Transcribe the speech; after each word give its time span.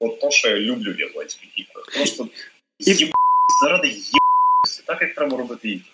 от 0.00 0.20
то, 0.20 0.30
що 0.30 0.48
я 0.48 0.56
люблю 0.56 0.92
в 0.92 1.00
японських 1.00 1.58
іграх. 1.58 1.86
Просто 1.94 2.28
їб... 2.78 3.10
заради 3.62 3.88
є. 3.88 4.18
так 4.86 5.02
як 5.02 5.14
треба 5.14 5.36
робити 5.36 5.68
ігри. 5.68 5.84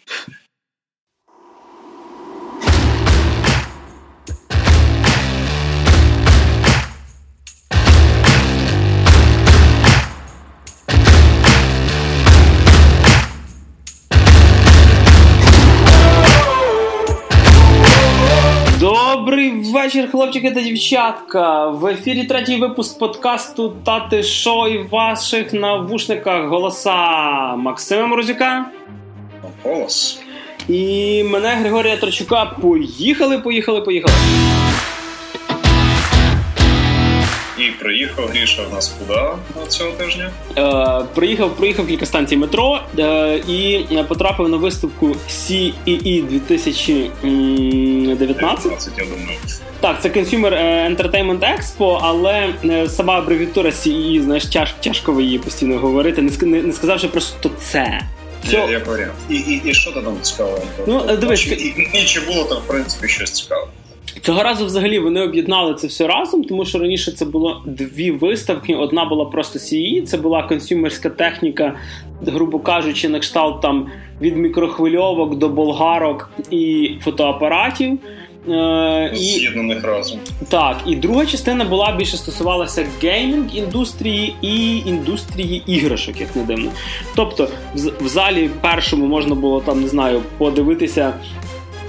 Вечір, 19.75 20.11
хлопчики 20.11 20.50
та 20.50 20.61
дівчатка. 20.62 21.68
В 21.68 21.86
ефірі 21.86 22.25
третій 22.25 22.57
випуск 22.57 22.98
подкасту 22.98 23.72
Тати 23.84 24.22
Шо 24.22 24.68
і 24.68 24.79
в 24.79 24.89
ваших 24.89 25.52
навушниках 25.52 26.49
голоса 26.49 26.96
Максима 27.57 28.07
Морозюка 28.07 28.66
Голос. 29.63 30.21
і 30.68 31.25
мене 31.25 31.49
Григорія 31.49 31.96
Трочука. 31.96 32.44
Поїхали, 32.44 33.39
поїхали, 33.39 33.80
поїхали. 33.80 34.14
І 37.58 37.62
приїхав 37.70 38.27
Гріша 38.27 38.62
в 38.62 38.72
нас 38.75 38.97
куди 38.98 39.20
цього 39.69 39.91
тижня? 39.91 40.31
Е, 40.58 41.05
приїхав, 41.14 41.56
проїхав 41.56 41.86
кілька 41.86 42.06
станцій 42.06 42.36
метро 42.36 42.80
е, 42.98 43.36
і 43.48 43.86
потрапив 44.08 44.48
на 44.48 44.56
виставку 44.56 45.17
CEE 45.28 46.28
2019. 46.28 48.19
19, 48.19 48.92
я 48.98 49.05
думаю. 49.05 49.39
Так, 49.80 50.03
це 50.03 50.08
Consumer 50.08 50.55
е, 50.55 50.89
Entertainment 50.89 51.39
Expo, 51.39 51.98
але 52.03 52.55
е, 52.64 52.89
сама 52.89 53.19
абревіатура 53.19 53.70
CEE, 53.70 54.22
знаєш, 54.22 54.47
тяж, 54.47 54.72
тяжко 54.72 55.20
її 55.20 55.39
постійно 55.39 55.78
говорити, 55.78 56.22
не, 56.22 56.62
не, 56.62 56.72
сказавши 56.72 57.08
просто 57.08 57.50
це. 57.61 58.00
Все, 58.47 58.56
Я, 58.56 58.82
варіант. 58.86 59.12
І, 59.30 59.34
і, 59.34 59.62
і 59.64 59.75
що 59.75 59.92
ти 59.92 60.02
там 60.02 60.16
цікавого? 60.22 60.62
Ну, 60.86 61.05
е, 61.08 61.16
дивись, 61.16 61.47
і, 61.47 61.50
і, 61.50 61.91
і 61.92 62.05
чи 62.05 62.20
було 62.20 62.44
там, 62.44 62.58
в 62.58 62.66
принципі, 62.66 63.08
щось 63.08 63.30
цікаве? 63.30 63.66
Цього 64.25 64.42
разу 64.42 64.67
взагалі 64.67 64.98
вони 64.98 65.22
об'єднали 65.22 65.75
це 65.75 65.86
все 65.86 66.06
разом, 66.06 66.44
тому 66.44 66.64
що 66.64 66.78
раніше 66.78 67.12
це 67.12 67.25
було 67.25 67.62
дві 67.67 68.11
виставки. 68.11 68.75
Одна 68.75 69.05
була 69.05 69.25
просто 69.25 69.58
CE, 69.58 70.03
це 70.03 70.16
була 70.16 70.42
консюмерська 70.42 71.11
техніка, 71.11 71.75
грубо 72.27 72.58
кажучи, 72.58 73.08
на 73.08 73.19
кшталт 73.19 73.61
там 73.61 73.86
від 74.20 74.36
мікрохвильовок 74.36 75.39
до 75.39 75.48
болгарок 75.48 76.31
і 76.50 76.91
фотоапаратів. 77.00 77.98
Е, 78.48 79.11
і, 79.14 79.16
З'єднаних 79.16 79.84
разом. 79.84 80.19
так, 80.48 80.77
і 80.86 80.97
друга 80.97 81.27
частина 81.27 81.64
була 81.64 81.92
більше 81.92 82.16
стосувалася 82.16 82.86
геймінг 83.03 83.56
індустрії 83.56 84.34
і 84.42 84.78
індустрії 84.78 85.62
іграшок, 85.66 86.20
як 86.20 86.36
не 86.36 86.42
дивно. 86.42 86.70
Тобто, 87.14 87.48
в, 87.75 88.05
в 88.05 88.09
залі 88.09 88.50
першому 88.61 89.06
можна 89.06 89.34
було 89.34 89.61
там, 89.61 89.81
не 89.81 89.88
знаю, 89.88 90.22
подивитися 90.38 91.14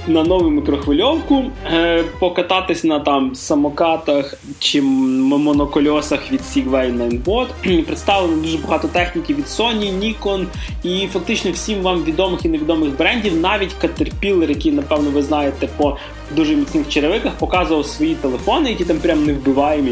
на 0.08 0.24
нову 0.24 0.50
мікрохвильовку, 0.50 1.44
е, 1.74 2.04
покататись 2.20 2.84
на 2.84 3.00
там 3.00 3.36
самокатах 3.36 4.34
чи 4.60 4.82
монокольосах 4.82 6.32
від 6.32 6.42
Segway 6.42 6.98
Ninebot. 6.98 7.48
Представлено 7.88 8.42
дуже 8.42 8.58
багато 8.58 8.88
техніки 8.88 9.34
від 9.34 9.46
Sony, 9.46 10.00
Nikon 10.00 10.46
і 10.84 11.08
фактично 11.08 11.52
всім 11.52 11.82
вам 11.82 12.04
відомих 12.04 12.46
і 12.46 12.50
невідомих 12.50 12.98
брендів, 12.98 13.36
навіть 13.36 13.76
Caterpillar, 13.84 14.50
який, 14.50 14.72
напевно, 14.72 15.10
ви 15.10 15.22
знаєте 15.22 15.70
по 15.78 15.98
дуже 16.36 16.56
міцних 16.56 16.90
черевиках, 16.90 17.34
показував 17.34 17.86
свої 17.86 18.16
телефони, 18.16 18.70
які 18.70 18.86
там 18.86 18.98
прям 18.98 19.26
невбиваємі. 19.26 19.92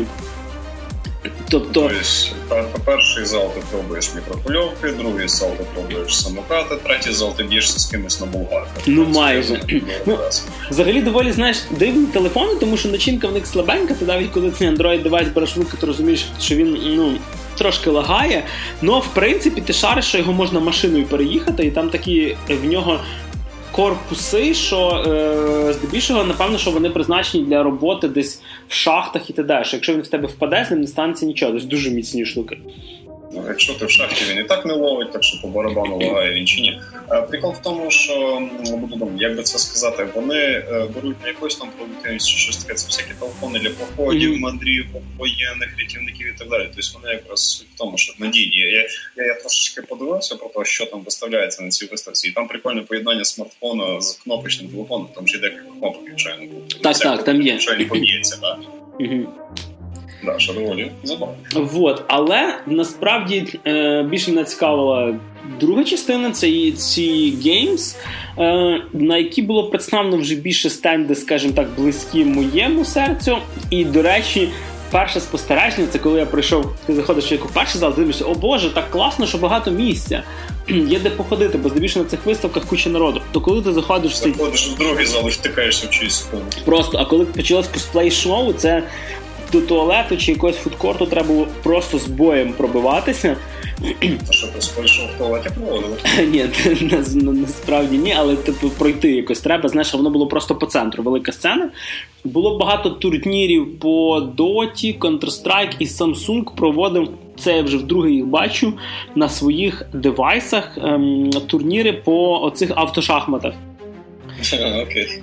Тобто, 1.49 1.91
Тобто, 2.49 2.79
перший 2.85 3.25
зал 3.25 3.53
ти 3.53 3.61
пробуєш 3.71 4.11
мікрокульовки, 4.16 4.88
другий 4.88 5.27
зал 5.27 5.52
ти 5.57 5.63
пробуєш 5.73 6.21
самокати, 6.21 6.75
третій 6.83 7.11
зал 7.11 7.35
ти 7.35 7.43
б'єшся 7.43 7.79
з 7.79 7.85
кимось 7.85 8.19
на 8.19 8.25
болгарках. 8.25 8.83
Ну, 8.85 9.05
майже. 9.05 9.61
Ну, 10.05 10.17
Взагалі 10.69 11.01
доволі 11.01 11.31
знаєш 11.31 11.57
дивні 11.72 12.06
телефони, 12.06 12.56
тому 12.59 12.78
що 12.78 12.89
начинка 12.89 13.28
в 13.28 13.34
них 13.34 13.47
слабенька. 13.47 13.94
Ти 13.94 14.06
навіть 14.06 14.31
коли 14.31 14.51
цей 14.51 14.69
Android 14.69 15.03
девайс 15.03 15.28
береш 15.28 15.56
в 15.56 15.59
руки, 15.59 15.78
ти 15.79 15.85
розумієш, 15.85 16.25
що 16.39 16.56
він 16.56 16.78
ну. 16.84 17.17
Трошки 17.57 17.90
лагає, 17.90 18.44
але 18.84 19.00
в 19.00 19.07
принципі 19.13 19.61
ти 19.61 19.73
шариш, 19.73 20.05
що 20.05 20.17
його 20.17 20.34
можна 20.34 20.59
машиною 20.59 21.05
переїхати, 21.05 21.66
і 21.66 21.72
там 21.72 21.90
такі 21.90 22.38
в 22.50 22.66
нього 22.66 23.00
корпуси, 23.73 24.53
що 24.53 25.03
е, 25.07 25.73
здебільшого, 25.73 26.23
напевно, 26.23 26.57
що 26.57 26.72
вони 26.72 26.89
призначені 26.89 27.44
для 27.44 27.63
роботи 27.63 28.07
десь 28.07 28.41
в 28.67 28.73
шахтах 28.73 29.29
і 29.29 29.34
т.д. 29.34 29.63
що 29.63 29.78
Якщо 29.78 29.94
він 29.94 30.01
в 30.01 30.07
тебе 30.07 30.28
впаде, 30.28 30.66
з 30.67 30.72
ним 30.72 30.81
не 30.81 30.88
станеться 30.88 31.25
нічого. 31.25 31.51
десь 31.51 31.66
дуже 31.66 31.91
міцні 31.91 32.25
штуки. 32.25 32.57
Ну, 33.33 33.44
якщо 33.47 33.73
ти 33.73 33.85
в 33.85 33.89
шахті, 33.89 34.25
він 34.31 34.39
і 34.39 34.44
так 34.44 34.66
не 34.66 34.73
ловить, 34.73 35.11
так 35.11 35.23
що 35.23 35.41
по 35.41 35.47
барабану 35.47 35.97
лагає 35.97 36.33
він 36.33 36.47
чи 36.47 36.61
ні. 36.61 36.81
Прикол 37.29 37.51
в 37.51 37.61
тому, 37.61 37.91
що 37.91 38.41
як 39.17 39.35
би 39.35 39.44
це 39.44 39.59
сказати, 39.59 40.07
вони 40.16 40.39
е, 40.39 40.88
беруть 40.95 41.21
не 41.23 41.27
якусь 41.27 41.55
там 41.55 41.69
продуктивність 41.77 42.29
чи 42.29 42.38
щось 42.38 42.57
таке, 42.57 42.73
це 42.73 42.88
всякі 42.88 43.13
телефони 43.19 43.59
для 43.59 43.69
походів, 43.69 44.39
мандрів, 44.39 44.85
воєнних, 45.17 45.69
рятівників 45.79 46.27
і 46.27 46.38
так 46.38 46.49
далі. 46.49 46.69
Тобто 46.75 46.99
вони 47.01 47.13
якраз 47.13 47.39
суть 47.39 47.67
в 47.75 47.77
тому, 47.77 47.97
що 47.97 48.13
надійні. 48.19 48.57
Я, 48.57 48.88
я, 49.17 49.25
я 49.25 49.33
трошечки 49.33 49.81
подивився 49.81 50.35
про 50.35 50.49
те, 50.49 50.66
що 50.66 50.85
там 50.85 51.01
виставляється 51.01 51.63
на 51.63 51.69
цій 51.69 51.85
виставці, 51.85 52.27
і 52.27 52.31
там 52.31 52.47
прикольне 52.47 52.81
поєднання 52.81 53.25
смартфона 53.25 54.01
з 54.01 54.13
кнопочним 54.13 54.69
телефоном, 54.69 55.07
там 55.16 55.27
ще 55.27 55.39
декілька 55.39 55.63
кнопок, 55.63 56.03
якщо 56.07 56.29
я 56.29 56.38
не 56.38 56.45
буду. 56.45 56.66
Так, 56.81 56.97
так, 56.97 57.23
там 57.23 57.41
є. 57.41 57.51
Якщо 57.51 57.75
не 57.75 57.85
поб'ється, 57.85 58.38
так? 58.41 58.57
Да, 60.25 60.38
доволі 60.53 60.91
забавно. 61.03 61.35
Вот, 61.56 62.03
але 62.07 62.56
насправді 62.67 63.59
е, 63.67 64.03
більше 64.03 64.31
мене 64.31 64.44
цікавила 64.44 65.16
друга 65.59 65.84
частина 65.84 66.31
це 66.31 66.50
і 66.50 66.72
ці 66.72 67.34
Games, 67.45 67.95
е, 68.38 68.81
на 68.94 69.17
які 69.17 69.41
було 69.41 69.69
представлено 69.69 70.17
вже 70.17 70.35
більше 70.35 70.69
стенди, 70.69 71.16
скажімо 71.16 71.53
так, 71.56 71.67
близькі 71.78 72.25
моєму 72.25 72.85
серцю. 72.85 73.38
І, 73.69 73.85
до 73.85 74.01
речі, 74.01 74.50
перше 74.91 75.19
спостереження 75.19 75.88
це 75.88 76.00
коли 76.00 76.19
я 76.19 76.25
прийшов, 76.25 76.75
ти 76.85 76.94
заходиш 76.94 77.31
в 77.31 77.34
яку 77.34 77.50
перший 77.53 77.79
зал, 77.79 77.94
дивишся, 77.97 78.25
о 78.25 78.34
Боже, 78.34 78.69
так 78.69 78.91
класно, 78.91 79.28
що 79.28 79.38
багато 79.38 79.72
місця. 79.72 80.23
Є 80.67 81.00
де 81.00 81.09
походити, 81.09 81.57
бо 81.57 81.69
здебільшого 81.69 82.03
на 82.03 82.09
цих 82.09 82.25
виставках 82.25 82.66
куча 82.66 82.90
народу. 82.90 83.22
То 83.31 83.41
коли 83.41 83.61
ти 83.61 83.73
заходиш 83.73 84.13
в 84.13 84.17
цей 84.17 84.34
Заходиш 84.34 84.67
в 84.67 84.78
другий 84.78 85.05
зал 85.05 85.28
і 85.28 85.29
втикаєшся 85.29 85.88
в 85.88 86.11
спину. 86.11 86.44
Просто, 86.66 86.97
а 86.97 87.05
коли 87.05 87.25
почалось 87.25 87.67
косплей-шоу, 87.67 88.53
це 88.53 88.84
до 89.53 89.62
туалету 89.62 90.18
чи 90.18 90.31
якогось 90.31 90.58
фудкорту 90.58 91.06
треба 91.06 91.28
було 91.28 91.47
просто 91.64 91.97
з 92.00 92.08
боєм 92.08 92.53
пробиватися. 92.53 93.38
А 94.30 94.31
що 94.34 94.47
ти 94.47 94.59
в 94.81 95.18
туалеті 95.18 95.50
проводили? 95.56 95.97
Ні, 96.31 96.46
на- 96.91 97.22
на- 97.24 97.31
насправді 97.41 97.97
ні, 97.97 98.14
але 98.18 98.36
типу 98.36 98.69
пройти 98.69 99.12
якось 99.12 99.40
треба. 99.40 99.69
Знаєш, 99.69 99.94
воно 99.94 100.09
було 100.09 100.28
просто 100.28 100.56
по 100.56 100.66
центру. 100.66 101.03
Велика 101.03 101.31
сцена. 101.31 101.69
Було 102.24 102.58
багато 102.58 102.90
турнірів 102.90 103.80
по 103.80 104.19
Доті, 104.19 104.97
Counter-Strike 105.00 105.75
і 105.80 105.85
Samsung 105.85 106.56
проводив. 106.56 107.09
Це 107.40 107.58
я 107.58 107.64
вже 107.64 107.78
вдруге 107.78 108.12
їх 108.12 108.25
бачу 108.25 108.74
на 109.16 109.30
своїх 109.30 109.85
девайсах 109.94 110.78
ем, 110.78 111.30
турніри 111.47 111.94
по 111.94 112.41
оцих 112.41 112.72
автошахматах. 112.75 113.53
Окей. 114.84 115.22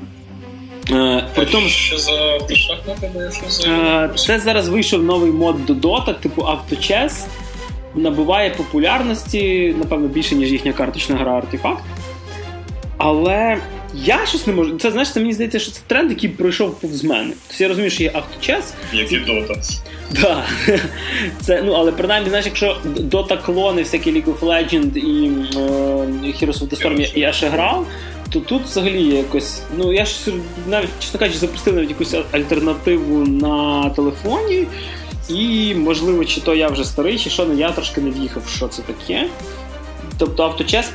Е, 0.92 1.24
при 1.34 1.46
тому, 1.46 1.68
Що 1.68 1.98
за? 1.98 2.38
Що. 2.54 3.70
Е, 3.70 4.10
Це 4.16 4.38
зараз 4.38 4.68
вийшов 4.68 5.02
новий 5.02 5.30
мод 5.30 5.66
до 5.66 5.74
Dota, 5.74 6.20
типу 6.20 6.42
авточес. 6.46 7.26
Набуває 7.94 8.50
популярності, 8.50 9.74
напевно, 9.78 10.08
більше, 10.08 10.34
ніж 10.34 10.52
їхня 10.52 10.72
карточна 10.72 11.16
гра 11.16 11.32
артефакт. 11.32 11.84
Але 12.96 13.58
я 13.94 14.26
щось 14.26 14.46
не 14.46 14.52
можу. 14.52 14.76
Це 14.78 14.90
знаєш, 14.90 15.12
це 15.12 15.20
мені 15.20 15.32
здається, 15.32 15.58
що 15.58 15.70
це 15.70 15.80
тренд, 15.86 16.10
який 16.10 16.28
пройшов 16.30 16.80
повз 16.80 17.04
мене. 17.04 17.32
Тобто 17.48 17.64
я 17.64 17.68
розумію, 17.68 17.90
що 17.90 18.02
є 18.02 18.10
авточес. 18.14 18.74
Як 18.92 19.12
і 19.12 19.16
Дота. 19.16 19.54
Да. 20.10 20.44
Це, 21.40 21.62
ну, 21.62 21.72
але 21.72 21.92
принаймні, 21.92 22.28
знаєш, 22.28 22.46
якщо 22.46 22.76
Dota 22.84 23.44
клони, 23.44 23.82
всякі 23.82 24.12
League 24.12 24.24
of 24.24 24.40
Legends 24.40 24.96
і 24.96 25.26
е, 25.26 26.32
Heroes 26.32 26.58
of 26.58 26.68
the 26.68 26.82
Storm 26.84 27.00
я, 27.00 27.26
я 27.26 27.32
ще 27.32 27.48
грав, 27.48 27.86
то 28.30 28.40
тут 28.40 28.62
взагалі 28.62 29.02
є 29.02 29.14
якось. 29.14 29.62
Ну, 29.76 29.92
я 29.92 30.04
ж 30.04 30.32
навіть, 30.68 30.90
чесно 31.00 31.18
кажучи, 31.18 31.38
запустив 31.38 31.74
навіть 31.74 31.90
якусь 31.90 32.14
альтернативу 32.32 33.26
на 33.26 33.90
телефоні. 33.90 34.66
І, 35.28 35.74
можливо, 35.74 36.24
чи 36.24 36.40
то 36.40 36.54
я 36.54 36.68
вже 36.68 36.84
старий, 36.84 37.18
чи 37.18 37.30
що, 37.30 37.44
ну 37.44 37.54
я 37.54 37.72
трошки 37.72 38.00
не 38.00 38.10
в'їхав, 38.10 38.42
що 38.48 38.68
це 38.68 38.82
таке. 38.82 39.28
Тобто 40.18 40.42
авточес 40.42 40.90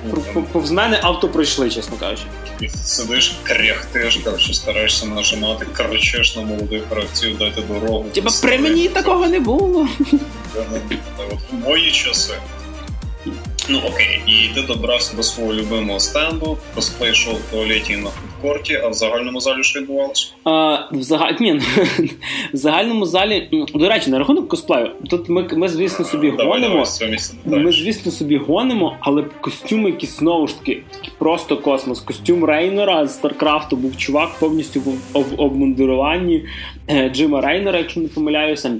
повз 0.51 0.71
мене 0.71 0.99
авто 1.01 1.29
пройшли, 1.29 1.69
чесно 1.69 1.97
кажучи. 1.97 2.23
І 2.61 2.69
сидиш, 2.69 3.35
кряхтиш, 3.43 4.15
коротше, 4.15 4.53
стараєшся 4.53 5.05
нажимати, 5.05 5.65
кричиш 5.73 6.35
на 6.35 6.41
молодих 6.41 6.81
гравців, 6.91 7.37
дайте 7.37 7.61
дорогу. 7.61 8.05
Типа 8.13 8.29
при 8.41 8.59
мені 8.59 8.87
такого 8.87 9.27
не 9.27 9.39
було. 9.39 9.87
В 11.51 11.53
мої 11.65 11.91
часи. 11.91 12.33
Ну 13.69 13.81
окей, 13.87 14.21
і 14.27 14.55
ти 14.55 14.61
добрався 14.61 15.15
до 15.17 15.23
свого 15.23 15.53
любимого 15.53 15.99
стенду, 15.99 16.57
косплей 16.75 17.13
шоу 17.13 17.33
в 17.33 17.51
туалеті 17.51 17.93
і 17.93 17.97
на 17.97 18.09
фудкорті, 18.09 18.75
а 18.83 18.87
в 18.87 18.93
загальному 18.93 19.39
залі 19.39 19.63
що 19.63 19.79
відбувалося? 19.79 20.27
А, 20.43 20.77
в, 20.91 21.01
загаль... 21.01 21.33
Ні, 21.39 21.53
в 22.53 22.57
загальному 22.57 23.05
залі, 23.05 23.49
до 23.75 23.89
речі, 23.89 24.09
на 24.09 24.19
рахунок 24.19 24.47
косплею, 24.47 24.91
тут 25.09 25.29
ми, 25.29 25.47
ми 25.53 25.69
звісно, 25.69 26.05
собі 26.05 26.31
Давай, 26.31 26.47
гонимо. 26.47 26.69
давай 26.69 26.85
з 26.85 26.97
цього 26.97 27.11
місця 27.11 27.33
Ми, 27.45 27.71
звісно, 27.71 28.11
собі 28.11 28.37
гонимо, 28.37 28.97
але 28.99 29.23
костюми, 29.41 29.89
які 29.89 30.05
знову 30.07 30.47
ж 30.47 30.59
таки 30.59 30.83
просто 31.17 31.57
космос. 31.57 31.99
Костюм 31.99 32.45
Рейнера 32.45 33.07
з 33.07 33.13
Старкрафту 33.13 33.75
був 33.75 33.97
чувак 33.97 34.29
повністю 34.39 34.79
в 34.81 35.17
об- 35.17 35.39
обмундируванні 35.39 36.45
е, 36.89 37.09
Джима 37.09 37.41
Рейнера, 37.41 37.77
якщо 37.77 37.99
не 37.99 38.07
помиляюся. 38.07 38.71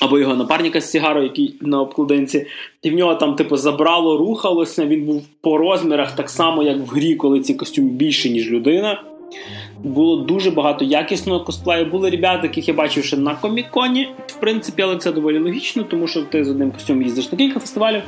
Або 0.00 0.18
його 0.18 0.34
напарника 0.34 0.80
з 0.80 0.90
Сігаро, 0.90 1.22
який 1.22 1.54
на 1.60 1.80
обкладинці, 1.80 2.46
і 2.82 2.90
в 2.90 2.94
нього 2.94 3.14
там, 3.14 3.34
типу, 3.34 3.56
забрало, 3.56 4.16
рухалося. 4.16 4.86
Він 4.86 5.04
був 5.04 5.26
по 5.40 5.58
розмірах 5.58 6.16
так 6.16 6.30
само, 6.30 6.62
як 6.62 6.78
в 6.78 6.86
грі, 6.86 7.14
коли 7.14 7.40
ці 7.40 7.54
костюми 7.54 7.90
більше, 7.90 8.30
ніж 8.30 8.50
людина. 8.50 9.02
Було 9.84 10.16
дуже 10.16 10.50
багато 10.50 10.84
якісного 10.84 11.40
косплею. 11.40 11.86
Були 11.86 12.10
ребята, 12.10 12.42
яких 12.42 12.68
я 12.68 12.74
бачив 12.74 13.04
ще 13.04 13.16
на 13.16 13.34
коміконі, 13.34 14.08
в 14.26 14.40
принципі, 14.40 14.82
але 14.82 14.96
це 14.96 15.12
доволі 15.12 15.38
логічно, 15.38 15.82
тому 15.82 16.06
що 16.06 16.22
ти 16.22 16.44
з 16.44 16.48
одним 16.48 16.70
костюмом 16.70 17.02
їздиш 17.02 17.32
на 17.32 17.38
кілька 17.38 17.60
фестивалів. 17.60 18.02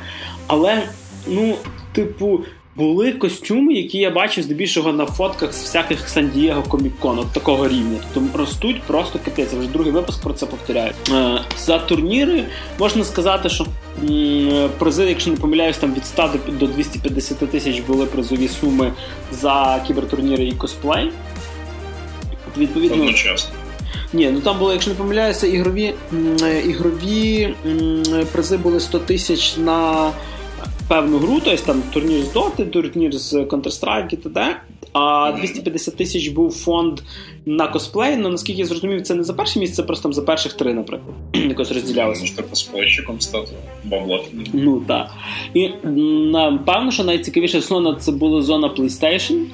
Але, 0.47 0.83
ну, 1.29 1.55
типу, 1.93 2.41
були 2.79 3.13
костюми, 3.13 3.75
які 3.75 3.99
я 3.99 4.11
бачив 4.11 4.45
здебільшого 4.45 4.93
на 4.93 5.07
фотках 5.07 5.53
з 5.53 5.63
всяких 5.63 6.09
Сан-Дієго 6.09 6.63
комікон, 6.63 7.19
от 7.19 7.27
такого 7.33 7.69
рівня. 7.69 7.99
Тобто 8.15 8.39
ростуть 8.39 8.83
просто 8.83 9.19
капець. 9.25 9.53
Вже 9.53 9.69
другий 9.69 9.93
випуск 9.93 10.23
про 10.23 10.33
це 10.35 10.47
повторяю. 10.47 10.93
Е, 11.13 11.41
за 11.59 11.79
турніри 11.79 12.45
можна 12.79 13.05
сказати, 13.05 13.49
що 13.49 13.67
призи, 14.79 15.05
якщо 15.05 15.31
не 15.31 15.37
помиляюсь, 15.37 15.77
там 15.79 15.95
від 15.95 16.07
100 16.07 16.31
до- 16.47 16.53
до 16.53 16.67
250 16.67 17.47
тисяч 17.47 17.81
були 17.81 18.07
призові 18.07 18.49
суми 18.49 18.93
за 19.33 19.85
кібертурніри 19.87 20.45
і 20.45 20.53
косплей. 20.53 21.11
Відповідно, 22.59 22.97
Одночасно. 23.03 23.55
ні, 24.13 24.31
ну 24.33 24.41
там 24.41 24.59
було, 24.59 24.73
якщо 24.73 24.91
не 24.91 24.97
помиляюся, 24.97 25.47
ігрові, 25.47 25.95
е, 26.43 26.61
ігрові 26.61 27.55
призи 28.33 28.57
були 28.57 28.81
100 28.81 28.99
тисяч 28.99 29.57
на 29.57 30.11
певну 30.89 31.19
гру, 31.19 31.41
тобто 31.45 31.65
там 31.67 31.83
турнір 31.93 32.25
з 32.25 32.37
Dota, 32.37 32.71
турнір 32.71 33.19
з 33.19 33.35
Counter-Strike 33.35 34.15
і 34.15 34.17
т.д. 34.17 34.57
А 34.93 35.33
250 35.33 35.97
тисяч 35.97 36.29
був 36.29 36.53
фонд 36.53 37.01
на 37.47 37.69
косплей. 37.69 38.17
Ну 38.17 38.29
наскільки 38.29 38.61
я 38.61 38.67
зрозумів, 38.67 39.03
це 39.03 39.15
не 39.15 39.25
за 39.25 39.35
перше 39.35 39.59
місце, 39.59 39.77
це 39.77 39.83
просто 39.83 40.03
там 40.03 40.13
за 40.13 40.23
перших 40.23 40.53
три, 40.53 40.75
наприклад. 40.75 41.15
Якось 41.49 41.73
розділялося. 41.73 42.21
Можете 42.21 42.43
косплейщиком 42.43 43.21
стати 43.21 43.53
бабло. 43.85 44.25
Ну 44.53 44.83
так. 44.89 45.11
І 45.55 45.69
напевно, 46.33 46.91
що 46.91 47.05
найцікавіше 47.05 47.61
зона 47.61 47.97
це 48.01 48.13
була 48.13 48.43
зона 48.43 48.69
PlayStation. 48.79 49.45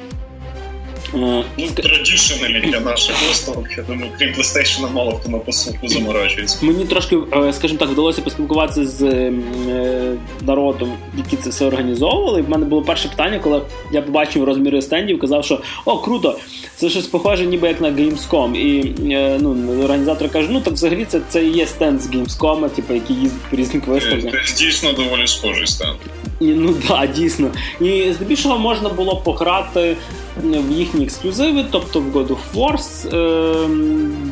Е, 1.14 1.44
Ну, 1.58 1.66
ска- 1.66 2.70
для 2.70 2.80
наших 2.80 3.16
виставок, 3.28 3.66
я 3.76 3.82
думаю, 3.82 4.10
крім 4.18 4.30
PlayStation, 4.34 4.92
мало 4.92 5.12
хто 5.12 5.30
на 5.30 5.38
посилку 5.38 5.88
заморачується. 5.88 6.58
Мені 6.62 6.84
трошки, 6.84 7.16
е, 7.32 7.52
скажімо 7.52 7.78
так, 7.78 7.88
вдалося 7.88 8.22
поспілкуватися 8.22 8.86
з 8.86 9.02
ем, 9.02 9.44
е, 9.70 10.16
народом, 10.42 10.92
які 11.18 11.36
це 11.36 11.50
все 11.50 11.66
організовували. 11.66 12.40
І 12.40 12.42
в 12.42 12.48
мене 12.50 12.64
було 12.66 12.82
перше 12.82 13.08
питання, 13.08 13.38
коли 13.38 13.62
я 13.92 14.02
побачив 14.02 14.44
розміри 14.44 14.82
стендів, 14.82 15.18
казав, 15.18 15.44
що 15.44 15.60
о, 15.84 15.98
круто, 15.98 16.38
це 16.76 16.90
щось 16.90 17.06
похоже, 17.06 17.46
ніби 17.46 17.68
як 17.68 17.80
на 17.80 17.90
Gamescom. 17.90 18.56
І 18.56 18.94
е, 19.12 19.38
ну, 19.40 19.82
організатор 19.84 20.30
каже, 20.30 20.48
ну 20.50 20.60
так 20.60 20.74
взагалі 20.74 21.04
це, 21.04 21.20
це 21.28 21.44
і 21.44 21.50
є 21.50 21.66
стенд 21.66 22.00
з 22.02 22.10
Gamescom, 22.10 22.68
типу, 22.70 22.94
який 22.94 23.16
їздить 23.16 23.42
по 23.50 23.56
різним 23.56 23.82
виставкам. 23.86 24.30
Це 24.46 24.54
дійсно 24.64 24.92
доволі 24.92 25.26
схожий 25.26 25.66
стенд. 25.66 25.96
І, 26.40 26.46
ну 26.46 26.74
да, 26.88 27.06
дійсно. 27.06 27.50
І 27.80 28.12
здебільшого 28.12 28.58
можна 28.58 28.88
було 28.88 29.16
пограти 29.16 29.96
в 30.42 30.72
їхні 30.72 31.04
ексклюзиви, 31.04 31.64
тобто 31.70 32.00
в 32.00 32.16
God 32.16 32.26
of 32.26 32.38
War 32.54 33.08
е, 33.14 33.68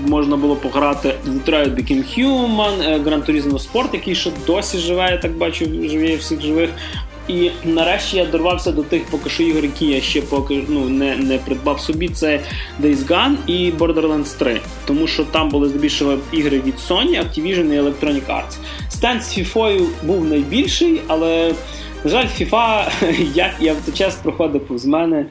можна 0.08 0.36
було 0.36 0.56
пограти 0.56 1.14
в 1.24 1.28
Detroit 1.28 1.74
Become 1.74 2.04
Human, 2.18 2.82
е, 2.82 2.98
Gran 2.98 3.30
Turismo 3.30 3.72
Sport, 3.72 3.88
який 3.92 4.14
ще 4.14 4.30
досі 4.46 4.78
живе, 4.78 5.08
я 5.10 5.18
так 5.18 5.32
бачу, 5.32 5.64
живе 5.88 6.16
всіх 6.16 6.40
живих. 6.40 6.70
І 7.28 7.50
нарешті 7.64 8.16
я 8.16 8.24
дорвався 8.26 8.72
до 8.72 8.82
тих 8.82 9.04
поки 9.04 9.30
що 9.30 9.42
ігор, 9.42 9.64
які 9.64 9.86
я 9.86 10.00
ще 10.00 10.22
поки 10.22 10.64
ну, 10.68 10.88
не, 10.88 11.16
не 11.16 11.38
придбав 11.38 11.80
собі. 11.80 12.08
Це 12.08 12.40
Days 12.82 12.96
Gone 12.96 13.34
і 13.46 13.72
Borderlands 13.72 14.38
3. 14.38 14.60
Тому 14.84 15.06
що 15.06 15.24
там 15.24 15.48
були 15.48 15.68
здебільшого 15.68 16.18
ігри 16.32 16.62
від 16.66 16.74
Sony, 16.88 17.24
Activision 17.24 17.72
і 17.72 17.80
Electronic 17.80 18.26
Arts. 18.26 18.56
Стенд 18.88 19.22
з 19.22 19.38
FIFA 19.38 19.86
був 20.02 20.24
найбільший, 20.24 21.00
але, 21.06 21.54
на 22.04 22.10
жаль, 22.10 22.26
FIFA, 22.40 22.90
як 23.34 23.50
я 23.60 23.72
в 23.72 23.84
той 23.84 23.94
час 23.94 24.14
проходив 24.14 24.66
повз 24.66 24.86
мене. 24.86 25.26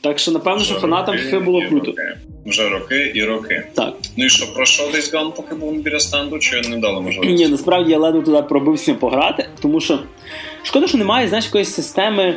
Так 0.00 0.18
що, 0.18 0.30
напевно, 0.30 0.64
що 0.64 0.74
фанатам 0.74 1.16
FIFA 1.16 1.44
було 1.44 1.62
круто. 1.68 1.92
Вже 2.46 2.68
роки 2.68 3.12
і 3.14 3.24
роки. 3.24 3.64
Так. 3.74 3.94
Ну 4.16 4.24
і 4.24 4.28
що, 4.28 4.54
пройшов 4.54 4.92
десь 4.92 5.14
ган, 5.14 5.32
поки 5.36 5.54
був 5.54 5.72
біля 5.72 6.00
стенду, 6.00 6.38
чи 6.38 6.60
не 6.60 6.76
дали 6.76 7.00
можливості? 7.00 7.34
Ні, 7.34 7.48
насправді 7.48 7.90
я 7.90 7.98
ледве 7.98 8.22
туди 8.22 8.42
пробився 8.42 8.94
пограти, 8.94 9.48
тому 9.62 9.80
що 9.80 9.98
шкода, 10.62 10.86
що 10.86 10.98
немає 10.98 11.28
знаєш, 11.28 11.44
якоїсь 11.44 11.74
системи 11.74 12.36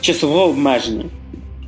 часового 0.00 0.44
обмеження. 0.44 1.04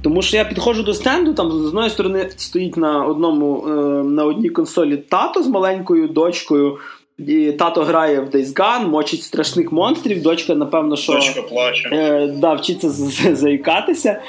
Тому 0.03 0.23
що 0.23 0.37
я 0.37 0.45
підходжу 0.45 0.83
до 0.83 0.95
стенду, 0.95 1.35
там 1.35 1.51
з 1.51 1.55
одної 1.55 1.91
сторони 1.91 2.31
стоїть 2.37 2.77
на 2.77 3.05
одному 3.05 3.65
е, 3.67 3.71
на 4.05 4.25
одній 4.25 4.49
консолі 4.49 4.97
тато 4.97 5.43
з 5.43 5.49
маленькою 5.49 6.09
дочкою. 6.09 6.79
І 7.27 7.53
тато 7.53 7.83
грає 7.85 8.21
в 8.21 8.29
Days 8.29 8.53
Gone, 8.55 8.89
мочить 8.89 9.23
страшних 9.23 9.73
монстрів, 9.73 10.23
дочка, 10.23 10.55
напевно, 10.55 10.97
що 10.97 11.13
Дочка 11.13 11.43
плаче. 11.43 11.89
е, 11.93 12.27
да, 12.37 12.55
вчиться 12.55 12.91
заїкатися. 13.35 14.21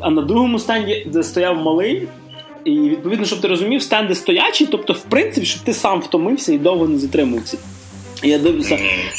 А 0.00 0.10
на 0.10 0.22
другому 0.22 0.58
стенді 0.58 1.06
де 1.12 1.22
стояв 1.22 1.56
малий. 1.56 2.08
І 2.64 2.70
відповідно, 2.80 3.26
щоб 3.26 3.40
ти 3.40 3.48
розумів, 3.48 3.82
стенди 3.82 4.14
стоячі, 4.14 4.66
тобто, 4.66 4.92
в 4.92 5.00
принципі, 5.02 5.46
щоб 5.46 5.62
ти 5.62 5.74
сам 5.74 6.00
втомився 6.00 6.52
і 6.52 6.58
довго 6.58 6.88
не 6.88 6.98
затримувався. 6.98 7.58
Я 8.22 8.38
дивлюся, 8.38 8.78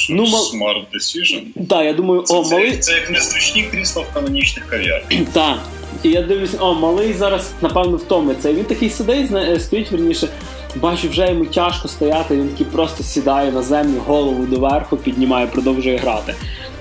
Ну, 0.10 0.16
ну, 0.16 0.24
мал- 0.24 0.54
Smart 0.56 0.84
Decision. 0.96 1.68
так, 1.70 1.86
я 1.86 1.94
думаю, 1.94 2.22
Це, 2.22 2.38
о, 2.38 2.44
це, 2.44 2.56
малий. 2.56 2.78
це 2.78 2.94
як 2.94 3.10
незручні 3.12 3.64
крісла 3.72 4.04
в 4.12 4.14
канонічних 4.14 4.66
кав'ярнях. 4.68 5.28
Так. 5.34 5.58
І 6.04 6.10
я 6.10 6.22
дивлюся, 6.22 6.58
о, 6.60 6.74
малий 6.74 7.14
зараз, 7.14 7.52
напевно, 7.62 7.98
втомиться. 7.98 8.50
І 8.50 8.54
він 8.54 8.64
такий 8.66 8.90
сидить, 8.90 9.30
стоїть 9.62 9.92
верніше. 9.92 10.28
Бачу, 10.76 11.10
вже 11.10 11.28
йому 11.28 11.46
тяжко 11.46 11.88
стояти, 11.88 12.36
він 12.38 12.50
такий 12.50 12.66
просто 12.66 13.04
сідає 13.04 13.52
на 13.52 13.62
землю, 13.62 14.02
голову 14.08 14.46
доверху, 14.46 14.98
піднімає, 14.98 15.48
продовжує 15.48 15.98
грати. 15.98 16.36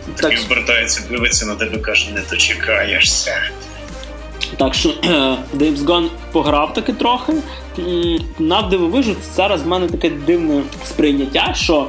Так, 0.06 0.30
Так 0.30 0.38
звертається, 0.38 1.04
дивиться 1.10 1.46
на 1.46 1.54
тебе, 1.54 1.78
каже, 1.78 2.12
не 2.14 2.20
дочекаєшся. 2.30 3.32
так 4.56 4.74
що 4.74 4.88
Days 5.56 5.76
Gone 5.76 6.08
пограв 6.32 6.74
таки 6.74 6.92
трохи. 6.92 7.32
М, 7.78 8.18
Навдивовижу, 8.38 9.14
зараз 9.34 9.62
в 9.62 9.66
мене 9.66 9.88
таке 9.88 10.10
дивне 10.10 10.62
сприйняття, 10.84 11.54
що 11.54 11.86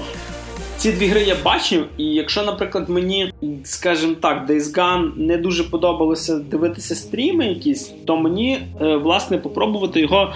ці 0.77 0.91
дві 0.91 1.07
гри 1.07 1.21
я 1.23 1.35
бачив, 1.43 1.85
і 1.97 2.03
якщо, 2.03 2.43
наприклад, 2.43 2.89
мені, 2.89 3.33
скажімо 3.63 4.15
так, 4.21 4.49
Days 4.49 4.61
Gone 4.75 5.11
не 5.17 5.37
дуже 5.37 5.63
подобалося 5.63 6.35
дивитися 6.35 6.95
стріми 6.95 7.45
якісь, 7.45 7.91
то 8.07 8.17
мені 8.17 8.59
е, 8.81 8.95
власне 8.95 9.37
попробувати 9.37 9.99
його 9.99 10.33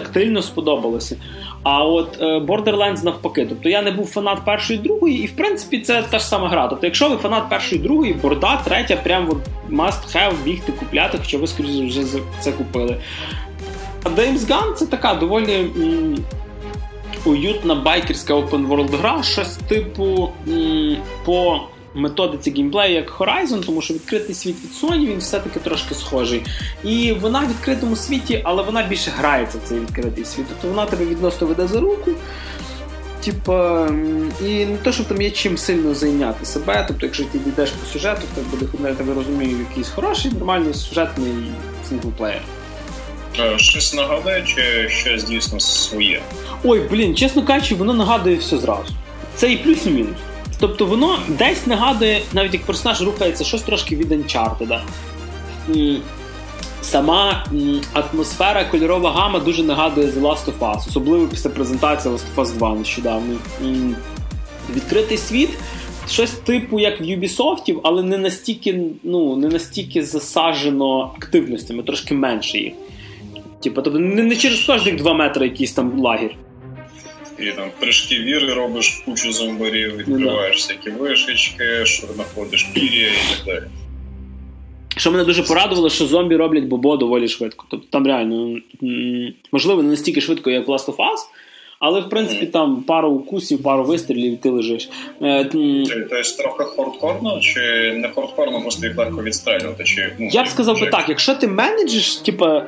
тактильно 0.00 0.42
сподобалося. 0.42 1.16
А 1.62 1.84
от 1.84 2.18
е, 2.20 2.24
Borderlands 2.24 3.04
навпаки. 3.04 3.46
Тобто 3.48 3.68
я 3.68 3.82
не 3.82 3.90
був 3.90 4.06
фанат 4.06 4.44
першої 4.44 4.78
другої, 4.78 5.22
і 5.24 5.26
в 5.26 5.36
принципі 5.36 5.80
це 5.80 6.02
та 6.02 6.18
ж 6.18 6.24
сама 6.24 6.48
гра. 6.48 6.68
Тобто, 6.68 6.86
якщо 6.86 7.08
ви 7.08 7.16
фанат 7.16 7.48
першої 7.50 7.82
другої, 7.82 8.12
борда, 8.12 8.60
третя, 8.64 8.96
прям 8.96 9.28
от 9.30 9.38
must 9.70 10.16
have 10.16 10.32
бігти 10.44 10.72
купляти, 10.72 11.18
хоча 11.18 11.38
ви 11.38 11.46
скоріше 11.46 11.86
вже 11.86 12.02
це 12.40 12.52
купили. 12.52 12.96
А 14.04 14.08
Days 14.08 14.38
Gone 14.38 14.72
це 14.74 14.86
така 14.86 15.14
доволі. 15.14 15.54
м, 15.54 16.16
уютна 17.24 17.74
байкерська 17.74 18.34
open 18.34 18.68
world 18.68 18.96
гра, 18.98 19.22
щось 19.22 19.56
типу 19.56 20.28
м, 20.48 20.96
по 21.24 21.60
методиці 21.96 22.50
геймплею 22.50 22.94
як 22.94 23.20
Horizon, 23.20 23.66
тому 23.66 23.82
що 23.82 23.94
відкритий 23.94 24.34
світ 24.34 24.56
від 24.64 24.90
Sony 24.90 25.06
він 25.06 25.18
все-таки 25.18 25.60
трошки 25.60 25.94
схожий. 25.94 26.42
І 26.84 27.12
вона 27.12 27.40
в 27.40 27.48
відкритому 27.48 27.96
світі, 27.96 28.40
але 28.44 28.62
вона 28.62 28.82
більше 28.82 29.10
грається 29.10 29.58
в 29.64 29.68
цей 29.68 29.80
відкритий 29.80 30.24
світ. 30.24 30.46
Тобто 30.48 30.68
вона 30.68 30.86
тебе 30.86 31.04
відносно 31.04 31.46
веде 31.46 31.66
за 31.66 31.80
руку. 31.80 32.10
Типа, 33.24 33.88
і 34.40 34.66
не 34.66 34.76
то, 34.82 34.92
що 34.92 35.04
там 35.04 35.22
є 35.22 35.30
чим 35.30 35.58
сильно 35.58 35.94
зайняти 35.94 36.46
себе. 36.46 36.84
Тобто, 36.88 37.06
якщо 37.06 37.24
ти 37.24 37.38
йдеш 37.38 37.70
по 37.70 37.86
сюжету, 37.92 38.22
то 38.34 38.40
буде 38.56 38.88
я 38.88 38.94
тебе 38.94 39.14
розумію, 39.14 39.58
якийсь 39.70 39.88
хороший, 39.88 40.32
нормальний 40.32 40.74
сюжетний 40.74 41.32
single-player. 41.88 42.40
Е, 43.40 43.58
Щось 43.58 43.94
нагадує, 43.94 44.42
чи 44.46 44.88
щось 44.88 45.24
дійсно 45.24 45.60
своє? 45.60 46.22
Ой, 46.64 46.80
блін, 46.90 47.16
чесно 47.16 47.44
кажучи, 47.44 47.74
воно 47.74 47.94
нагадує 47.94 48.36
все 48.36 48.58
зразу. 48.58 48.92
Це 49.34 49.52
і 49.52 49.56
плюс, 49.56 49.86
і 49.86 49.90
мінус. 49.90 50.16
Тобто 50.60 50.86
воно 50.86 51.18
десь 51.28 51.66
нагадує, 51.66 52.22
навіть 52.32 52.54
як 52.54 52.62
персонаж 52.62 53.02
рухається, 53.02 53.44
щось 53.44 53.62
трошки 53.62 53.96
від 53.96 54.12
Uncharted. 54.12 54.80
Сама 56.82 57.46
атмосфера, 57.92 58.64
кольорова 58.64 59.12
гама 59.12 59.38
дуже 59.40 59.62
нагадує 59.62 60.06
The 60.06 60.20
Last 60.20 60.44
of 60.46 60.58
Us, 60.58 60.88
особливо 60.88 61.26
після 61.26 61.50
презентації 61.50 62.14
Last 62.14 62.24
of 62.36 62.44
Us 62.44 62.56
2 62.56 62.74
нещодавно. 62.74 63.36
Відкритий 64.74 65.18
світ, 65.18 65.50
щось 66.08 66.30
типу 66.30 66.80
як 66.80 67.00
в 67.00 67.04
Ubisoft, 67.04 67.80
але 67.82 68.02
не 68.02 68.18
настільки 68.18 68.82
ну, 69.02 69.36
не 69.36 69.48
настільки 69.48 70.02
засаджено 70.02 71.12
активностями, 71.16 71.82
трошки 71.82 72.14
менше 72.14 72.58
їх. 72.58 72.72
Типу, 73.62 73.82
тобто 73.82 73.98
не, 73.98 74.36
через 74.36 74.64
кожних 74.64 74.96
2 74.96 75.14
метри 75.14 75.46
якийсь 75.46 75.72
там 75.72 76.00
лагер. 76.00 76.34
І 77.38 77.52
там 77.52 77.70
прыжки 77.80 78.20
віри 78.20 78.54
робиш 78.54 79.02
кучу 79.04 79.32
зомбарів, 79.32 79.96
відкриваєш 79.96 80.56
всякі 80.56 80.90
вишечки, 80.90 81.86
що 81.86 82.06
знаходиш 82.06 82.62
пір'я 82.62 83.08
і 83.08 83.36
так 83.36 83.46
далі. 83.46 83.70
Що 84.96 85.10
мене 85.10 85.24
дуже 85.24 85.42
порадувало, 85.42 85.90
що 85.90 86.06
зомбі 86.06 86.36
роблять 86.36 86.64
бобо 86.64 86.96
доволі 86.96 87.28
швидко. 87.28 87.66
Тобто 87.70 87.86
там 87.90 88.06
реально, 88.06 88.58
можливо, 89.52 89.82
не 89.82 89.88
настільки 89.88 90.20
швидко, 90.20 90.50
як 90.50 90.68
в 90.68 90.70
Last 90.70 90.86
of 90.86 90.96
Us, 90.96 91.18
але 91.80 92.00
в 92.00 92.08
принципі 92.08 92.46
там 92.46 92.82
пару 92.82 93.08
укусів, 93.08 93.62
пару 93.62 93.84
вистрілів, 93.84 94.32
і 94.32 94.36
ти 94.36 94.50
лежиш. 94.50 94.90
Тобто 95.20 96.42
трохи 96.42 96.64
хардкорно, 96.64 97.40
чи 97.40 97.92
не 97.96 98.08
хардкорно, 98.08 98.60
просто 98.60 98.86
їх 98.86 98.98
легко 98.98 99.22
відстрелювати? 99.22 99.84
Чи, 99.84 100.12
ну, 100.18 100.28
Я 100.32 100.44
б 100.44 100.48
сказав 100.48 100.80
би 100.80 100.86
так, 100.86 101.08
якщо 101.08 101.34
ти 101.34 101.48
менеджиш, 101.48 102.16
типа, 102.16 102.66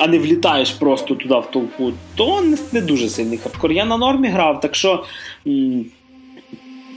а 0.00 0.06
не 0.06 0.18
влітаєш 0.18 0.70
просто 0.70 1.14
туди 1.14 1.34
в 1.34 1.50
толпу, 1.50 1.92
то 2.14 2.40
не, 2.40 2.58
не 2.72 2.80
дуже 2.80 3.08
сильний 3.08 3.38
хардкор. 3.38 3.72
Я 3.72 3.84
на 3.84 3.96
нормі 3.96 4.28
грав, 4.28 4.60
так 4.60 4.74
що, 4.74 5.04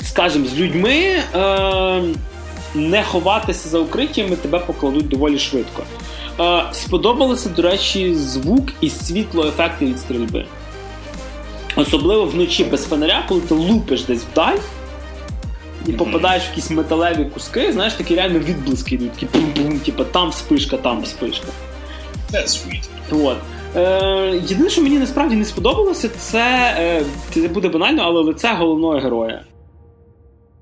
скажімо, 0.01 0.45
з 0.45 0.59
людьми. 0.59 1.15
Е- 1.35 2.01
не 2.75 3.03
ховатися 3.03 3.69
за 3.69 3.79
укриттями, 3.79 4.35
тебе 4.35 4.59
покладуть 4.59 5.07
доволі 5.07 5.39
швидко. 5.39 5.83
Е, 6.39 6.63
Сподобалося, 6.71 7.49
до 7.49 7.61
речі, 7.61 8.13
звук 8.13 8.69
і 8.81 8.89
світло 8.89 9.47
ефекти 9.47 9.85
від 9.85 9.99
стрільби. 9.99 10.45
Особливо 11.75 12.25
вночі 12.25 12.63
без 12.63 12.85
фонаря, 12.85 13.25
коли 13.27 13.41
ти 13.41 13.53
лупиш 13.53 14.03
десь 14.03 14.23
вдаль 14.31 14.57
і 15.87 15.93
попадаєш 15.93 16.43
в 16.43 16.49
якісь 16.49 16.71
металеві 16.71 17.25
куски, 17.25 17.71
знаєш, 17.73 17.93
такі 17.93 18.15
реально 18.15 18.39
відблиски 18.39 18.95
йдуть, 18.95 19.11
такі 19.11 19.25
пум-пум, 19.25 19.79
типу 19.79 20.03
там 20.03 20.31
спишка, 20.31 20.77
там 20.77 21.05
спишка. 21.05 21.47
That's 22.31 22.47
sweet. 22.47 22.89
От. 23.11 23.37
Е, 23.75 24.41
Єдине, 24.47 24.69
що 24.69 24.81
мені 24.81 24.97
насправді 24.97 25.35
не 25.35 25.45
сподобалося, 25.45 26.09
це 26.09 26.75
е, 26.79 27.03
це 27.31 27.47
буде 27.47 27.69
банально, 27.69 28.03
але 28.05 28.21
лице 28.21 28.53
головного 28.53 28.93
героя. 28.93 29.41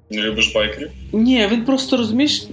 Не 0.10 0.22
любиш 0.22 0.54
байкерів? 0.56 0.92
Ні, 1.14 1.48
він 1.52 1.66
просто 1.66 1.98
розумієш. 1.98 2.48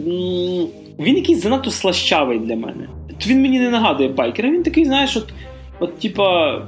Він 0.99 1.17
якийсь 1.17 1.43
занадто 1.43 1.71
слащавий 1.71 2.39
для 2.39 2.57
мене. 2.57 2.89
Він 3.27 3.43
мені 3.43 3.61
не 3.61 3.71
нагадує 3.71 4.09
байкера, 4.09 4.51
він 4.51 4.63
такий, 4.63 4.85
знаєш, 4.85 5.17
от, 5.17 5.29
от 5.81 5.99
типа. 5.99 6.59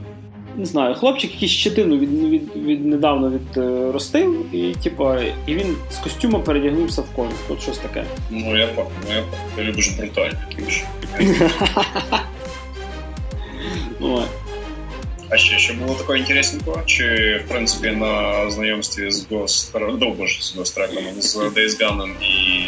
Не 0.57 0.67
знаю, 0.67 0.95
хлопчик 0.95 1.35
якийсь 1.35 1.53
щетину 1.53 1.99
від, 1.99 2.31
від, 2.31 2.57
від 2.57 2.87
недавно 2.87 3.31
відростив, 3.31 4.55
і 4.55 4.75
типа, 4.75 5.21
і 5.47 5.55
він 5.55 5.77
з 5.91 5.97
костюма 5.97 6.39
передягнувся 6.39 7.03
в 7.03 7.11
коник. 7.17 7.37
От 7.49 7.63
щось 7.63 7.79
таке. 7.79 8.05
Ну 8.31 8.59
я 8.59 8.67
пак, 8.67 8.87
ну 9.09 9.17
я 9.17 9.23
пак. 9.23 9.41
Ти 9.57 9.63
любиш 9.63 9.89
брутальні 9.89 10.39
більше. 10.57 10.85
А 15.33 15.37
ще 15.37 15.59
що 15.59 15.75
було 15.75 15.95
такого 15.95 16.17
інтересненького? 16.17 16.83
Чи 16.87 17.05
в 17.47 17.49
принципі 17.49 17.91
на 17.91 18.51
знайомстві 18.51 19.11
з 19.11 19.29
Ghost, 19.29 19.99
довго 19.99 20.27
ж 20.27 20.45
з 20.45 20.57
Ghost 20.57 20.79
Recon, 20.79 21.21
з 21.21 21.37
Days 21.37 21.81
Gone 21.81 22.11
і 22.23 22.67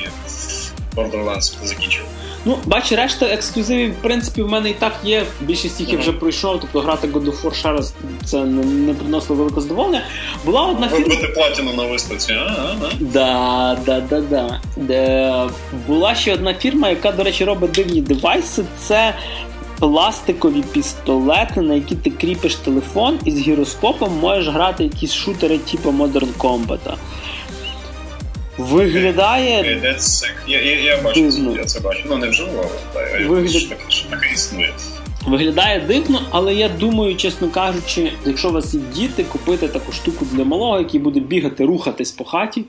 Borderlands 0.97 1.65
закінчив? 1.65 2.05
Ну, 2.45 2.59
бач, 2.65 2.93
решта 2.93 3.27
ексклюзивів, 3.27 3.93
в 3.93 4.03
принципі, 4.03 4.43
в 4.43 4.49
мене 4.49 4.71
і 4.71 4.75
так 4.75 4.93
є. 5.05 5.25
Більшість 5.41 5.81
їх 5.81 5.93
я 5.93 5.99
вже 5.99 6.13
пройшов, 6.13 6.61
тобто 6.61 6.81
грати 6.81 7.07
God 7.07 7.25
of 7.25 7.43
War 7.43 7.55
ще 7.55 7.73
раз 7.73 7.95
це 8.25 8.45
не, 8.45 8.65
не 8.65 8.95
приносило 8.95 9.39
велике 9.39 9.61
задоволення. 9.61 10.03
Була 10.45 10.67
одна 10.67 10.89
фірма... 10.89 11.07
Вибити 11.09 11.29
платіну 11.29 11.73
на 11.73 11.83
виставці, 11.83 12.33
а? 12.33 12.37
а, 12.37 12.77
Да, 13.01 13.79
да, 13.87 14.01
да, 14.01 14.21
да. 14.21 14.61
Де... 14.77 15.33
Була 15.87 16.15
ще 16.15 16.35
одна 16.35 16.55
фірма, 16.55 16.89
яка, 16.89 17.13
до 17.13 17.23
речі, 17.23 17.45
робить 17.45 17.71
дивні 17.71 18.01
девайси. 18.01 18.65
Це 18.79 19.15
пластикові 19.79 20.63
пістолети, 20.73 21.61
на 21.61 21.75
які 21.75 21.95
ти 21.95 22.11
кріпиш 22.11 22.55
телефон, 22.55 23.19
і 23.25 23.31
з 23.31 23.39
гіроскопом 23.39 24.19
можеш 24.19 24.55
грати 24.55 24.85
якісь 24.85 25.13
шутери, 25.13 25.59
типу 25.59 25.91
Modern 25.91 26.33
Combat. 26.39 26.79
Виглядає. 28.59 29.81
That's 29.85 30.27
Я 30.49 30.63
я, 30.63 30.81
я 30.81 31.03
бачу, 31.03 31.21
дивно. 31.21 31.57
я 31.57 31.65
це 31.65 31.81
бачу. 31.81 32.01
Ну 32.07 32.17
не 32.17 32.29
вживу, 32.29 32.51
але 32.95 33.27
Вигляд... 33.27 33.69
таке, 33.69 33.83
таке 34.11 34.33
існує. 34.35 34.73
Виглядає 35.27 35.81
дивно, 35.81 36.23
але 36.31 36.55
я 36.55 36.69
думаю, 36.69 37.17
чесно 37.17 37.49
кажучи, 37.49 38.13
якщо 38.27 38.49
у 38.49 38.53
вас 38.53 38.75
є 38.75 38.81
діти, 38.95 39.25
купити 39.25 39.69
таку 39.69 39.93
штуку 39.93 40.27
для 40.33 40.45
малого, 40.45 40.79
який 40.79 41.01
буде 41.01 41.21
бігати, 41.21 41.65
рухатись 41.65 42.13
по 42.13 42.25
хаті 42.25 42.65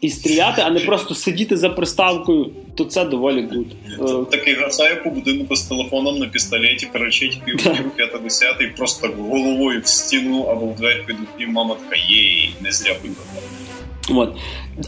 і 0.00 0.08
стріляти, 0.10 0.62
а 0.66 0.70
не 0.70 0.80
просто 0.80 1.14
сидіти 1.14 1.56
за 1.56 1.68
приставкою, 1.70 2.50
то 2.74 2.84
це 2.84 3.04
доволі 3.04 3.46
good. 3.46 3.66
Е, 4.00 4.30
Такий 4.30 4.54
гасає 4.54 4.96
по 4.96 5.10
будинку 5.10 5.56
з 5.56 5.62
телефоном 5.62 6.18
на 6.18 6.26
пістолеті, 6.26 6.88
кричить 6.92 7.40
пів 7.44 7.56
50 7.96 8.60
і 8.60 8.66
просто 8.66 9.08
головою 9.18 9.80
в 9.80 9.86
стіну 9.86 10.42
або 10.42 10.66
в 10.66 10.76
двері 10.76 11.02
підуть, 11.06 11.28
і 11.38 11.46
мама 11.46 11.74
така 11.74 12.02
yay, 12.08 12.54
не 12.60 12.72
зря 12.72 12.92
вибрала. 13.02 13.46
От. 14.10 14.32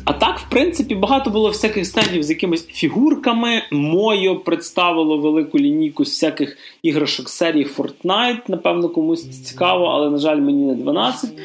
А 0.05 0.13
так, 0.13 0.39
в 0.39 0.49
принципі, 0.49 0.95
багато 0.95 1.31
було 1.31 1.49
всяких 1.49 1.87
стендів 1.87 2.23
з 2.23 2.31
якимись 2.31 2.67
фігурками. 2.67 3.63
Мойо 3.73 4.37
представило 4.37 5.19
велику 5.19 5.59
лінійку 5.59 6.05
з 6.05 6.09
всяких 6.09 6.59
іграшок 6.83 7.29
серії 7.29 7.67
Fortnite. 7.77 8.41
Напевно, 8.49 8.89
комусь 8.89 9.45
цікаво, 9.45 9.85
але, 9.85 10.11
на 10.11 10.19
жаль, 10.19 10.37
мені 10.37 10.67
не 10.67 10.75
12. 10.75 11.31
Е, 11.31 11.41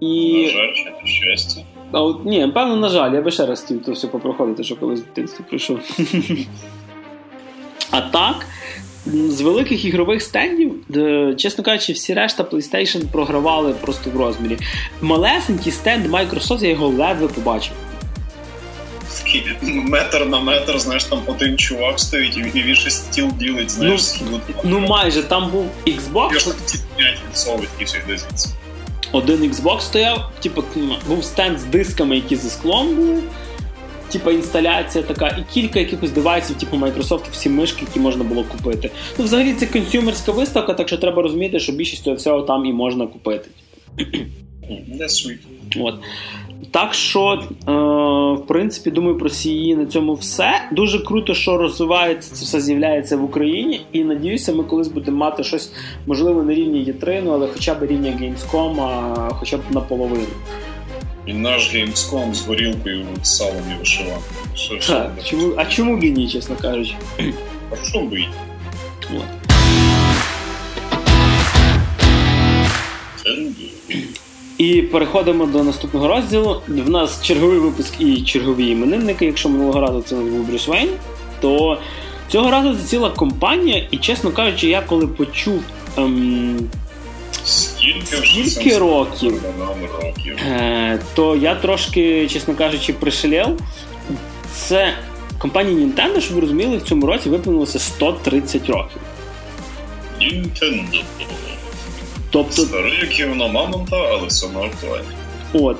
і... 0.00 0.42
На 0.42 0.48
жаль, 0.48 0.72
чи 1.00 1.06
щастя. 1.06 1.60
А 1.92 2.02
от, 2.02 2.24
Ні, 2.24 2.50
певно, 2.54 2.76
на 2.76 2.88
жаль, 2.88 3.14
я 3.14 3.22
би 3.22 3.30
ще 3.30 3.46
раз 3.46 3.62
хотів 3.62 3.84
то 3.84 3.92
все 3.92 4.06
попроходити, 4.06 4.64
що 4.64 4.76
колись 4.76 5.00
в 5.00 5.04
дитинстві 5.04 5.44
прийшов. 5.48 5.78
А 7.90 8.00
так, 8.00 8.46
з 9.06 9.40
великих 9.40 9.84
ігрових 9.84 10.22
стендів, 10.22 10.74
чесно 11.36 11.64
кажучи, 11.64 11.92
всі 11.92 12.14
решта 12.14 12.42
PlayStation 12.42 13.06
програвали 13.06 13.72
просто 13.72 14.10
в 14.10 14.16
розмірі. 14.16 14.58
Малесенький 15.00 15.72
стенд 15.72 16.06
Microsoft, 16.06 16.64
я 16.64 16.70
його 16.70 16.88
ледве 16.88 17.28
побачив. 17.28 17.72
Метр 19.62 20.26
на 20.26 20.40
метр, 20.40 20.78
знаєш, 20.78 21.04
там 21.04 21.22
один 21.26 21.58
чувак 21.58 22.00
стоїть 22.00 22.36
і 22.36 22.62
він 22.62 22.74
ще 22.74 22.90
стіл 22.90 23.30
ділить, 23.38 23.70
знаєш, 23.70 24.14
ну, 24.30 24.40
ну 24.64 24.80
майже 24.80 25.22
там 25.22 25.50
був 25.50 25.66
Xbox. 25.86 26.32
Я 26.32 26.38
ж 26.38 26.46
5 26.96 27.18
відсовують 27.30 27.70
і 27.80 27.84
все 27.84 27.98
йде 27.98 28.18
звідси. 28.18 28.48
Один 29.12 29.36
Xbox 29.36 29.80
стояв, 29.80 30.30
типу, 30.40 30.64
був 31.08 31.24
стенд 31.24 31.58
з 31.58 31.64
дисками, 31.64 32.16
які 32.16 32.36
зі 32.36 32.50
склом 32.50 32.94
були 32.96 33.22
типу, 34.18 34.30
інсталяція 34.30 35.04
така, 35.04 35.28
і 35.28 35.44
кілька 35.54 35.78
якихось 35.78 36.10
девайсів, 36.10 36.56
типу 36.56 36.76
Microsoft, 36.76 37.22
всі 37.32 37.48
мишки, 37.48 37.84
які 37.86 38.00
можна 38.00 38.24
було 38.24 38.44
купити. 38.44 38.90
Ну, 39.18 39.24
взагалі, 39.24 39.52
це 39.52 39.66
консюмерська 39.66 40.32
виставка, 40.32 40.74
так 40.74 40.88
що 40.88 40.98
треба 40.98 41.22
розуміти, 41.22 41.60
що 41.60 41.72
більшість 41.72 42.04
цього 42.04 42.16
всього 42.16 42.42
там 42.42 42.66
і 42.66 42.72
можна 42.72 43.06
купити. 43.06 43.48
sweet. 45.00 45.38
От. 45.80 45.94
Так 46.70 46.94
що, 46.94 47.42
е, 47.68 47.72
в 48.42 48.46
принципі, 48.46 48.90
думаю, 48.90 49.18
про 49.18 49.28
CE 49.28 49.76
на 49.76 49.86
цьому 49.86 50.14
все. 50.14 50.68
Дуже 50.72 50.98
круто, 51.04 51.34
що 51.34 51.56
розвивається, 51.56 52.34
це 52.34 52.44
все 52.44 52.60
з'являється 52.60 53.16
в 53.16 53.24
Україні. 53.24 53.80
І 53.92 54.04
надіюся, 54.04 54.52
ми 54.52 54.64
колись 54.64 54.88
будемо 54.88 55.16
мати 55.16 55.44
щось, 55.44 55.72
можливо, 56.06 56.42
на 56.42 56.54
рівні 56.54 56.84
Є3, 56.84 57.22
ну, 57.24 57.30
але 57.30 57.48
хоча 57.48 57.74
б 57.74 57.84
рівня 57.84 58.10
Gamescom, 58.10 58.80
а 58.80 59.28
хоча 59.34 59.56
б 59.56 59.60
наполовину. 59.70 60.26
І 61.26 61.32
наш 61.32 61.74
Gamescom 61.74 62.34
з 62.34 62.46
горілкою, 62.46 63.06
салом 63.22 63.62
і 63.76 63.78
вишиванкою. 63.78 64.22
Чому, 65.24 65.52
а 65.56 65.64
чому 65.64 65.96
б 65.96 66.04
і 66.04 66.10
ні, 66.10 66.28
чесно 66.28 66.56
кажучи? 66.56 66.94
А 67.72 67.86
що 67.86 68.00
би 68.00 68.20
й? 68.20 68.26
І 74.58 74.82
переходимо 74.82 75.46
до 75.46 75.64
наступного 75.64 76.08
розділу. 76.08 76.60
В 76.68 76.90
нас 76.90 77.22
черговий 77.22 77.58
випуск 77.58 78.00
і 78.00 78.22
чергові 78.22 78.66
іменинники. 78.66 79.26
Якщо 79.26 79.48
минулого 79.48 79.80
разу 79.80 80.02
це 80.02 80.14
був 80.14 80.48
Брюс 80.48 80.68
Вейн, 80.68 80.88
то 81.40 81.78
цього 82.28 82.50
разу 82.50 82.74
це 82.76 82.88
ціла 82.88 83.10
компанія, 83.10 83.88
і 83.90 83.96
чесно 83.96 84.30
кажучи, 84.30 84.68
я 84.68 84.80
коли 84.80 85.06
почув 85.06 85.62
ем, 85.96 86.58
Скільки, 87.84 88.50
Скільки 88.50 88.78
років, 88.78 89.42
років? 90.02 90.36
Е, 90.46 90.98
то 91.14 91.36
я 91.36 91.54
трошки, 91.54 92.28
чесно 92.28 92.54
кажучи, 92.54 92.92
пришелів. 92.92 93.46
Це 94.54 94.94
компанія 95.38 95.86
Nintendo, 95.86 96.20
щоб 96.20 96.34
ви 96.34 96.40
розуміли, 96.40 96.76
в 96.76 96.82
цьому 96.82 97.06
році 97.06 97.28
виповнилося 97.28 97.78
130 97.78 98.68
років. 98.68 99.00
Nintendo. 100.20 101.02
Тобто... 102.30 102.62
Старий, 102.62 103.16
як 103.18 103.28
воно 103.28 103.48
мамонта, 103.48 103.96
але 103.96 104.26
все 104.26 104.46
одно 104.46 104.62
актуальне. 104.62 105.04
От. 105.52 105.76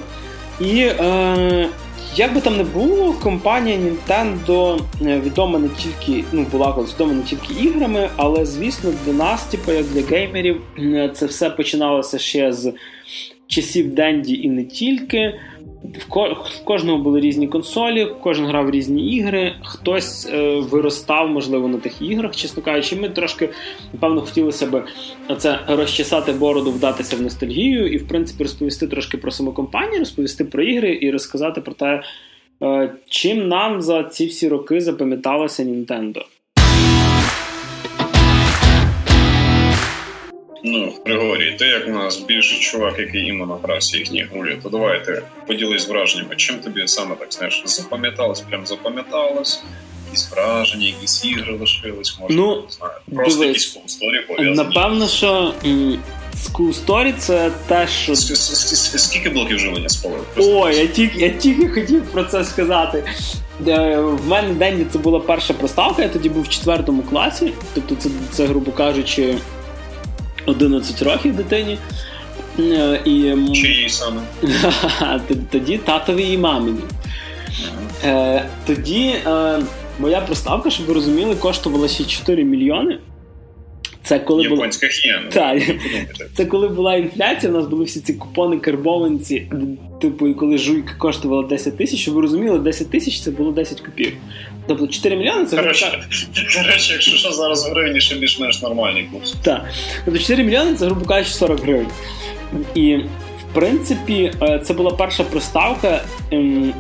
І 0.61 0.79
е, 0.81 1.69
як 2.17 2.35
би 2.35 2.41
там 2.41 2.57
не 2.57 2.65
було, 2.65 3.13
компанія 3.13 3.79
Nintendo 3.79 4.81
е, 5.03 5.21
відома 5.21 5.59
не 5.59 5.69
тільки, 5.69 6.25
ну, 6.33 6.47
була 6.53 6.71
відома 6.71 7.13
не 7.13 7.23
тільки 7.23 7.65
іграми, 7.65 8.09
але 8.17 8.47
звісно 8.47 8.93
для 9.07 9.13
нас, 9.13 9.45
типу, 9.45 9.73
як 9.73 9.87
для 9.87 10.03
геймерів, 10.03 10.61
е, 10.79 11.11
це 11.15 11.27
все 11.27 11.51
починалося 11.51 12.19
ще 12.19 12.53
з 12.53 12.73
часів 13.47 13.95
Денді 13.95 14.35
і 14.35 14.49
не 14.49 14.65
тільки. 14.65 15.35
В 15.85 16.65
кожного 16.65 16.99
були 16.99 17.21
різні 17.21 17.49
консолі, 17.49 18.09
кожен 18.21 18.47
грав 18.47 18.71
різні 18.71 19.17
ігри, 19.17 19.53
хтось 19.63 20.29
е, 20.33 20.57
виростав, 20.57 21.29
можливо, 21.29 21.69
на 21.69 21.79
тих 21.79 22.03
іграх, 22.03 22.37
чесно 22.37 22.63
кажучи. 22.63 22.97
Ми 22.97 23.09
трошки, 23.09 23.49
напевно, 23.93 24.21
хотілося 24.21 24.67
б 24.67 24.85
це 25.39 25.59
розчесати 25.69 26.33
бороду, 26.33 26.71
вдатися 26.71 27.17
в 27.17 27.23
ностальгію 27.23 27.87
і, 27.87 27.97
в 27.99 28.09
принципі, 28.09 28.43
розповісти 28.43 28.87
трошки 28.87 29.19
про 29.19 29.31
саму 29.31 29.53
компанію, 29.53 29.99
розповісти 29.99 30.45
про 30.45 30.63
ігри 30.63 30.99
і 31.03 31.11
розказати 31.11 31.61
про 31.61 31.75
те, 31.75 32.03
е, 32.63 32.93
чим 33.09 33.49
нам 33.49 33.83
за 33.83 34.05
ці 34.05 34.27
всі 34.27 34.49
роки 34.49 34.81
запам'яталося 34.81 35.63
Nintendo. 35.63 36.23
Ну, 40.67 40.93
Григорій, 41.07 41.57
ти 41.59 41.67
як 41.67 41.89
у 41.89 41.91
нас 41.91 42.21
більший 42.21 42.59
чувак, 42.59 42.99
який 42.99 43.27
іменно 43.27 43.61
грався 43.63 43.99
їхні 43.99 44.27
гулі, 44.35 44.59
то 44.63 44.69
давайте 44.69 45.23
поділись 45.47 45.89
враженнями. 45.89 46.37
Чим 46.37 46.59
тобі 46.59 46.83
саме 46.87 47.15
так 47.15 47.29
знаєш, 47.31 47.63
запам'яталось, 47.67 48.41
прям 48.41 48.67
запам'яталось? 48.67 49.63
Якісь 50.07 50.31
враження, 50.31 50.87
якісь 50.87 51.25
ігри 51.25 51.57
лишились, 51.61 52.19
може, 52.21 52.35
ну, 52.35 52.63
не 52.63 52.71
знаю. 52.71 52.93
Просто 53.15 53.41
дивись, 53.41 53.49
якісь 53.49 53.67
кулсторі 53.67 54.21
пов'язані. 54.21 54.57
Напевно, 54.57 55.09
що 55.09 55.55
School 56.37 56.85
Story 56.87 57.15
це 57.19 57.51
те, 57.69 57.89
що. 57.89 58.17
Скільки 58.17 59.31
блоків 59.31 59.59
живлення 59.59 59.89
спалив? 59.89 60.27
Ой, 60.37 60.77
я 60.77 60.87
тільки 60.87 61.21
я 61.21 61.29
тільки 61.29 61.69
хотів 61.69 62.05
про 62.05 62.25
це 62.25 62.45
сказати. 62.45 63.05
В 63.61 64.27
мене 64.27 64.55
день 64.55 64.87
це 64.93 64.99
була 64.99 65.21
перша 65.21 65.55
проставка, 65.55 66.03
я 66.03 66.09
тоді 66.09 66.29
був 66.29 66.43
в 66.43 66.49
четвертому 66.49 67.03
класі, 67.03 67.53
тобто 67.75 67.95
це, 67.95 68.09
це 68.33 68.47
грубо 68.47 68.73
кажучи, 68.73 69.35
11 70.47 71.03
років 71.03 71.37
дитині. 71.37 71.79
Е, 72.59 73.01
і... 73.05 73.35
Чиї 73.55 73.89
саме? 73.89 74.21
Тоді 75.51 75.79
татові 75.79 76.33
і 76.33 76.39
мамині. 76.39 76.81
Е, 78.05 78.49
тоді 78.67 79.15
е, 79.27 79.61
моя 79.99 80.21
приставка, 80.21 80.71
щоб 80.71 80.87
ви 80.87 80.95
розуміли, 80.95 81.35
коштувала 81.35 81.89
ще 81.89 82.05
4 82.05 82.45
мільйони. 82.45 82.99
Це 84.05 84.19
коли 84.19 84.43
Японська 84.43 84.87
була... 84.87 85.31
Так. 85.33 85.63
Це 86.35 86.47
коли 86.47 86.69
була 86.69 86.97
інфляція, 86.97 87.53
у 87.53 87.57
нас 87.57 87.67
були 87.67 87.85
всі 87.85 88.01
ці 88.01 88.15
купони 88.15 88.57
карбованці, 88.57 89.47
типу, 90.01 90.29
і 90.29 90.35
коли 90.35 90.59
жуйка 90.59 90.95
коштувала 90.99 91.43
10 91.43 91.77
тисяч, 91.77 92.01
щоб 92.01 92.15
ви 92.15 92.21
розуміли, 92.21 92.59
10 92.59 92.91
тисяч 92.91 93.21
це 93.21 93.31
було 93.31 93.53
10 93.53 93.81
копійок. 93.81 94.15
Тобто 94.67 94.87
4 94.87 95.17
мільйони 95.17 95.47
це 95.47 95.57
Коротше, 95.57 96.05
Коротше, 96.57 96.93
якщо 96.93 97.17
що 97.17 97.31
зараз 97.31 97.69
в 97.69 97.71
гривні, 97.71 98.01
ще 98.01 98.17
більш-менш 98.17 98.63
нормальний 98.63 99.09
курс. 99.13 99.35
Так. 99.43 99.65
Тобто 100.05 100.21
4 100.21 100.45
мільйони 100.45 100.75
це, 100.75 100.87
грубо 100.87 101.05
кажучи, 101.05 101.35
40 101.35 101.61
гривень. 101.61 101.89
І 102.75 102.97
в 102.97 103.55
принципі, 103.55 104.33
е, 104.43 104.61
це 104.65 104.75
була 104.75 104.91
перша 104.91 105.25
приставка, 105.25 106.01
ем, 106.31 106.75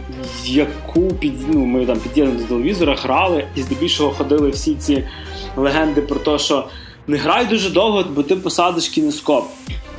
яку 0.47 1.15
під, 1.15 1.33
ну, 1.55 1.67
ми 1.67 1.87
там 1.87 1.99
під'єднали 1.99 2.39
до 2.39 2.45
телевізора, 2.45 2.95
грали, 2.95 3.45
і 3.57 3.63
здебільшого 3.63 4.11
ходили 4.11 4.51
всі 4.51 4.75
ці 4.75 5.05
легенди 5.57 6.01
про 6.01 6.17
те, 6.17 6.39
що 6.39 6.69
не 7.07 7.17
грай 7.17 7.47
дуже 7.47 7.71
довго, 7.71 8.05
бо 8.11 8.23
ти 8.23 8.37
посадиш 8.37 8.89
кіноскоп. 8.89 9.45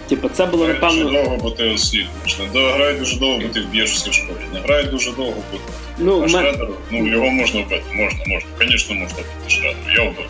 Типу, 0.10 0.30
це 0.30 0.46
було 0.46 0.68
напевно. 0.68 1.04
Дуже 1.04 1.16
довго, 1.16 1.38
бо 1.42 1.52
ти 1.52 1.70
осліпнеш. 1.70 2.38
Не 2.54 2.72
грай 2.72 3.00
дуже 3.00 3.20
довго, 3.20 3.40
бо 3.42 3.48
ти 3.48 3.62
вб'єшся 3.62 4.10
в 4.10 4.14
школі. 4.14 4.38
Не 4.54 4.60
грай 4.60 4.84
дуже 4.86 5.12
довго, 5.12 5.34
бо 5.52 5.58
ну, 5.98 6.24
а 6.24 6.28
Шредер, 6.28 6.68
ну 6.92 7.08
його 7.08 7.30
можна 7.30 7.62
вбити. 7.62 7.84
Можна, 7.94 8.20
можна. 8.28 8.50
Звісно, 8.62 8.96
можна 8.96 9.16
вбити 9.16 9.50
Шредер. 9.50 9.94
Я 9.98 10.04
вбив. 10.04 10.30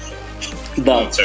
Да. 0.77 1.01
Ну, 1.01 1.07
це 1.09 1.23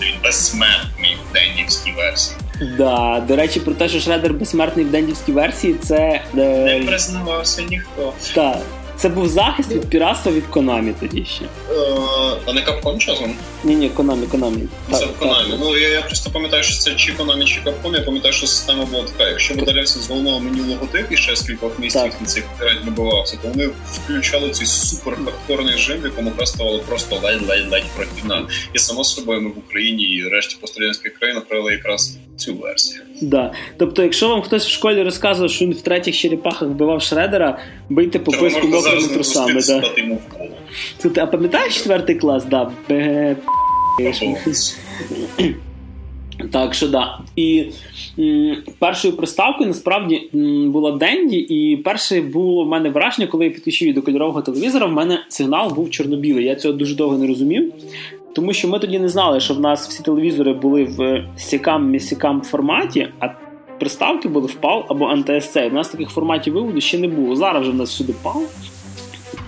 він 0.00 0.12
безсмертний 0.22 1.16
в 1.30 1.32
деннівській 1.32 1.92
версії. 1.92 2.36
Да, 2.78 3.24
до 3.28 3.36
речі, 3.36 3.60
про 3.60 3.74
те, 3.74 3.88
що 3.88 4.00
Шредер 4.00 4.32
безсмертний 4.34 4.84
в 4.84 4.90
деннівській 4.90 5.32
версії, 5.32 5.74
це. 5.74 5.96
Е, 6.38 6.80
Не 6.80 6.86
признавався 6.86 7.62
ніхто. 7.62 8.12
Так. 8.34 8.58
Це 8.98 9.08
був 9.08 9.28
захист 9.28 9.72
від 9.72 9.90
піратства 9.90 10.32
від 10.32 10.44
Konami 10.50 10.94
тоді 11.00 11.24
ще. 11.24 11.44
Е, 11.44 11.48
а 12.46 12.52
не 12.52 12.60
Capcom 12.60 12.98
часом? 12.98 13.34
Ні, 13.64 13.74
ні, 13.74 13.90
Konami, 13.90 14.28
Konami. 14.28 14.66
Це 14.92 15.06
в 15.06 15.22
Konami. 15.22 15.58
Ну 15.60 15.76
я, 15.76 15.88
я 15.88 16.02
просто 16.02 16.30
пам'ятаю, 16.30 16.62
що 16.62 16.78
це 16.78 16.94
чи 16.94 17.12
Konami, 17.12 17.44
чи 17.44 17.60
Capcom, 17.60 17.94
я 17.94 18.00
пам'ятаю, 18.00 18.34
що 18.34 18.46
система 18.46 18.84
була 18.84 19.04
така. 19.04 19.30
Якщо 19.30 19.54
видалявся 19.54 19.98
з 19.98 20.08
головного 20.08 20.40
меню 20.40 20.64
логотип 20.68 21.12
і 21.12 21.16
ще 21.16 21.36
з 21.36 21.42
кількох 21.42 21.78
місць 21.78 21.96
на 21.96 22.26
цей 22.26 22.42
пірат 22.58 22.84
набивався, 22.84 23.38
то 23.42 23.48
вони 23.48 23.70
включали 23.92 24.50
цей 24.50 24.66
супер 24.66 25.16
хардкорний 25.24 25.72
режим, 25.72 26.00
в 26.00 26.04
якому 26.04 26.32
гра 26.36 26.46
ставала 26.46 26.78
просто 26.78 27.16
ледь-ледь-ледь 27.16 27.86
противна. 27.96 28.48
І 28.72 28.78
само 28.78 29.04
собою 29.04 29.40
ми 29.40 29.50
в 29.50 29.58
Україні 29.58 30.02
і 30.02 30.28
решті 30.28 30.56
пострадянських 30.60 31.14
країн 31.18 31.42
грали 31.50 31.72
якраз 31.72 32.18
цю 32.38 32.54
версію. 32.54 33.02
Да. 33.20 33.52
Тобто, 33.76 34.02
якщо 34.02 34.28
вам 34.28 34.42
хтось 34.42 34.66
в 34.66 34.70
школі 34.70 35.02
розказував, 35.02 35.50
що 35.50 35.64
він 35.64 35.72
в 35.72 35.80
третіх 35.80 36.16
черепахах 36.16 36.68
вбивав 36.68 37.02
Шредера, 37.02 37.58
бийте 37.90 38.18
по 38.18 38.32
писку 38.32 38.68
мокрими 38.68 39.08
трусами. 39.08 39.60
Да. 39.66 39.82
Тут, 41.02 41.18
а 41.18 41.26
пам'ятаєш 41.26 41.76
четвертий 41.76 42.16
клас? 42.16 42.44
Да. 42.44 42.70
Так 46.52 46.74
що 46.74 46.88
да. 46.88 47.18
І 47.36 47.64
м, 48.18 48.56
першою 48.78 49.16
приставкою 49.16 49.68
насправді 49.68 50.28
м, 50.34 50.70
була 50.72 50.92
Денді, 50.92 51.36
і 51.36 51.76
перше 51.76 52.20
було 52.20 52.64
в 52.64 52.68
мене 52.68 52.90
враження, 52.90 53.26
коли 53.28 53.44
я 53.44 53.50
підключив 53.50 53.94
до 53.94 54.02
кольорового 54.02 54.42
телевізора, 54.42 54.86
в 54.86 54.92
мене 54.92 55.24
сигнал 55.28 55.74
був 55.74 55.90
чорно-білий. 55.90 56.44
Я 56.44 56.54
цього 56.54 56.74
дуже 56.74 56.94
довго 56.94 57.18
не 57.18 57.26
розумів. 57.26 57.72
Тому 58.38 58.52
що 58.52 58.68
ми 58.68 58.78
тоді 58.78 58.98
не 58.98 59.08
знали, 59.08 59.40
що 59.40 59.54
в 59.54 59.60
нас 59.60 59.88
всі 59.88 60.02
телевізори 60.02 60.52
були 60.52 60.84
в 60.84 61.24
сікам 61.36 61.90
місікам 61.90 62.42
форматі, 62.42 63.08
а 63.20 63.28
приставки 63.78 64.28
були 64.28 64.46
в 64.46 64.56
PAL 64.62 64.84
або 64.88 65.04
NTSC. 65.04 65.70
У 65.70 65.74
нас 65.74 65.88
таких 65.88 66.10
форматів 66.10 66.54
виводу 66.54 66.80
ще 66.80 66.98
не 66.98 67.08
було. 67.08 67.36
Зараз 67.36 67.62
вже 67.62 67.70
в 67.70 67.74
нас 67.74 67.90
всюди 67.90 68.14
PAL. 68.24 68.42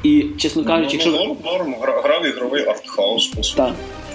І, 0.02 0.26
чесно 0.38 0.64
кажучи, 0.64 0.92
якщо. 0.92 1.10
Норм, 1.10 1.36
норм, 1.44 1.74
грав 2.04 2.26
ігровий 2.26 2.66
артхаус, 2.66 3.26
по 3.26 3.42
суті. 3.42 3.56
Так. 3.56 3.74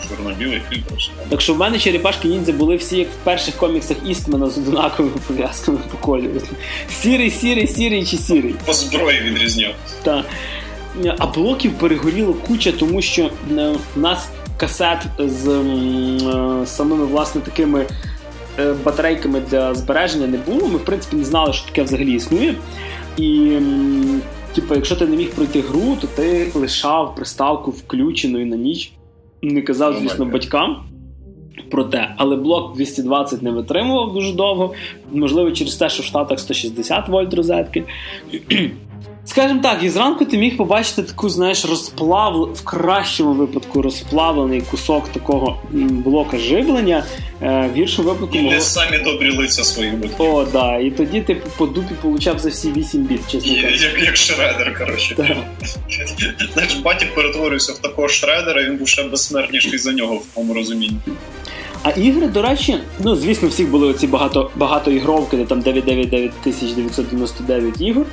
Чорно-білий 0.09 0.61
фільтр. 0.69 1.11
Так 1.29 1.41
що 1.41 1.53
в 1.53 1.57
мене 1.57 1.79
черепашки 1.79 2.27
ніндзя 2.27 2.53
були 2.53 2.75
всі, 2.75 2.97
як 2.97 3.07
в 3.07 3.23
перших 3.23 3.55
коміксах 3.55 3.97
Істмена 4.07 4.49
з 4.49 4.57
однаковими 4.57 5.15
пов'язками 5.27 5.79
по 5.91 5.97
кольору. 5.97 6.41
Сірий, 6.89 7.29
сірий, 7.29 7.67
сірий 7.67 8.05
чи 8.05 8.17
сірий. 8.17 8.55
По 8.65 8.73
зброї 8.73 9.21
відрізняв. 9.21 9.73
Так. 10.03 10.25
А 11.17 11.27
блоків 11.27 11.73
перегоріло 11.73 12.33
куча, 12.33 12.71
тому 12.71 13.01
що 13.01 13.23
е, 13.23 13.75
в 13.95 13.99
нас 13.99 14.29
касет 14.57 15.07
з 15.19 15.47
е, 15.47 16.65
самими 16.65 17.05
власне 17.05 17.41
такими 17.41 17.85
е, 18.59 18.73
батарейками 18.85 19.41
для 19.49 19.73
збереження 19.73 20.27
не 20.27 20.37
було. 20.37 20.67
Ми, 20.67 20.77
в 20.77 20.85
принципі, 20.85 21.15
не 21.15 21.23
знали, 21.23 21.53
що 21.53 21.65
таке 21.65 21.83
взагалі 21.83 22.13
існує. 22.13 22.55
І, 23.17 23.57
типу, 24.55 24.75
якщо 24.75 24.95
ти 24.95 25.07
не 25.07 25.17
міг 25.17 25.31
пройти 25.31 25.61
гру, 25.61 25.97
то 26.01 26.07
ти 26.07 26.51
лишав 26.55 27.15
приставку 27.15 27.71
включеною 27.71 28.45
на 28.45 28.55
ніч. 28.55 28.91
Не 29.41 29.61
казав, 29.61 29.97
звісно, 29.99 30.25
батькам. 30.25 30.83
Про 31.71 31.83
те, 31.83 32.13
але 32.17 32.35
блок 32.35 32.75
220 32.75 33.41
не 33.41 33.51
витримував 33.51 34.13
дуже 34.13 34.33
довго. 34.33 34.73
Можливо, 35.11 35.51
через 35.51 35.75
те, 35.75 35.89
що 35.89 36.03
в 36.03 36.05
Штатах 36.05 36.39
160 36.39 37.09
вольт 37.09 37.33
розетки. 37.33 37.83
Скажімо 39.25 39.59
так, 39.63 39.83
і 39.83 39.89
зранку 39.89 40.25
ти 40.25 40.37
міг 40.37 40.57
побачити 40.57 41.03
таку, 41.03 41.29
знаєш, 41.29 41.65
розплав 41.65 42.49
в 42.53 42.63
кращому 42.63 43.33
випадку 43.33 43.81
розплавлений 43.81 44.61
кусок 44.61 45.09
такого 45.09 45.61
блока 45.71 46.37
живлення. 46.37 47.05
Е, 47.41 47.69
в 47.73 47.77
гіршому 47.77 48.09
випадку 48.09 48.37
І 48.37 48.41
могло... 48.41 48.61
самі 48.61 48.97
добрі 48.97 49.37
лиця 49.37 49.63
своїх 49.63 49.93
батьків. 49.93 50.21
О, 50.21 50.45
да. 50.53 50.77
І 50.77 50.91
тоді 50.91 51.21
ти 51.21 51.41
по 51.57 51.65
дупі 51.65 51.93
получав 52.01 52.39
за 52.39 52.49
всі 52.49 52.71
8 52.71 53.01
біт, 53.01 53.31
чесно 53.31 53.53
кажучи. 53.61 53.85
Як, 53.85 54.05
як 54.05 54.17
шредер, 54.17 54.77
коротше. 54.79 55.15
Знаєш, 56.53 56.75
батік 56.75 57.15
перетворився 57.15 57.73
в 57.73 57.77
такого 57.77 58.07
шредера, 58.07 58.63
він 58.63 58.77
був 58.77 58.87
ще 58.87 59.03
безсмертніший 59.03 59.79
за 59.79 59.91
нього 59.91 60.15
в 60.15 60.25
тому 60.35 60.53
розумінні. 60.53 60.97
А 61.83 61.89
ігри, 61.89 62.27
до 62.27 62.41
речі, 62.41 62.77
ну 62.99 63.15
звісно, 63.15 63.47
всіх 63.47 63.69
були 63.69 63.87
оці 63.87 64.07
багато 64.07 64.51
багато 64.55 64.91
ігровки, 64.91 65.37
де 65.37 65.45
там 65.45 65.61
999 65.61 66.31
999 66.43 67.81
ігор. 67.81 68.05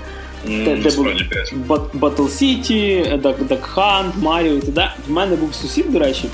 Де, 0.46 0.76
де 0.76 0.96
був 0.96 1.06
Battle 2.00 2.16
City, 2.16 3.12
Duck, 3.22 3.48
Duck 3.48 3.74
Hunt, 3.74 4.12
Mario 4.22 4.58
і 4.58 4.60
т.д. 4.60 4.92
В 5.08 5.10
мене 5.10 5.36
був 5.36 5.54
сусід, 5.54 5.92
до 5.92 5.98
речі. 5.98 6.24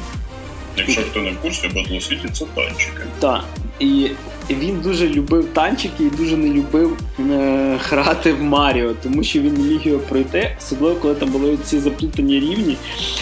Якщо 0.77 1.03
хто 1.03 1.21
не 1.21 1.31
в 1.31 1.37
курсі, 1.43 1.67
Battle 1.67 1.95
City 1.95 2.31
це 2.33 2.45
танчики. 2.55 3.03
Так. 3.19 3.45
І 3.79 4.11
він 4.51 4.81
дуже 4.81 5.09
любив 5.09 5.49
танчики 5.53 6.05
і 6.05 6.11
дуже 6.11 6.37
не 6.37 6.49
любив 6.49 6.99
е, 7.21 7.79
грати 7.85 8.33
в 8.33 8.43
Маріо, 8.43 8.95
тому 9.03 9.25
що 9.25 9.41
він 9.41 9.55
не 9.55 9.63
міг 9.63 9.89
його 9.89 9.99
пройти, 9.99 10.57
особливо 10.59 10.97
коли 10.97 11.15
там 11.15 11.31
були 11.31 11.59
ці 11.65 11.79
заплутані 11.79 12.41
рівні. 12.41 12.77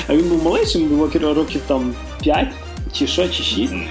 А 0.09 0.17
він 0.17 0.29
був 0.29 0.45
малейшим, 0.45 0.89
було 0.89 1.35
років 1.35 1.61
там 1.67 1.95
5 2.23 2.49
чи 2.93 3.07
що, 3.07 3.29
чи 3.29 3.43
6. 3.43 3.73
Mm-hmm. 3.73 3.85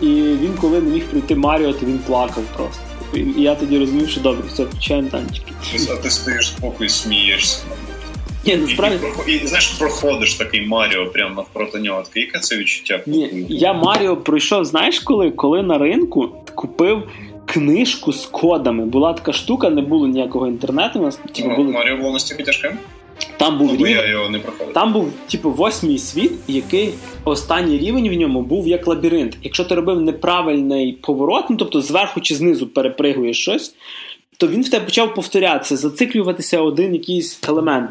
І 0.00 0.06
він, 0.16 0.54
коли 0.60 0.80
не 0.80 0.90
міг 0.90 1.04
пройти 1.04 1.34
Маріо, 1.34 1.72
то 1.72 1.86
він 1.86 1.98
плакав 1.98 2.44
просто. 2.56 2.82
І 3.14 3.42
я 3.42 3.54
тоді 3.54 3.78
розумів, 3.78 4.08
що 4.08 4.20
добре, 4.20 4.42
все, 4.48 4.64
включаємо 4.64 5.08
танчики. 5.08 5.52
А 5.90 5.96
ти 5.96 6.10
стоїш 6.10 6.52
збоку 6.58 6.84
і 6.84 6.88
смієшся. 6.88 7.58
Ні, 8.46 8.56
насправді... 8.56 8.98
І, 9.28 9.32
і, 9.32 9.46
знаєш, 9.46 9.66
проходиш 9.68 10.34
такий 10.34 10.66
Маріо 10.66 11.06
прямо 11.06 11.34
навпроти 11.34 11.78
нього. 11.78 12.02
Таке, 12.02 12.20
яке 12.20 12.38
це 12.38 12.56
відчуття? 12.56 13.00
Ні, 13.06 13.46
Я 13.48 13.72
Маріо 13.72 14.16
пройшов, 14.16 14.64
знаєш 14.64 15.00
коли? 15.00 15.30
Коли 15.30 15.62
на 15.62 15.78
ринку 15.78 16.28
купив 16.54 17.02
книжку 17.46 18.12
з 18.12 18.26
кодами. 18.26 18.84
Була 18.84 19.12
така 19.12 19.32
штука, 19.32 19.70
не 19.70 19.82
було 19.82 20.06
ніякого 20.08 20.46
інтернету. 20.46 20.98
У 20.98 21.02
нас 21.02 21.18
типу, 21.34 21.48
Ну, 21.48 21.56
були... 21.56 21.72
Маріо 21.72 21.96
було 21.96 22.12
настільки 22.12 22.42
тяжке, 22.42 22.76
Там 23.42 23.58
був 23.58 23.76
рівень. 23.76 23.92
я 23.92 24.08
його 24.08 24.30
не 24.30 24.38
проходив. 24.38 24.74
Там 24.74 24.92
був 24.92 25.12
типу 25.30 25.50
восьмий 25.50 25.98
світ, 25.98 26.32
який 26.48 26.94
останній 27.24 27.78
рівень 27.78 28.08
в 28.08 28.12
ньому 28.12 28.42
був 28.42 28.68
як 28.68 28.86
лабіринт. 28.86 29.36
Якщо 29.42 29.64
ти 29.64 29.74
робив 29.74 30.00
неправильний 30.00 30.92
поворот, 30.92 31.44
ну 31.50 31.56
тобто 31.56 31.80
зверху 31.80 32.20
чи 32.20 32.34
знизу 32.34 32.66
перепригуєш 32.66 33.38
щось, 33.38 33.74
то 34.36 34.48
він 34.48 34.62
в 34.62 34.70
тебе 34.70 34.84
почав 34.84 35.14
повторятися, 35.14 35.76
зациклюватися 35.76 36.60
один 36.60 36.94
якийсь 36.94 37.40
елемент. 37.48 37.90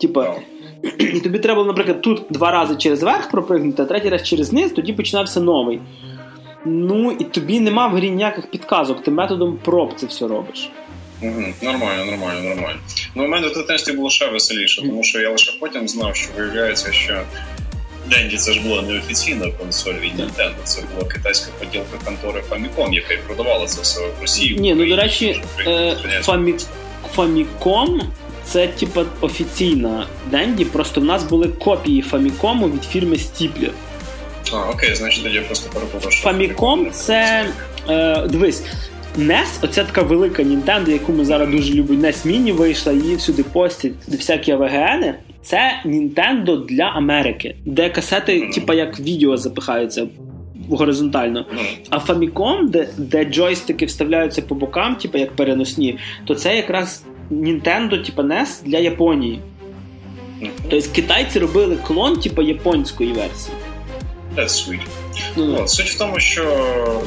Типа, 0.00 0.34
і 0.98 1.20
тобі 1.20 1.38
треба 1.38 1.54
було, 1.54 1.66
наприклад, 1.66 2.02
тут 2.02 2.22
два 2.30 2.50
рази 2.50 2.76
через 2.76 3.02
верх 3.02 3.30
пропригнути, 3.30 3.82
а 3.82 3.86
третій 3.86 4.08
раз 4.08 4.22
через 4.22 4.52
низ, 4.52 4.72
тоді 4.72 4.92
починався 4.92 5.40
новий. 5.40 5.80
Ну 6.64 7.12
і 7.18 7.24
тобі 7.24 7.60
нема 7.60 7.86
в 7.86 7.94
грі 7.94 8.10
ніяких 8.10 8.50
підказок, 8.50 9.02
ти 9.02 9.10
методом 9.10 9.58
проб 9.64 9.92
це 9.96 10.06
все 10.06 10.28
робиш. 10.28 10.70
Мгм. 11.24 11.54
Нормально, 11.62 12.04
нормально, 12.04 12.48
нормально. 12.48 12.78
Ну, 13.14 13.24
у 13.24 13.28
мене 13.28 13.48
в 13.48 13.54
дитинстві 13.54 13.92
було 13.92 14.10
ще 14.10 14.28
веселіше, 14.28 14.82
тому 14.82 15.02
що 15.02 15.20
я 15.20 15.30
лише 15.30 15.52
потім 15.60 15.88
знав, 15.88 16.16
що 16.16 16.28
виявляється, 16.36 16.92
що 16.92 17.22
Денді 18.10 18.36
це 18.36 18.52
ж 18.52 18.60
була 18.60 18.82
неофіційна 18.82 19.50
консоль 19.50 19.94
від 19.94 20.20
Nintendo, 20.20 20.62
це 20.64 20.82
була 20.94 21.10
китайська 21.10 21.50
поділка 21.58 21.98
контори 22.04 22.42
Famicom, 22.50 22.94
яка 22.94 23.14
й 23.14 23.16
продавала 23.16 23.66
це 23.66 23.82
все 23.82 24.00
в 24.00 24.20
Росії. 24.20 24.56
Ні, 24.60 24.74
ну 24.74 24.86
до 24.86 24.96
речі, 24.96 25.42
е. 25.66 25.96
Famicom 27.16 28.00
це 28.44 28.66
типа 28.68 29.04
офіційна 29.20 30.06
Денді, 30.30 30.64
просто 30.64 31.00
в 31.00 31.04
нас 31.04 31.24
були 31.24 31.48
копії 31.48 32.04
Famicom 32.12 32.72
від 32.72 32.84
фірми 32.84 33.18
Стіплер. 33.18 33.70
А, 34.52 34.70
окей, 34.70 34.94
значить 34.94 35.24
тоді 35.24 35.34
я 35.34 35.42
просто 35.42 35.70
перепутав. 35.70 36.12
Famicom 36.24 36.90
це. 36.90 37.46
Е, 37.88 38.26
дивись, 38.28 38.62
NES, 39.18 39.58
оця 39.62 39.84
така 39.84 40.02
велика 40.02 40.42
Nintendo, 40.42 40.90
яку 40.90 41.12
ми 41.12 41.24
зараз 41.24 41.48
дуже 41.48 41.74
любимо. 41.74 42.02
NES 42.02 42.26
Mini 42.26 42.52
вийшла, 42.52 42.92
її 42.92 43.16
всюди 43.16 43.42
постять 43.42 43.92
всякі 44.08 44.52
АВГНи. 44.52 45.14
Це 45.42 45.80
Nintendo 45.84 46.66
для 46.66 46.84
Америки, 46.84 47.56
де 47.64 47.90
касети, 47.90 48.50
типа 48.54 48.74
як 48.74 49.00
відео 49.00 49.36
запихаються 49.36 50.06
горизонтально. 50.68 51.46
А 51.90 51.98
Famicom, 51.98 52.68
де, 52.68 52.88
де 52.98 53.24
джойстики 53.24 53.86
вставляються 53.86 54.42
по 54.42 54.54
бокам, 54.54 54.96
типу 54.96 55.18
як 55.18 55.36
переносні, 55.36 55.98
то 56.24 56.34
це 56.34 56.56
якраз 56.56 57.04
Nintendo, 57.30 58.04
типу 58.06 58.22
NES 58.22 58.64
для 58.64 58.78
Японії. 58.78 59.40
Тобто 60.70 60.90
китайці 60.94 61.38
робили 61.38 61.76
клон, 61.86 62.16
типу 62.16 62.42
японської 62.42 63.12
версії. 63.12 63.56
That's 64.36 64.68
sweet. 64.68 64.80
Ну. 65.36 65.56
От, 65.60 65.70
суть 65.70 65.90
в 65.90 65.98
тому, 65.98 66.20
що 66.20 66.44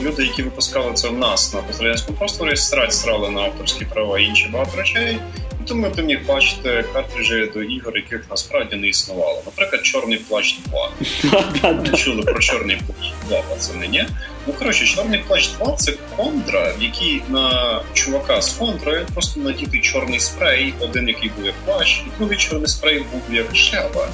люди, 0.01 0.23
які 0.23 0.43
випускали 0.43 0.93
це 0.93 1.07
в 1.07 1.17
нас 1.17 1.53
на 1.53 1.61
пострадянському 1.61 2.17
просторі, 2.17 2.55
срать 2.55 2.93
срали 2.93 3.29
на 3.29 3.41
авторські 3.41 3.85
права 3.85 4.19
і 4.19 4.23
інші 4.23 4.49
багато 4.53 4.77
речей. 4.77 5.17
І 5.63 5.67
Тому 5.67 5.89
ти 5.89 6.01
міг 6.01 6.25
бачити 6.25 6.85
картриджі 6.93 7.51
до 7.53 7.63
ігор, 7.63 7.97
яких 7.97 8.21
насправді 8.29 8.75
не 8.75 8.87
існувало. 8.87 9.41
Наприклад, 9.45 9.85
Чорний 9.85 10.17
плащ 10.17 10.59
2. 10.65 10.89
Да-да-да. 11.23 11.91
Ви 11.91 11.97
чули 11.97 12.21
про 12.21 12.39
Чорний 12.39 12.77
плащ 12.87 13.11
2, 13.27 13.41
пацани, 13.41 13.87
ні? 13.87 14.05
Ну 14.47 14.53
коротше, 14.53 14.85
Чорний 14.85 15.19
плащ 15.27 15.49
2 15.49 15.71
це 15.75 15.93
контра, 16.17 16.73
в 16.79 16.83
якій 16.83 17.21
на 17.29 17.81
чувака 17.93 18.41
з 18.41 18.49
контри 18.49 19.05
просто 19.13 19.39
надітий 19.39 19.81
чорний 19.81 20.19
спрей, 20.19 20.73
один 20.79 21.07
який 21.07 21.29
був 21.37 21.45
як 21.45 21.55
плащ, 21.65 22.01
і 22.07 22.09
другий 22.17 22.37
чорний 22.37 22.67
спрей 22.67 23.05
був 23.11 23.21
як 23.31 23.55
шеба. 23.55 24.07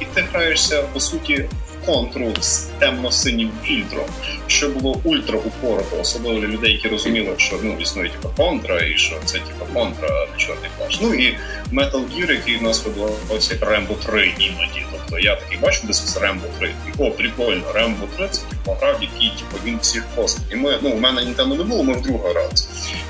І 0.00 0.04
ти 0.04 0.24
граєшся 0.32 0.82
по 0.82 1.00
суті 1.00 1.44
контру 1.86 2.32
з 2.40 2.58
темно-синім 2.78 3.50
фільтром, 3.64 4.04
що 4.46 4.68
було 4.68 5.00
ультра 5.04 5.38
упорото, 5.38 5.96
особливо 6.00 6.40
для 6.40 6.48
людей, 6.48 6.72
які 6.72 6.88
розуміли, 6.88 7.34
що 7.36 7.56
ну 7.62 7.76
існує 7.80 8.10
типу 8.10 8.28
контра, 8.36 8.80
і 8.80 8.96
що 8.96 9.16
це 9.24 9.38
типу 9.38 9.74
контра, 9.74 10.26
чорний 10.36 10.70
плащ. 10.78 10.98
Ну 11.02 11.14
і 11.14 11.36
Metal 11.72 12.02
Gear, 12.14 12.32
який 12.32 12.56
в 12.56 12.62
нас 12.62 12.84
видавався 12.84 13.54
як 13.54 13.62
Rambo 13.62 13.94
3 14.06 14.34
іноді. 14.38 14.84
Тобто 15.10 15.18
я 15.18 15.36
такий 15.36 15.58
бачу 15.58 15.86
десь 15.86 16.18
Rambo 16.18 16.58
3. 16.58 16.74
І, 16.88 17.02
О, 17.02 17.10
прикольно, 17.10 17.62
Rambo 17.74 18.16
3 18.16 18.28
це 18.30 18.42
типу 18.42 18.76
гра, 18.80 18.92
в 18.92 19.02
якій 19.02 19.32
типу, 19.38 19.56
він 19.64 19.78
всіх 19.82 20.04
постав. 20.14 20.44
І 20.52 20.56
ми, 20.56 20.78
ну, 20.82 20.90
у 20.90 21.00
мене 21.00 21.20
Nintendo 21.20 21.58
не 21.58 21.64
було, 21.64 21.82
ми 21.84 21.92
вдруге 21.92 22.30
грали. 22.30 22.50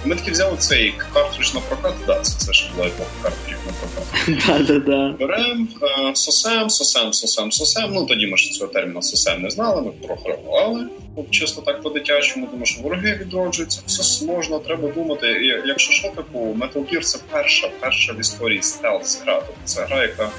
І 0.04 0.08
ми 0.08 0.16
таки 0.16 0.30
взяли 0.30 0.56
цей 0.58 0.94
картридж 1.12 1.54
на 1.54 1.60
прокат. 1.60 1.94
Да, 2.06 2.20
це, 2.20 2.38
це 2.38 2.52
ж 2.52 2.70
була 2.76 2.86
епоха 2.86 3.10
картриджів 3.22 3.58
на 3.66 3.72
прокат. 3.72 5.16
Берем, 5.18 5.68
е, 5.82 6.14
сосем, 6.14 6.70
сосем, 6.70 7.12
сосем, 7.12 7.52
сосем. 7.52 7.90
Ну 7.92 8.06
тоді 8.06 8.26
ми 8.26 8.36
ж 8.36 8.50
цього 8.60 8.72
терміну 8.72 9.02
сосем 9.02 9.42
не 9.42 9.50
знали, 9.50 9.82
ми 9.82 9.90
програвали. 9.90 10.86
От 11.16 11.30
чисто 11.30 11.62
так 11.62 11.82
по-дитячому, 11.82 12.48
тому 12.50 12.66
що 12.66 12.82
вороги 12.82 13.18
відроджуються, 13.20 13.82
все 13.86 14.02
сложно, 14.02 14.58
треба 14.58 14.88
думати. 14.88 15.26
І 15.32 15.68
якщо 15.68 15.92
що, 15.92 16.08
типу, 16.08 16.38
Metal 16.38 16.92
Gear 16.92 17.00
це 17.00 17.18
перша, 17.30 17.70
перша 17.80 18.12
в 18.12 18.20
історії 18.20 18.62
стелс 18.62 19.22
гра. 19.22 19.42
Тобто 19.46 19.60
це 19.64 19.84
гра, 19.84 20.02
яка 20.02 20.30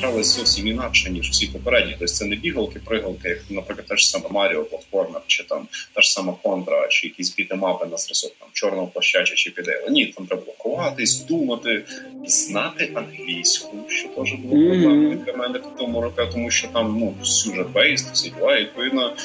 гралась 0.00 0.36
зовсім 0.36 0.66
інакше, 0.66 1.10
ніж 1.10 1.30
всі 1.30 1.46
попередні. 1.46 1.92
Тобто 1.98 2.14
це 2.14 2.24
не 2.24 2.36
бігалки, 2.36 2.78
пригалки, 2.84 3.28
як, 3.28 3.38
наприклад, 3.50 3.86
те 3.86 3.96
ж 3.96 4.10
саме 4.10 4.24
Маріо, 4.30 4.64
платформер, 4.64 5.22
чи 5.26 5.44
там 5.44 5.68
та 5.94 6.00
ж 6.00 6.12
сама 6.12 6.34
Контра, 6.42 6.88
чи 6.88 7.06
якісь 7.06 7.34
бітемапи 7.34 7.86
на 7.86 7.96
зразок 7.96 8.32
там 8.38 8.48
чорного 8.52 8.86
плащача 8.86 9.34
чи 9.34 9.50
підейла. 9.50 9.88
Ні, 9.88 10.06
там 10.06 10.26
треба 10.26 10.42
було 10.42 10.54
ховатись, 10.58 11.20
думати, 11.20 11.84
знати 12.26 12.92
англійську, 12.94 13.76
що 13.88 14.08
теж 14.08 14.32
було 14.32 14.66
проблемою 14.66 15.22
для 15.26 15.32
мене 15.32 15.58
в 15.58 15.78
тому 15.78 16.00
року, 16.00 16.22
тому 16.32 16.50
що 16.50 16.68
там 16.68 16.96
ну 17.00 17.24
сюжет 17.24 17.70
бейст, 17.70 18.12
всі 18.12 18.30
діла, 18.30 18.56
і 18.56 18.62
відповідно. 18.62 19.16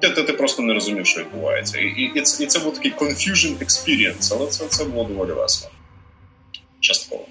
Ти, 0.00 0.10
ти, 0.10 0.22
ти 0.22 0.32
просто 0.32 0.62
не 0.62 0.74
розумів, 0.74 1.06
що 1.06 1.20
відбувається. 1.20 1.78
І, 1.78 1.86
і, 1.86 2.12
і, 2.14 2.20
це, 2.20 2.44
і 2.44 2.46
це 2.46 2.58
був 2.58 2.74
такий 2.74 2.92
confusion 2.92 3.58
experience, 3.58 4.36
але 4.36 4.46
це, 4.46 4.68
це 4.68 4.84
було 4.84 5.04
доволі 5.04 5.32
весело. 5.32 5.72
Частково. 6.80 7.26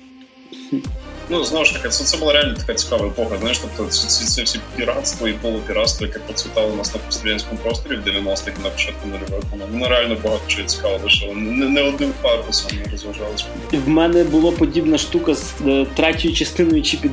Ну, 1.29 1.43
знову 1.43 1.65
ж 1.65 1.73
таки, 1.73 1.89
це, 1.89 2.03
це 2.03 2.17
була 2.17 2.33
реально 2.33 2.55
така 2.55 2.73
цікава 2.73 3.07
епоха. 3.07 3.37
Знаєш, 3.37 3.59
тобто 3.59 3.91
ці, 3.91 4.25
ці, 4.25 4.43
всі 4.43 4.59
піратство 4.75 5.27
і 5.27 5.33
полупіратство, 5.33 6.07
яке 6.07 6.19
процвітало 6.19 6.67
у 6.67 6.75
нас 6.75 6.93
на 6.93 6.99
пострадянському 6.99 7.59
просторі 7.63 7.95
в 7.95 8.07
90-х 8.07 8.51
на 8.63 8.69
початку 8.69 9.07
нульових, 9.07 9.43
воно, 9.71 9.87
реально 9.89 10.17
багато 10.23 10.43
чого 10.47 10.67
цікаво 10.67 10.99
лишило. 11.03 11.33
Не, 11.35 11.69
не 11.69 11.81
одним 11.81 12.13
фарбусом 12.21 12.71
не 12.85 12.91
розважалися. 12.91 13.45
В 13.71 13.89
мене 13.89 14.23
була 14.23 14.51
подібна 14.51 14.97
штука 14.97 15.33
з 15.35 15.53
е, 15.67 15.85
третьою 15.95 16.33
частиною 16.33 16.83
Чіпі 16.83 17.09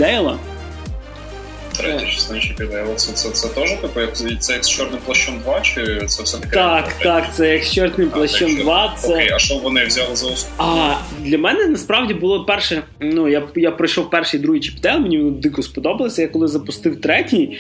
Частина 1.83 2.41
ще 2.41 2.55
піде. 2.55 2.85
Це, 2.97 3.13
це, 3.13 3.31
це 3.31 3.49
теж 3.49 3.71
типу, 3.71 4.01
як 4.01 4.17
це 4.17 4.53
як 4.53 4.65
з 4.65 4.71
чорним 4.71 5.01
плащом 5.05 5.39
2, 5.45 5.61
чи 5.61 6.07
це 6.07 6.23
все 6.23 6.39
таке? 6.39 6.55
Так, 6.55 6.93
так, 7.03 7.35
це 7.35 7.53
як 7.53 7.65
з 7.65 7.73
чорним 7.75 8.11
плащом 8.11 8.57
2. 8.57 8.95
Це... 8.99 9.13
Окей, 9.13 9.31
а 9.35 9.39
що 9.39 9.55
вони 9.55 9.85
взяли 9.85 10.17
за 10.17 10.27
основу? 10.27 10.55
А 10.59 10.95
для 11.21 11.39
мене 11.39 11.67
насправді 11.67 12.15
було 12.15 12.45
перше. 12.45 12.83
Ну 13.01 13.29
я 13.29 13.43
я 13.57 13.71
пройшов 13.71 14.11
перший 14.11 14.41
другий 14.41 14.61
Чіп 14.61 14.77
і 14.77 14.81
Дейл, 14.81 15.01
мені 15.01 15.19
воно 15.19 15.31
дико 15.31 15.63
сподобалося. 15.63 16.23
Я 16.23 16.29
коли 16.29 16.49
запустив 16.49 17.01
третій, 17.01 17.59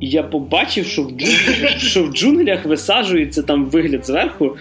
я 0.00 0.22
побачив, 0.22 0.86
що 0.86 1.02
в 1.02 1.10
джунглях, 1.10 1.78
що 1.78 2.04
в 2.04 2.12
джунглях 2.12 2.64
висаджується 2.64 3.42
там 3.42 3.64
вигляд 3.66 4.06
зверху 4.06 4.56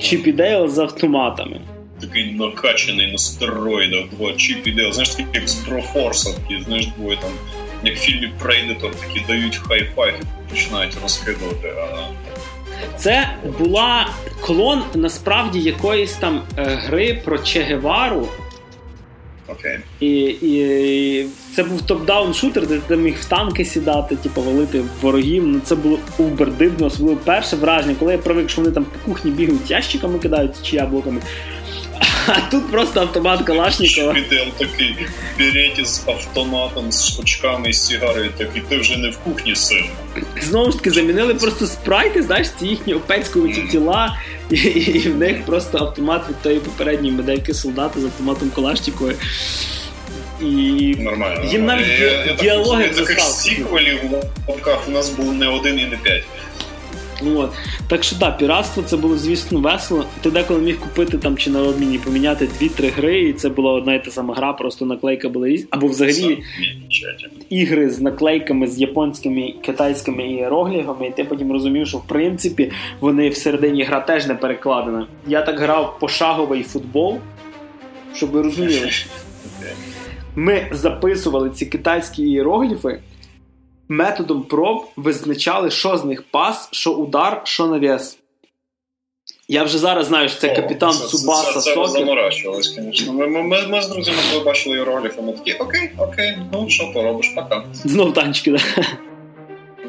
Чіп 0.00 0.30
і 0.30 0.38
Дейл 0.38 0.68
з 0.68 0.78
автоматами. 0.78 1.60
Такий 2.00 2.32
накачаний 2.32 3.12
на 3.12 3.18
стероїдах, 3.18 4.04
два 4.18 4.32
Чіп 4.32 4.72
і 4.72 4.75
Дейл. 4.75 4.92
Знаєш, 4.92 5.08
такий 5.08 5.26
як 5.34 5.48
з 5.48 5.54
Broforce 5.54 6.15
а, 6.15 6.30
знаєш, 6.66 6.86
двоє 6.86 7.16
там, 7.16 7.30
як 7.84 7.96
в 7.96 7.98
фільмі 7.98 8.32
Predator, 8.42 8.90
такі 8.90 9.24
дають 9.28 9.60
high-five 9.68 10.14
і 10.20 10.50
починають 10.50 10.96
розкидувати. 11.02 11.72
Це 12.96 13.30
була 13.58 14.08
клон 14.40 14.82
насправді 14.94 15.60
якоїсь 15.60 16.12
там 16.12 16.42
е, 16.58 16.64
гри 16.64 17.22
про 17.24 17.38
Че 17.38 17.62
Гевару. 17.62 18.28
Окей. 19.48 19.78
І, 20.00 20.36
і 20.42 21.26
це 21.54 21.62
був 21.64 21.80
top-down 21.80 22.34
шутер, 22.34 22.66
де 22.66 22.78
ти 22.78 22.96
міг 22.96 23.16
в 23.20 23.24
танки 23.24 23.64
сідати, 23.64 24.16
типу, 24.16 24.42
валити 24.42 24.82
ворогів. 25.02 25.46
Ну 25.46 25.60
це 25.64 25.74
було 25.74 25.98
uber 26.18 26.52
дивно, 26.52 26.86
особливо 26.86 27.16
перше 27.24 27.56
враження, 27.56 27.96
коли 27.98 28.12
я 28.12 28.18
привик, 28.18 28.50
що 28.50 28.62
вони 28.62 28.74
там 28.74 28.84
по 28.84 29.10
кухні 29.10 29.30
бігають 29.30 29.70
ящиками 29.70 30.18
кидаються 30.18 30.64
чи 30.64 30.76
яблуками. 30.76 31.20
А 32.26 32.40
тут 32.50 32.70
просто 32.70 33.00
автомат 33.00 33.42
Калашникова. 33.42 34.14
Чіп 34.14 34.28
і 34.28 34.32
Дейл 34.32 34.46
такий 34.58 34.96
береті 35.38 35.84
з 35.84 36.02
автоматом, 36.08 36.92
з 36.92 37.18
очками 37.20 37.70
і 37.70 37.72
сігарою, 37.72 38.30
такий 38.36 38.62
ти 38.68 38.76
вже 38.78 38.96
не 38.96 39.10
в 39.10 39.18
кухні 39.18 39.56
син. 39.56 39.84
Знову 40.42 40.70
ж 40.70 40.78
таки, 40.78 40.90
замінили 40.90 41.34
просто 41.34 41.66
спрайти, 41.66 42.22
знаєш, 42.22 42.46
ці 42.60 42.66
їхні 42.66 42.94
опецькові 42.94 43.68
тіла, 43.72 44.18
і, 44.50 44.56
і 44.56 45.08
в 45.08 45.16
них 45.18 45.44
просто 45.46 45.78
автомат 45.78 46.28
від 46.28 46.42
тої 46.42 46.58
попередньої 46.60 47.12
модельки 47.14 47.54
солдата 47.54 48.00
з 48.00 48.04
автоматом 48.04 48.50
Калашникова. 48.50 49.12
І 50.40 50.94
Нормально. 50.98 51.44
Їм 51.52 51.64
навіть 51.64 51.86
Я- 51.88 52.24
я 52.24 52.32
діалоги 52.32 52.86
розумію, 52.86 53.06
Таких 53.06 53.24
сіквелів 53.24 53.98
в 54.10 54.50
лапках 54.50 54.88
у 54.88 54.90
нас 54.90 55.10
був 55.10 55.32
не 55.34 55.48
один 55.48 55.78
і 55.78 55.84
не 55.84 55.96
п'ять. 55.96 56.24
От. 57.26 57.50
Так 57.88 58.04
що 58.04 58.16
так, 58.16 58.38
піратство 58.38 58.82
це 58.82 58.96
було, 58.96 59.16
звісно, 59.16 59.60
весело. 59.60 60.04
Ти 60.22 60.30
деколи 60.30 60.60
міг 60.60 60.78
купити 60.78 61.18
там 61.18 61.36
чи 61.36 61.50
на 61.50 61.62
обміні 61.62 61.98
поміняти 61.98 62.48
дві-три 62.58 62.88
гри, 62.88 63.20
і 63.20 63.32
це 63.32 63.48
була 63.48 63.72
одна 63.72 63.94
і 63.94 64.04
та 64.04 64.10
сама 64.10 64.34
гра, 64.34 64.52
просто 64.52 64.86
наклейка 64.86 65.28
була 65.28 65.48
різна. 65.48 65.68
Або 65.70 65.86
взагалі 65.86 66.42
ігри 67.50 67.90
з 67.90 68.00
наклейками, 68.00 68.66
з 68.66 68.80
японськими, 68.80 69.54
китайськими 69.62 70.32
іерогліфами, 70.32 71.06
і 71.06 71.10
ти 71.10 71.24
потім 71.24 71.52
розумів, 71.52 71.86
що 71.86 71.98
в 71.98 72.06
принципі 72.06 72.72
вони 73.00 73.28
всередині 73.28 73.84
гра 73.84 74.00
теж 74.00 74.26
не 74.26 74.34
перекладена. 74.34 75.06
Я 75.26 75.42
так 75.42 75.60
грав 75.60 75.98
пошаговий 76.00 76.62
футбол, 76.62 77.18
щоб 78.14 78.30
ви 78.30 78.42
розуміли. 78.42 78.90
Ми 80.36 80.66
записували 80.72 81.50
ці 81.50 81.66
китайські 81.66 82.22
іерогліфи 82.22 82.98
методом 83.90 84.42
проб 84.42 84.88
визначали, 84.96 85.70
що 85.70 85.98
з 85.98 86.04
них 86.04 86.22
пас, 86.22 86.68
що 86.72 86.92
удар, 86.92 87.42
що 87.44 87.66
нав'яз. 87.66 88.18
Я 89.48 89.62
вже 89.62 89.78
зараз 89.78 90.06
знаю, 90.06 90.28
що 90.28 90.40
це 90.40 90.52
О, 90.52 90.56
капітан 90.56 90.92
це, 90.92 91.06
Цубаса 91.06 91.52
Це, 91.52 91.60
це, 91.60 91.74
це 91.74 91.86
заморачувалось, 91.86 92.74
звісно. 92.74 93.12
Ми, 93.12 93.26
ми, 93.26 93.42
ми, 93.42 93.66
ми 93.66 93.82
з 93.82 93.88
друзями, 93.88 94.18
коли 94.32 94.44
бачили 94.44 94.76
іерогліфи, 94.76 95.22
ми 95.22 95.32
такі, 95.32 95.52
окей, 95.52 95.90
окей, 95.98 96.38
ну 96.52 96.70
що 96.70 96.92
поробиш, 96.92 97.28
пока. 97.28 97.64
Знов 97.72 98.14
танчики, 98.14 98.52
так? 98.52 98.86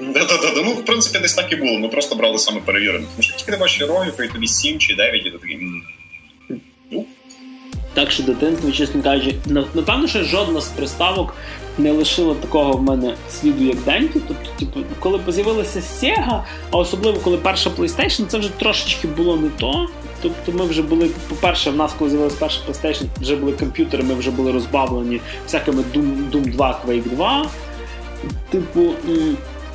Да-да-да, 0.02 0.62
ну 0.66 0.72
в 0.72 0.86
принципі 0.86 1.20
десь 1.20 1.34
так 1.34 1.52
і 1.52 1.56
було. 1.56 1.80
Ми 1.80 1.88
просто 1.88 2.16
брали 2.16 2.38
саме 2.38 2.62
перевірених. 2.62 3.10
Тому 3.10 3.24
що 3.24 3.38
тільки 3.38 3.52
ти 3.52 3.58
бачиш 3.58 3.82
іерогліфи, 3.82 4.26
і 4.26 4.28
тобі 4.28 4.48
7 4.48 4.80
чи 4.80 4.96
9, 4.96 5.26
і 5.26 5.30
ти 5.30 5.38
такий. 5.38 5.60
Ну. 6.92 7.06
Так 7.94 8.12
що 8.12 8.24
дитинство, 8.24 8.72
чесно 8.72 9.04
кажучи, 9.04 9.36
напевно, 9.74 10.08
що 10.08 10.24
жодна 10.24 10.62
з 10.62 10.68
приставок 10.68 11.36
не 11.77 11.91
лишило 11.91 12.36
такого 12.36 12.71
в 12.71 12.84
мене 12.84 13.15
сліду, 13.29 13.63
як 13.63 13.77
Деньки. 13.77 14.19
Тобто, 14.27 14.49
типу, 14.60 14.79
коли 14.99 15.19
з'явилася 15.27 15.79
Sega, 15.79 16.41
а 16.71 16.77
особливо 16.77 17.19
коли 17.19 17.38
перша 17.38 17.69
PlayStation, 17.69 18.25
це 18.25 18.38
вже 18.38 18.49
трошечки 18.49 19.07
було 19.07 19.38
не 19.38 19.49
то. 19.49 19.88
Тобто 20.21 20.51
ми 20.51 20.65
вже 20.65 20.81
були, 20.81 21.10
по-перше, 21.29 21.71
в 21.71 21.75
нас, 21.75 21.93
коли 21.99 22.10
з'явилася 22.10 22.38
перша 22.39 22.62
PlayStation, 22.69 23.05
вже 23.21 23.36
були 23.36 23.51
комп'ютери, 23.51 24.03
ми 24.03 24.13
вже 24.13 24.31
були 24.31 24.51
розбавлені 24.51 25.21
всякими 25.45 25.84
Doom, 25.93 26.31
Doom 26.31 26.51
2, 26.51 26.81
Quake 26.88 27.10
2. 27.10 27.45
Типу, 28.49 28.89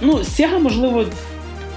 ну, 0.00 0.12
Sega, 0.12 0.59
можливо, 0.59 1.04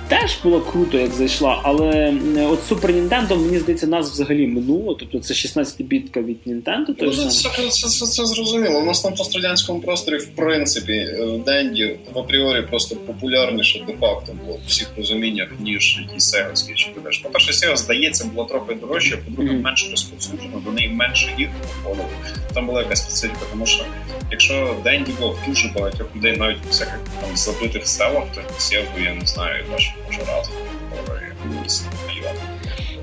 теж 0.09 0.37
було 0.43 0.61
круто, 0.61 0.97
як 0.97 1.11
зайшла, 1.11 1.61
але 1.63 2.13
от 2.51 2.71
Super 2.71 2.91
Nintendo, 2.91 3.37
мені 3.37 3.59
здається, 3.59 3.87
нас 3.87 4.11
взагалі 4.11 4.47
минуло. 4.47 4.95
Тобто 4.99 5.19
це 5.19 5.33
16-бітка 5.33 6.23
від 6.23 6.37
Nintendo. 6.47 6.95
Ну, 7.01 7.11
це, 7.13 7.49
це, 7.69 7.89
це, 7.89 8.05
це 8.05 8.25
зрозуміло. 8.25 8.79
У 8.79 8.85
нас 8.85 9.05
на 9.05 9.11
пострадянському 9.11 9.81
просторі, 9.81 10.17
в 10.17 10.27
принципі, 10.27 10.93
е, 10.93 11.39
Денді 11.45 11.99
в 12.13 12.19
апріорі 12.19 12.61
просто 12.61 12.95
популярніше 12.95 13.83
де-факто 13.87 14.33
було 14.45 14.59
в 14.65 14.67
всіх 14.67 14.91
розуміннях, 14.97 15.47
ніж 15.59 15.99
якісь 16.07 16.29
сеговські 16.29 16.73
чи 16.73 16.91
будеш. 16.95 17.17
По-перше, 17.17 17.51
Sega, 17.51 17.77
здається, 17.77 18.25
була 18.25 18.47
трохи 18.47 18.75
дорожча, 18.75 19.17
по-друге, 19.17 19.49
mm-hmm. 19.49 19.61
менше 19.61 19.91
розповсюджена, 19.91 20.61
до 20.65 20.71
неї 20.71 20.89
менше 20.89 21.35
їх 21.37 21.49
входило. 21.81 22.09
Там 22.53 22.67
була 22.67 22.81
якась 22.81 22.99
специфіка, 22.99 23.45
тому 23.51 23.65
що 23.65 23.85
якщо 24.31 24.75
Денді 24.83 25.11
було 25.19 25.39
дуже 25.47 25.67
багатьох 25.75 26.15
людей, 26.15 26.37
навіть 26.37 26.57
в 26.65 26.67
всяких 26.67 26.99
там 27.21 27.37
забитих 27.37 27.87
селах, 27.87 28.23
то 28.35 28.41
Sega, 28.59 29.03
я 29.03 29.13
не 29.13 29.25
знаю, 29.25 29.65
бачу 29.71 29.91
може 30.05 30.19
разом 30.19 30.53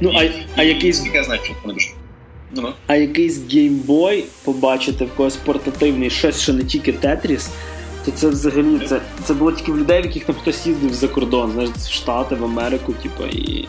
Ну, 0.00 0.12
а, 0.14 0.28
а 0.56 0.62
якийсь... 0.62 0.98
Скільки 0.98 1.16
я 1.16 1.24
знаю, 1.24 1.40
що 1.44 1.54
не 1.64 1.72
дуже. 1.72 1.88
Ну, 2.52 2.72
а 2.86 2.96
якийсь 2.96 3.40
геймбой 3.52 4.24
побачити 4.44 5.04
в 5.04 5.14
когось 5.14 5.36
портативний, 5.36 6.10
щось, 6.10 6.40
що 6.40 6.52
не 6.52 6.64
тільки 6.64 6.92
Тетріс, 6.92 7.50
то 8.04 8.10
це 8.10 8.28
взагалі 8.28 8.80
це 8.88 9.00
це 9.24 9.34
було 9.34 9.52
тільки 9.52 9.72
в 9.72 9.78
людей, 9.78 10.02
в 10.02 10.04
яких 10.04 10.24
там 10.24 10.34
хтось 10.34 10.66
їздив 10.66 10.94
за 10.94 11.08
кордон, 11.08 11.52
знаєш, 11.52 11.70
в 11.70 11.92
Штати, 11.92 12.34
в 12.34 12.44
Америку, 12.44 12.92
типу, 12.92 13.24
і 13.24 13.68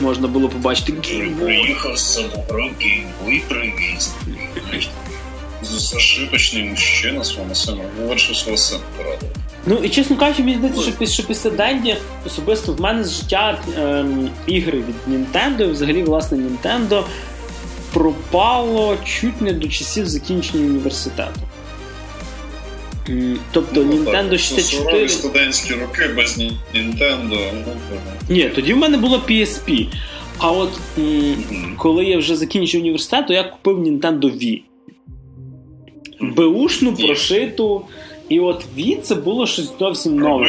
можна 0.00 0.28
було 0.28 0.48
побачити 0.48 0.92
геймбой. 1.04 1.44
Приїхав 1.44 1.98
з 1.98 2.14
собою 2.14 2.70
геймбой 2.80 3.42
привіз. 3.48 4.14
Зашибочний 5.62 6.64
мужчина 6.64 7.24
своєму 7.24 7.54
сину, 7.54 7.82
вирішив 7.98 8.36
свого 8.36 8.56
сина 8.56 8.80
порадувати. 8.96 9.45
Ну 9.66 9.76
і 9.84 9.88
чесно 9.88 10.16
кажучи, 10.16 10.42
мені 10.42 10.56
здається, 10.56 10.82
що 10.82 10.92
після, 10.92 11.14
що 11.14 11.26
після 11.26 11.50
Денді 11.50 11.96
особисто 12.26 12.72
в 12.72 12.80
мене 12.80 13.04
з 13.04 13.12
життя 13.20 13.58
ем, 13.78 14.30
ігри 14.46 14.78
від 14.78 15.14
Nintendo, 15.14 15.70
взагалі, 15.70 16.02
власне, 16.02 16.38
Nintendo 16.38 17.04
пропало 17.92 18.96
чуть 19.04 19.40
не 19.40 19.52
до 19.52 19.68
часів 19.68 20.06
закінчення 20.06 20.66
університету. 20.66 21.40
Тобто 23.52 23.84
ну, 23.84 23.92
Nintendo 23.92 24.38
64. 24.38 25.02
Ну, 25.02 25.08
студентські 25.08 25.74
роки 25.74 26.08
без 26.16 26.38
Nintendo. 26.38 27.50
Ну, 27.66 27.72
Ні, 28.28 28.50
тоді 28.54 28.74
в 28.74 28.76
мене 28.76 28.98
було 28.98 29.22
PSP. 29.28 29.86
А 30.38 30.50
от 30.50 30.70
м- 30.98 31.04
mm-hmm. 31.04 31.76
коли 31.76 32.04
я 32.04 32.18
вже 32.18 32.36
закінчив 32.36 32.80
університет, 32.80 33.26
то 33.26 33.32
я 33.32 33.44
купив 33.44 33.78
Nintendo 33.78 34.20
Wii. 34.20 34.62
Беушну 36.20 36.96
прошиту. 36.96 37.82
І 38.28 38.40
от 38.40 38.64
Wii 38.76 39.00
це 39.00 39.14
було 39.14 39.46
щось 39.46 39.78
зовсім 39.78 40.16
нове. 40.16 40.48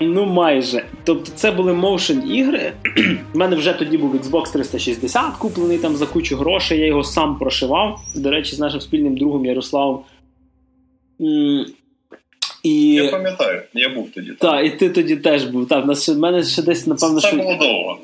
Ну, 0.00 0.26
майже. 0.26 0.84
Тобто 1.04 1.30
це 1.34 1.50
були 1.50 1.72
моушен 1.72 2.30
ігри. 2.30 2.72
У 3.34 3.38
мене 3.38 3.56
вже 3.56 3.72
тоді 3.72 3.98
був 3.98 4.14
Xbox 4.14 4.52
360, 4.52 5.36
куплений 5.36 5.78
там 5.78 5.96
за 5.96 6.06
кучу 6.06 6.36
грошей, 6.36 6.80
я 6.80 6.86
його 6.86 7.04
сам 7.04 7.38
прошивав. 7.38 8.00
До 8.16 8.30
речі, 8.30 8.56
з 8.56 8.58
нашим 8.58 8.80
спільним 8.80 9.16
другом 9.16 9.46
Ярославом. 9.46 10.00
І... 12.62 12.92
Я 12.92 13.10
пам'ятаю, 13.10 13.62
я 13.74 13.88
був 13.88 14.10
тоді. 14.14 14.32
Так, 14.38 14.66
і 14.66 14.70
ти 14.70 14.90
тоді 14.90 15.16
теж 15.16 15.44
був. 15.44 15.68
Так, 15.68 15.86
в 16.08 16.18
мене 16.18 16.44
ще 16.44 16.62
десь, 16.62 16.86
напевно, 16.86 17.20
це 17.20 17.28
що... 17.28 17.36
було 17.36 17.56
довго. 17.60 17.98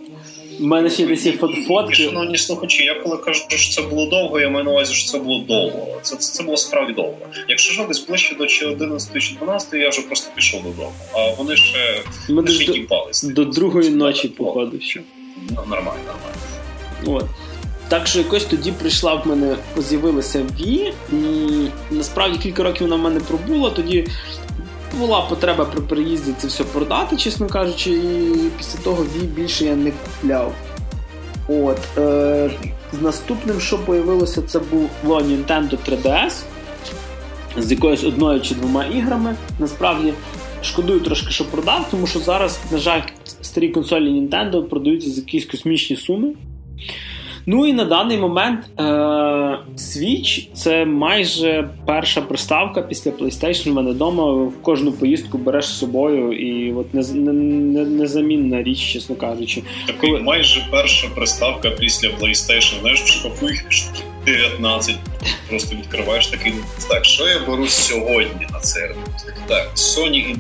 У 0.61 0.67
мене 0.67 0.91
ще 0.91 1.07
десь 1.07 1.27
є 1.27 1.33
фотки. 1.69 1.95
Шановні 1.95 2.39
слухачі, 2.39 2.85
я 2.85 2.95
коли 2.95 3.17
кажу, 3.17 3.45
що 3.49 3.83
це 3.83 3.89
було 3.89 4.07
довго, 4.07 4.41
я 4.41 4.51
маю 4.51 4.65
на 4.65 4.71
увазі, 4.71 4.95
що 4.95 5.11
це 5.13 5.19
було 5.19 5.45
довго. 5.49 5.89
Це 6.03 6.17
це, 6.17 6.33
це 6.33 6.43
було 6.43 6.57
справді 6.57 6.93
довго. 6.93 7.19
Якщо 7.49 7.73
ж 7.83 7.89
десь 7.89 8.07
ближче 8.07 8.35
до 8.35 8.47
чи 8.47 8.67
11 8.67 9.23
чи 9.23 9.35
12, 9.35 9.75
я 9.75 9.89
вже 9.89 10.03
просто 10.03 10.31
пішов 10.35 10.63
додому. 10.63 10.93
А 11.15 11.31
вони 11.31 11.57
ще 11.57 12.03
Ми 12.29 12.49
ще 12.49 12.73
їбалися. 12.73 13.29
До 13.29 13.45
другої 13.45 13.91
ночі, 13.91 14.29
походу. 14.29 14.81
ще. 14.81 15.01
Ну, 15.51 15.57
нормально, 15.57 16.01
нормально. 16.07 17.21
От. 17.21 17.25
Так 17.89 18.07
що 18.07 18.19
якось 18.19 18.45
тоді 18.45 18.73
прийшла 18.73 19.15
в 19.15 19.27
мене, 19.27 19.57
з'явилася 19.77 20.43
Ві. 20.61 20.93
Насправді 21.91 22.39
кілька 22.39 22.63
років 22.63 22.83
вона 22.83 22.97
в 22.97 22.99
мене 22.99 23.21
пробула. 23.21 23.71
Тоді 23.71 24.07
була 24.99 25.21
потреба 25.21 25.65
при 25.65 25.81
приїзді 25.81 26.33
це 26.39 26.47
все 26.47 26.65
продати, 26.65 27.17
чесно 27.17 27.47
кажучи, 27.47 27.91
і 27.91 28.51
після 28.59 28.79
того 28.79 29.03
Wii 29.03 29.25
більше 29.25 29.65
я 29.65 29.77
не 29.77 29.91
купляв. 29.91 30.53
От, 31.49 31.99
е, 31.99 32.51
Наступним, 33.01 33.61
що 33.61 33.79
появилося, 33.79 34.43
це 34.43 34.61
було 35.03 35.21
Nintendo 35.21 35.77
3DS 35.89 36.43
з 37.57 37.71
якоюсь 37.71 38.05
одною 38.05 38.41
чи 38.41 38.55
двома 38.55 38.85
іграми. 38.85 39.37
Насправді 39.59 40.13
шкодую 40.63 41.01
трошки, 41.01 41.31
що 41.31 41.45
продав, 41.45 41.89
тому 41.91 42.07
що 42.07 42.19
зараз, 42.19 42.61
на 42.73 42.79
жаль, 42.79 43.01
старі 43.43 43.69
консолі 43.69 44.11
Nintendo 44.11 44.63
продаються 44.63 45.11
за 45.11 45.21
якісь 45.21 45.47
космічні 45.47 45.97
суми. 45.97 46.33
Ну 47.49 47.67
і 47.67 47.73
на 47.73 47.85
даний 47.85 48.19
момент 48.19 48.61
е, 48.79 48.83
Switch 49.77 50.49
це 50.55 50.85
майже 50.85 51.69
перша 51.87 52.21
приставка 52.21 52.83
після 52.83 53.11
PlayStation 53.11 53.71
У 53.71 53.75
мене 53.75 53.91
вдома. 53.91 54.33
В 54.33 54.63
кожну 54.63 54.93
поїздку 54.93 55.39
береш 55.39 55.65
з 55.65 55.79
собою, 55.79 56.33
і 56.33 56.73
от 56.73 56.95
не, 56.95 57.03
не, 57.15 57.33
не, 57.33 57.85
незамінна 57.85 58.63
річ, 58.63 58.93
чесно 58.93 59.17
кажучи. 59.17 59.63
Такий 59.87 60.11
Коли... 60.11 60.23
майже 60.23 60.67
перша 60.71 61.09
приставка 61.15 61.71
після 61.71 62.09
PlayStation. 62.09 62.81
Знаєш, 62.81 63.03
в 63.03 63.07
шкафу 63.07 63.49
їх 63.49 63.69
19. 64.27 64.97
Просто 65.49 65.77
відкриваєш 65.77 66.27
такий. 66.27 66.55
Так, 66.89 67.05
що 67.05 67.29
я 67.29 67.39
беру 67.39 67.69
сьогодні 67.69 68.47
на 68.53 68.61
цей 68.61 68.91
Так, 69.47 69.71
Sony 69.77 70.37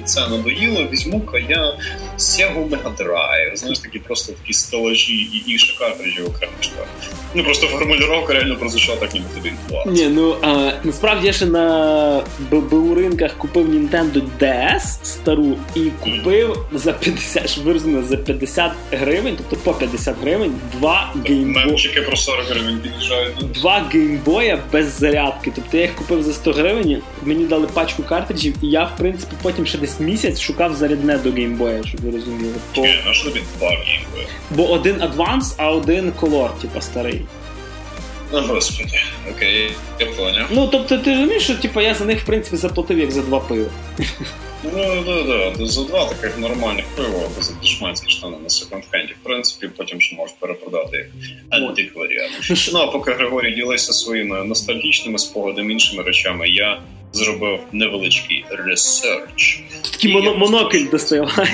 і 0.00 0.02
це 0.04 0.28
надоїло, 0.28 0.88
візьму-ка 0.92 1.38
я 1.38 1.78
Sega 2.18 2.68
Mega 2.68 2.96
Drive. 2.96 3.56
Знаєш, 3.56 3.78
такі 3.78 3.98
просто 3.98 4.32
такі 4.32 4.52
стелажі 4.52 5.14
і, 5.14 5.52
і 5.52 5.58
картриджі 5.78 6.22
окремо 6.22 6.52
штат. 6.60 6.86
Ну 7.34 7.44
просто 7.44 7.66
формулювання 7.66 8.26
реально 8.28 8.56
прозвучала 8.56 8.98
так, 8.98 9.14
ніби 9.14 9.26
тобі 9.34 9.52
Ні, 9.86 10.08
ну 10.08 10.36
а, 10.42 10.72
насправді 10.84 11.26
я 11.26 11.32
ще 11.32 11.46
на 11.46 12.24
БУ 12.50 12.94
ринках 12.94 13.38
купив 13.38 13.68
Nintendo 13.68 14.22
DS 14.40 14.80
стару 15.02 15.56
і 15.74 15.80
купив 15.80 16.50
mm. 16.50 16.78
за 16.78 16.92
50 16.92 17.48
ж 17.48 17.60
виразно, 17.62 18.02
за 18.02 18.16
50 18.16 18.72
гривень, 18.92 19.36
тобто 19.38 19.56
по 19.56 19.74
50 19.78 20.16
гривень, 20.22 20.52
два 20.72 21.14
геймбої. 21.26 21.66
Мемчики 21.66 22.00
про 22.00 22.16
40 22.16 22.46
гривень 22.46 22.78
під'їжджають. 22.78 23.21
Два 23.54 23.88
геймбоя 23.92 24.58
без 24.72 24.98
зарядки. 24.98 25.52
Тобто 25.54 25.76
я 25.76 25.82
їх 25.82 25.94
купив 25.94 26.22
за 26.22 26.32
100 26.32 26.52
гривень, 26.52 27.02
мені 27.22 27.44
дали 27.44 27.66
пачку 27.66 28.02
картриджів, 28.02 28.54
і 28.62 28.66
я, 28.66 28.84
в 28.84 28.96
принципі, 28.96 29.36
потім 29.42 29.66
ще 29.66 29.78
десь 29.78 30.00
місяць 30.00 30.40
шукав 30.40 30.74
зарядне 30.74 31.18
до 31.18 31.30
геймбоя, 31.32 31.82
щоб 31.84 32.00
ви 32.00 32.10
розуміли. 32.10 32.54
По... 32.74 32.82
на 32.82 33.12
що 33.12 33.24
тобі 33.24 33.40
два 33.58 33.68
геймбоя? 33.68 34.26
Бо 34.50 34.70
один 34.70 35.02
Advance, 35.02 35.54
а 35.58 35.70
один 35.70 36.12
Color, 36.12 36.58
типа 36.58 36.80
старий. 36.80 37.22
Ну, 38.32 38.40
господи, 38.42 39.00
окей, 39.30 39.70
я 40.00 40.06
поняв. 40.06 40.46
Ну, 40.50 40.68
тобто, 40.72 40.98
ти 40.98 41.10
розумієш, 41.10 41.42
що 41.42 41.54
типу, 41.54 41.80
я 41.80 41.94
за 41.94 42.04
них, 42.04 42.20
в 42.22 42.26
принципі, 42.26 42.56
заплатив 42.56 42.98
як 42.98 43.10
за 43.10 43.22
два 43.22 43.40
пива. 43.40 43.70
Ну, 44.64 45.02
да, 45.06 45.22
да, 45.58 45.66
за 45.66 45.84
два 45.84 46.04
таких 46.06 46.38
нормальних 46.38 46.84
пива 46.96 47.08
або 47.18 47.42
за 47.42 47.54
дешманські 47.62 48.10
штани 48.10 48.36
на 48.42 48.48
секонд-хенді. 48.48 49.12
В 49.20 49.24
принципі, 49.24 49.68
потім 49.76 50.00
ще 50.00 50.16
можеш 50.16 50.34
перепродати 50.40 50.96
їх 50.96 51.10
антикваріат. 51.50 52.30
Ну, 52.72 52.78
а 52.78 52.86
поки 52.86 53.12
Григорій 53.12 53.54
ділився 53.54 53.92
своїми 53.92 54.44
ностальгічними 54.44 55.18
спогадами, 55.18 55.72
іншими 55.72 56.02
речами, 56.02 56.48
я 56.48 56.80
зробив 57.12 57.60
невеличкий 57.72 58.44
research. 58.50 59.60
Такий 59.92 60.12
моно- 60.12 60.34
монокль 60.38 60.84
доставай. 60.90 61.48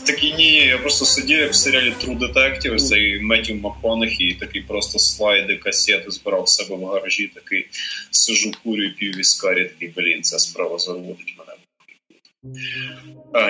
Так, 0.00 0.06
такі 0.06 0.32
ні, 0.32 0.54
я 0.54 0.78
просто 0.78 1.04
сидів 1.04 1.38
як 1.38 1.52
в 1.52 1.54
серіалі 1.54 1.94
True 2.04 2.18
Detective, 2.18 2.76
цей 2.76 3.20
Меттю 3.20 3.54
МакКонахі, 3.54 4.24
і 4.24 4.34
такий 4.34 4.62
просто 4.62 4.98
слайди, 4.98 5.56
касети 5.56 6.10
збирав 6.10 6.42
в 6.42 6.48
себе 6.48 6.76
в 6.76 6.84
гаражі, 6.84 7.30
такий 7.34 7.66
сижу, 8.10 8.52
курю, 8.64 8.90
пів 8.98 9.16
віскарі, 9.16 9.64
такий, 9.64 9.92
блін, 9.96 10.22
ця 10.22 10.38
справа 10.38 10.78
заводить. 10.78 11.34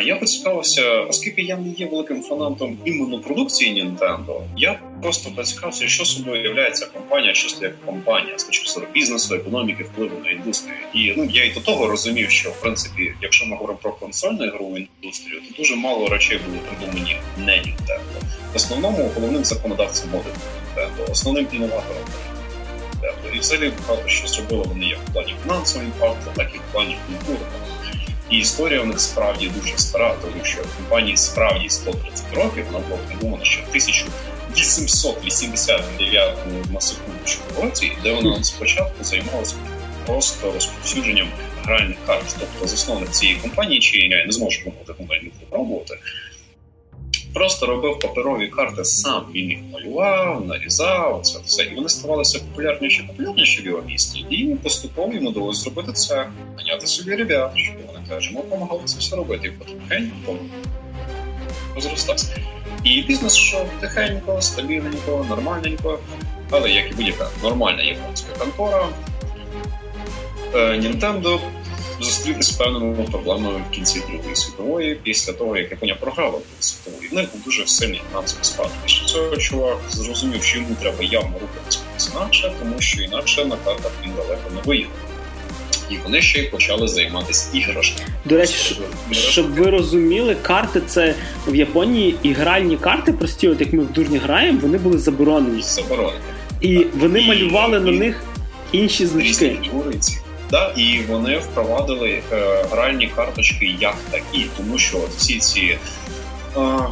Я 0.04 0.16
поцікавився, 0.16 1.00
оскільки 1.00 1.42
я 1.42 1.56
не 1.56 1.68
є 1.68 1.86
великим 1.86 2.22
фанатом 2.22 2.78
іменно 2.84 3.20
продукції 3.20 3.82
Nintendo, 3.82 4.42
я 4.56 4.80
просто 5.02 5.30
поцікавився, 5.30 5.88
що 5.88 6.04
собою 6.04 6.44
являється 6.44 6.86
компанія, 6.86 7.34
це 7.34 7.64
як 7.64 7.86
компанія 7.86 8.38
з 8.38 8.44
точки 8.44 8.70
зору 8.70 8.86
бізнесу, 8.94 9.34
економіки, 9.34 9.84
впливу 9.84 10.18
на 10.24 10.30
індустрію. 10.30 10.76
І 10.94 11.14
ну 11.16 11.28
я 11.32 11.44
і 11.44 11.50
до 11.50 11.60
того 11.60 11.86
розумів, 11.86 12.30
що 12.30 12.50
в 12.50 12.60
принципі, 12.60 13.14
якщо 13.22 13.46
ми 13.46 13.56
говоримо 13.56 13.78
про 13.82 13.92
консольну 13.92 14.44
ігрову 14.44 14.78
індустрію, 14.78 15.40
то 15.40 15.54
дуже 15.56 15.76
мало 15.76 16.08
речей 16.08 16.40
були 16.46 16.58
придумані 16.58 17.16
не 17.38 17.52
Nintendo. 17.52 18.22
В 18.52 18.56
основному 18.56 19.10
головним 19.14 19.44
законодавцем 19.44 20.10
моди 20.10 20.28
Nintendo, 20.28 21.12
основним 21.12 21.46
інноватором 21.52 22.02
Nintendo. 22.02 23.36
І 23.36 23.38
взагалі 23.38 23.72
багато 23.88 24.08
що 24.08 24.28
зробили 24.28 24.62
вони 24.62 24.86
як 24.86 24.98
в 25.08 25.12
плані 25.12 25.34
фінансового 25.42 25.90
імпакту, 25.94 26.30
так 26.36 26.50
і 26.54 26.58
в 26.58 26.72
плані 26.72 26.96
культурного. 27.06 27.50
І 28.30 28.38
історія 28.38 28.80
у 28.80 28.84
них 28.84 29.00
справді 29.00 29.48
дуже 29.48 29.78
стара, 29.78 30.14
тому 30.22 30.44
що 30.44 30.58
компанії 30.76 31.16
справді 31.16 31.68
130 31.68 32.34
років 32.34 32.66
вона 32.66 32.78
була 32.78 32.98
придумана 33.08 33.44
ще 33.44 33.60
в 33.60 33.68
1889 33.68 36.36
на 36.72 36.80
секундочку 36.80 37.62
році, 37.62 37.92
де 38.02 38.12
вона 38.12 38.44
спочатку 38.44 39.04
займалася 39.04 39.54
просто 40.06 40.52
розповсюдженням 40.52 41.28
гральних 41.64 41.96
карт. 42.06 42.36
Тобто 42.40 42.68
засновник 42.68 43.10
цієї 43.10 43.38
компанії, 43.38 43.80
чи 43.80 43.98
я 43.98 44.26
не 44.26 44.32
зможу 44.32 44.60
мовити 44.64 44.92
компанію 44.92 45.30
пробувати, 45.50 45.98
просто 47.34 47.66
робив 47.66 47.98
паперові 47.98 48.48
карти 48.48 48.84
сам. 48.84 49.26
Він 49.34 49.50
їх 49.50 49.58
малював, 49.72 50.46
нарізав, 50.46 51.20
це 51.22 51.38
все. 51.46 51.62
І 51.62 51.74
вони 51.74 51.88
ставалися 51.88 52.38
популярніші 52.38 53.02
популярніші 53.02 53.62
в 53.62 53.66
його 53.66 53.82
місті. 53.82 54.26
І 54.30 54.54
поступово 54.62 55.12
йому 55.12 55.30
вдалося 55.30 55.60
зробити 55.62 55.92
це, 55.92 56.26
наняти 56.56 56.86
собі 56.86 57.16
ребят, 57.16 57.50
щоб 57.54 57.76
вони 57.86 58.06
теж 58.08 58.26
йому 58.26 58.42
допомагали 58.42 58.80
це 58.84 58.98
все 58.98 59.16
робити. 59.16 59.48
І 59.48 59.50
потихеньку 59.50 60.36
розростався. 61.74 62.36
І 62.84 63.02
бізнес 63.02 63.36
йшов 63.36 63.66
тихенько, 63.80 64.42
стабільненько, 64.42 65.26
нормальненько. 65.28 65.98
Але 66.50 66.70
як 66.70 66.90
і 66.90 66.94
будь-яка 66.94 67.28
нормальна 67.42 67.82
японська 67.82 68.38
контора, 68.38 68.88
Nintendo 70.54 71.40
зустрілися 72.00 72.52
з 72.52 72.56
певними 72.56 73.04
проблемами 73.10 73.64
в 73.70 73.74
кінці 73.74 74.02
Другої 74.10 74.36
світової, 74.36 74.94
після 74.94 75.32
того, 75.32 75.56
як 75.56 75.70
Японія 75.70 75.96
програла 76.00 76.30
Другу 76.30 76.44
світову. 76.60 76.96
Них 77.12 77.28
був 77.32 77.42
дуже 77.44 77.66
сильний 77.66 78.02
фінансовий 78.10 78.44
спад. 78.44 78.70
Після 78.84 79.06
цього 79.06 79.36
чувак 79.36 79.78
зрозумів, 79.88 80.42
що 80.42 80.58
йому 80.58 80.76
треба 80.80 81.04
явно 81.04 81.32
рухатися 81.40 81.80
інакше, 82.12 82.52
тому 82.58 82.80
що 82.80 83.02
інакше 83.02 83.44
на 83.44 83.56
картах 83.56 83.92
він 84.04 84.12
далеко 84.16 84.50
не 84.54 84.62
виїде. 84.64 84.88
І 85.90 85.96
вони 86.04 86.22
ще 86.22 86.38
й 86.38 86.42
почали 86.42 86.88
займатися 86.88 87.50
іграшками. 87.58 88.08
До 88.24 88.36
речі, 88.36 88.76
щоб 89.10 89.54
ви 89.54 89.70
розуміли, 89.70 90.36
карти 90.42 90.82
це 90.86 91.14
в 91.46 91.54
Японії 91.54 92.16
ігральні 92.22 92.76
карти, 92.76 93.12
прості, 93.12 93.48
от 93.48 93.60
як 93.60 93.72
ми 93.72 93.82
в 93.82 93.92
дурні 93.92 94.18
граємо, 94.18 94.58
вони 94.62 94.78
були 94.78 94.98
заборонені. 94.98 95.62
Заборонені. 95.62 96.18
І 96.60 96.78
так. 96.78 96.86
вони 96.94 97.20
і, 97.20 97.28
малювали 97.28 97.76
і, 97.76 97.80
на 97.80 97.90
них 97.90 98.22
інші 98.72 99.06
значки. 99.06 99.58
Да, 100.50 100.72
і 100.76 101.00
вони 101.08 101.38
впровадили 101.38 102.22
е, 102.32 102.64
гральні 102.70 103.08
карточки 103.08 103.76
як 103.80 103.96
такі, 104.10 104.46
тому 104.56 104.78
що 104.78 104.98
от 104.98 105.10
всі 105.10 105.38
ці. 105.38 105.78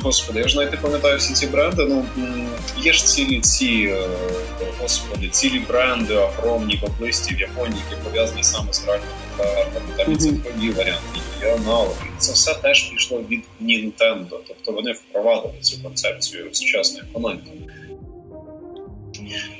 Господи, 0.03 0.41
я 0.41 0.49
ж 0.49 0.57
навіть 0.57 0.73
не 0.73 0.77
пам'ятаю 0.77 1.19
всі 1.19 1.35
ці 1.35 1.47
бренди. 1.47 1.85
Ну 1.85 2.05
є 2.79 2.93
ж 2.93 3.07
цілі 3.07 3.41
ці 3.41 3.95
е, 3.95 4.09
господи, 4.81 5.29
цілі 5.29 5.59
бренди 5.59 6.15
огромні 6.15 6.81
в 6.83 6.85
області 6.85 7.35
в 7.35 7.41
Японії, 7.41 7.83
які 7.91 8.03
пов'язані 8.05 8.45
саме 8.45 8.73
з 8.73 8.85
гральними 8.85 9.13
картами. 9.37 9.87
Там 9.97 10.13
і 10.13 10.17
цифрові 10.17 10.71
варіанти, 10.71 11.21
і 11.43 11.47
аналоги. 11.47 12.07
Це 12.19 12.33
все 12.33 12.55
теж 12.55 12.83
пішло 12.83 13.23
від 13.31 13.43
Nintendo. 13.63 14.39
Тобто 14.49 14.73
вони 14.73 14.93
впровадили 14.93 15.55
цю 15.61 15.83
концепцію 15.83 16.49
сучасної 16.53 17.05
економіки. 17.11 17.51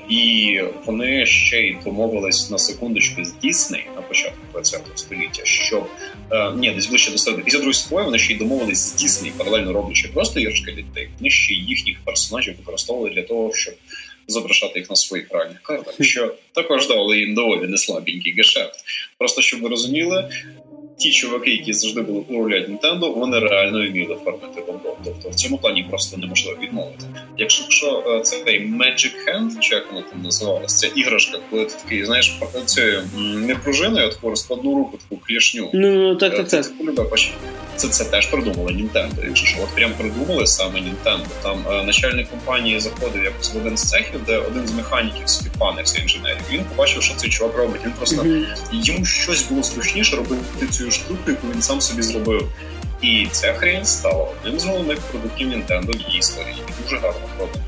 І 0.09 0.61
вони 0.85 1.25
ще 1.25 1.61
й 1.61 1.77
домовились 1.85 2.49
на 2.49 2.57
секундочку 2.57 3.25
з 3.25 3.33
Дісней 3.33 3.85
на 3.95 4.01
початку 4.01 4.39
ХХ 4.53 4.97
століття, 4.97 5.41
що 5.43 5.85
е, 6.31 6.51
ні, 6.55 6.71
десь 6.71 6.87
ближче 6.87 7.11
до 7.11 7.17
середини. 7.17 7.45
Після 7.45 7.57
другої 7.57 7.73
світової 7.73 8.05
вони 8.05 8.19
ще 8.19 8.33
й 8.33 8.37
домовились 8.37 8.77
з 8.77 8.95
Дісней, 8.95 9.31
паралельно 9.37 9.73
роблячи 9.73 10.07
просто 10.07 10.39
іграшки 10.39 10.71
дітей. 10.71 11.09
Вони 11.19 11.29
ще 11.29 11.53
їхніх 11.53 11.97
персонажів 12.05 12.57
використовували 12.57 13.15
для 13.15 13.23
того, 13.23 13.53
щоб 13.53 13.73
зображати 14.27 14.79
їх 14.79 14.89
на 14.89 14.95
своїх 14.95 15.27
реальних 15.31 15.61
картах, 15.61 15.95
що 16.01 16.35
також 16.53 16.87
дали 16.87 17.19
їм 17.19 17.35
доволі 17.35 17.67
неслабенький 17.67 18.33
гешефт. 18.33 18.75
Просто 19.17 19.41
щоб 19.41 19.61
ви 19.61 19.69
розуміли, 19.69 20.29
ті 20.99 21.11
чуваки, 21.11 21.51
які 21.51 21.73
завжди 21.73 22.01
були 22.01 22.23
уролять 22.29 22.69
Nintendo, 22.69 23.13
вони 23.19 23.39
реально 23.39 23.89
вміли 23.89 24.17
фармити 24.25 24.61
бомбо. 24.67 24.97
Тобто 25.03 25.29
в 25.29 25.35
цьому 25.35 25.57
плані 25.57 25.85
просто 25.89 26.17
неможливо 26.17 26.57
відмовити. 26.61 27.05
Якщо 27.37 27.63
якщо 27.69 28.03
е, 28.07 28.21
цей 28.21 28.67
Magic 28.67 29.11
Hand, 29.27 29.59
чи 29.59 29.75
як 29.75 29.91
воно 29.91 30.05
там 30.11 30.21
називалося, 30.21 30.67
ця 30.67 30.87
іграшка, 30.87 31.37
коли 31.49 31.65
ти 31.65 31.75
такий, 31.83 32.05
знаєш, 32.05 32.39
цією 32.65 33.03
не 33.17 33.55
пружиною, 33.55 34.07
а 34.07 34.09
таку 34.09 34.29
розкладну 34.29 34.75
руку, 34.75 34.97
таку 34.97 35.21
клішню. 35.27 35.69
Ну, 35.73 35.91
ну 35.91 36.15
так, 36.15 36.35
так, 36.35 36.49
це, 36.49 36.63
так. 36.95 37.19
Це, 37.75 37.87
це 37.87 38.05
теж 38.05 38.27
придумали 38.27 38.71
Nintendo. 38.71 39.25
Якщо 39.25 39.45
що, 39.45 39.57
от 39.63 39.75
прям 39.75 39.91
придумали 39.97 40.47
саме 40.47 40.79
Nintendo. 40.79 41.25
Там 41.43 41.65
е, 41.71 41.83
начальник 41.83 42.29
компанії 42.29 42.79
заходив 42.79 43.23
якось 43.23 43.53
в 43.53 43.57
один 43.57 43.77
з 43.77 43.89
цехів, 43.89 44.19
де 44.27 44.37
один 44.37 44.67
з 44.67 44.71
механіків 44.71 45.29
собі 45.29 45.49
панився 45.59 46.01
інженерів. 46.01 46.41
Він 46.51 46.63
побачив, 46.63 47.03
що 47.03 47.15
цей 47.15 47.29
чувак 47.29 47.57
робить. 47.57 47.81
Він 47.85 47.91
просто 47.91 48.15
mm-hmm. 48.15 48.45
йому 48.71 49.05
щось 49.05 49.49
було 49.49 49.63
зручніше 49.63 50.15
робити 50.15 50.67
цю 50.71 50.85
штуку, 50.91 51.19
яку 51.27 51.47
він 51.53 51.61
сам 51.61 51.81
собі 51.81 52.01
зробив. 52.01 52.47
І 53.01 53.27
ця 53.31 53.53
хрень 53.53 53.85
стала 53.85 54.27
одним 54.43 54.59
з 54.59 54.65
головних 54.65 54.97
продуктів 54.99 55.47
Nintendo 55.47 55.97
в 55.97 56.01
її 56.07 56.19
історії. 56.19 56.55
І 56.69 56.83
дуже 56.83 56.95
гарно 56.95 57.19
продано. 57.37 57.63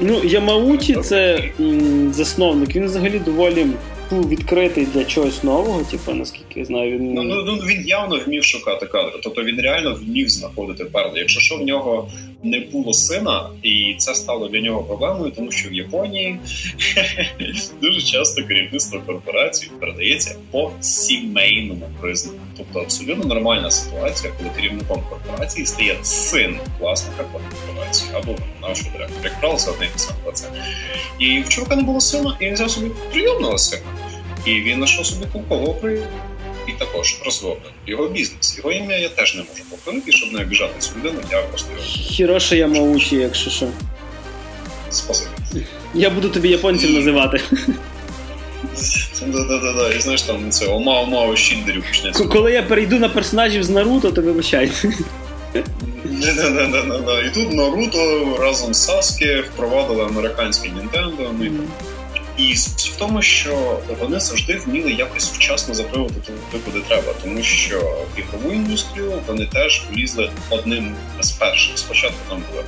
Ну, 0.00 0.24
Ямауті 0.24 0.94
це 0.94 1.50
м, 1.60 2.12
засновник. 2.12 2.76
Він 2.76 2.84
взагалі 2.84 3.18
доволі 3.18 3.66
був 4.10 4.28
відкритий 4.28 4.86
для 4.86 5.04
чогось 5.04 5.42
нового, 5.44 5.82
типу, 5.90 6.12
наскільки 6.14 6.60
я 6.60 6.64
знаю, 6.64 6.92
він 6.92 7.14
ну, 7.14 7.22
ну, 7.22 7.42
ну 7.46 7.52
він 7.54 7.86
явно 7.86 8.20
вмів 8.26 8.44
шукати 8.44 8.86
кадри. 8.86 9.20
Тобто 9.22 9.44
він 9.44 9.60
реально 9.60 9.94
вмів 9.94 10.28
знаходити 10.28 10.84
перли. 10.84 11.18
Якщо 11.18 11.40
що 11.40 11.56
в 11.56 11.62
нього 11.62 12.10
не 12.42 12.60
було 12.60 12.92
сина, 12.92 13.50
і 13.62 13.94
це 13.98 14.14
стало 14.14 14.48
для 14.48 14.60
нього 14.60 14.82
проблемою, 14.82 15.32
тому 15.36 15.52
що 15.52 15.68
в 15.68 15.74
Японії 15.74 16.40
дуже 17.82 18.02
часто 18.02 18.44
керівництво 18.44 19.00
корпорації 19.06 19.72
передається 19.80 20.36
по 20.50 20.70
сімейному 20.80 21.90
признаку. 22.00 22.38
Тобто 22.56 22.80
абсолютно 22.80 23.24
нормальна 23.24 23.70
ситуація, 23.70 24.32
коли 24.38 24.50
керівником 24.56 25.02
корпорації 25.10 25.66
стає 25.66 25.98
син 26.02 26.56
власника 26.80 27.24
корпорації 27.32 28.10
або 28.14 28.34
нашого 28.62 28.90
директора. 28.92 29.24
Як 29.24 29.40
правило, 29.40 29.60
це 29.60 29.70
одне 29.70 29.86
і 29.96 29.98
саме 29.98 30.32
це. 30.32 30.46
І 31.18 31.40
в 31.40 31.48
чувака 31.48 31.76
не 31.76 31.82
було 31.82 32.00
сина, 32.00 32.36
і 32.40 32.46
він 32.46 32.54
взяв 32.54 32.70
собі 32.70 32.90
прийомного 33.12 33.58
сина. 33.58 33.82
І 34.46 34.60
він 34.60 34.74
знайшов 34.74 35.06
собі 35.06 35.26
толкового 35.32 35.74
і 36.68 36.72
також 36.78 37.18
розвивав 37.24 37.58
його 37.86 38.08
бізнес. 38.08 38.56
Його 38.56 38.72
ім'я 38.72 38.98
я 38.98 39.08
теж 39.08 39.34
не 39.34 39.40
можу 39.40 39.64
повторити, 39.70 40.12
щоб 40.12 40.32
не 40.32 40.42
обіжати 40.42 40.74
цю 40.78 40.90
людину, 40.98 41.18
я 41.30 41.42
просто 41.42 41.70
його. 41.72 41.82
Хіроша 41.84 42.54
Ямаучі, 42.54 43.16
якщо 43.16 43.50
що. 43.50 43.68
Спасибі. 44.90 45.30
Я 45.94 46.10
буду 46.10 46.28
тобі 46.28 46.48
японців 46.48 46.90
називати. 46.90 47.40
Да-да-да, 49.26 49.92
і 49.92 50.00
знаєш, 50.00 50.22
там 50.22 50.50
це 50.50 50.66
ома 50.66 51.00
ома 51.00 51.36
Шіндерю 51.36 51.82
почнеться. 51.82 52.24
Коли 52.24 52.52
я 52.52 52.62
перейду 52.62 52.98
на 52.98 53.08
персонажів 53.08 53.64
з 53.64 53.70
Наруто, 53.70 54.10
то 54.10 54.22
вибачайте. 54.22 54.88
І 57.26 57.30
тут 57.34 57.52
Наруто 57.52 58.36
разом 58.40 58.74
з 58.74 58.84
Саскі 58.84 59.40
впровадили 59.40 60.04
американське 60.04 60.68
Нінтендо. 60.68 61.30
І 62.38 62.56
суть 62.56 62.92
в 62.94 62.98
тому, 62.98 63.22
що 63.22 63.80
вони 64.00 64.20
завжди 64.20 64.56
вміли 64.56 64.92
якось 64.92 65.28
вчасно 65.28 65.74
запливати 65.74 66.14
туди, 66.14 66.64
куди 66.64 66.80
треба, 66.80 67.12
тому 67.22 67.42
що 67.42 67.78
в 68.16 68.18
ігрову 68.18 68.54
індустрію 68.54 69.12
вони 69.26 69.46
теж 69.46 69.82
влізли 69.90 70.30
одним 70.50 70.94
з 71.20 71.30
перших. 71.30 71.78
Спочатку 71.78 72.18
там 72.28 72.42
були 72.50 72.64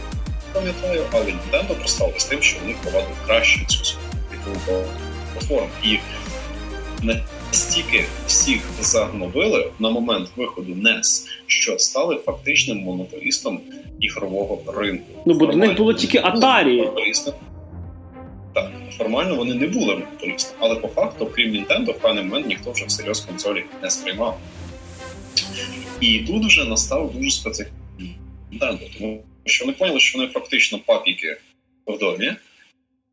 пам'ятаю, 0.53 1.03
але 1.13 1.25
Nintendo 1.25 1.75
проставили 1.79 2.19
з 2.19 2.25
тим, 2.25 2.43
що 2.43 2.59
вони 2.61 2.73
впровадили 2.73 3.15
краще 3.27 3.65
цю 3.67 3.97
ігрову 4.35 4.85
платформу. 5.33 5.69
І 5.85 5.99
настільки 7.03 8.05
всіх 8.27 8.63
загнобили 8.81 9.71
на 9.79 9.91
момент 9.91 10.29
виходу 10.37 10.73
NES, 10.73 11.27
що 11.47 11.79
стали 11.79 12.17
фактичним 12.17 12.79
монополістом 12.79 13.61
ігрового 14.01 14.73
ринку. 14.73 15.23
Ну, 15.27 15.35
бо 15.35 15.47
до 15.47 15.57
них 15.57 15.77
було 15.77 15.95
тільки 15.95 16.19
Atari. 16.19 16.89
Так, 18.55 18.71
формально 18.99 19.37
вони 19.37 19.55
не 19.55 19.67
були 19.67 19.95
монополістами, 19.95 20.57
але 20.59 20.77
по 20.77 20.89
факту, 20.89 21.31
крім 21.35 21.55
Nintendo, 21.55 21.93
в 21.93 21.99
певний 21.99 22.25
момент 22.25 22.47
ніхто 22.47 22.73
вже 22.73 22.85
всерйоз 22.85 23.21
консолі 23.21 23.65
не 23.83 23.91
сприймав. 23.91 24.41
І 26.01 26.19
тут 26.19 26.47
вже 26.47 26.65
настав 26.65 27.13
дуже 27.15 27.31
специфічний 27.31 28.17
Nintendo, 28.53 28.99
тому 28.99 29.25
що 29.45 29.65
вони 29.65 29.77
поняли, 29.77 30.01
що 30.01 30.19
вони 30.19 30.31
фактично 30.31 30.79
папіки 30.79 31.37
в 31.87 31.99
домі, 31.99 32.33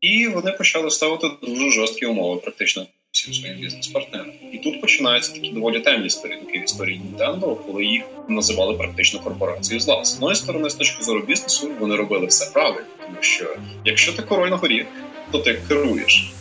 і 0.00 0.26
вони 0.26 0.52
почали 0.52 0.90
ставити 0.90 1.30
дуже 1.42 1.70
жорсткі 1.70 2.06
умови, 2.06 2.40
практично 2.40 2.86
всім 3.10 3.34
своїм 3.34 3.58
бізнес-партнерам. 3.58 4.32
І 4.52 4.58
тут 4.58 4.80
починаються 4.80 5.32
такі 5.32 5.50
доволі 5.50 5.80
темні 5.80 6.10
сторінки 6.10 6.58
в 6.58 6.64
історії 6.64 7.00
Nintendo, 7.00 7.56
коли 7.66 7.84
їх 7.84 8.02
називали 8.28 8.74
практично 8.74 9.20
корпорацією 9.20 9.80
зла. 9.80 10.04
З 10.04 10.14
одної 10.14 10.36
сторони, 10.36 10.70
з 10.70 10.74
точки 10.74 11.04
зору 11.04 11.20
бізнесу, 11.20 11.70
вони 11.80 11.96
робили 11.96 12.26
все 12.26 12.50
правильно, 12.52 12.86
тому 13.00 13.16
що 13.20 13.56
якщо 13.84 14.12
ти 14.12 14.22
король 14.22 14.50
на 14.50 14.56
горі, 14.56 14.86
то 15.32 15.38
ти 15.38 15.60
керуєш. 15.68 16.32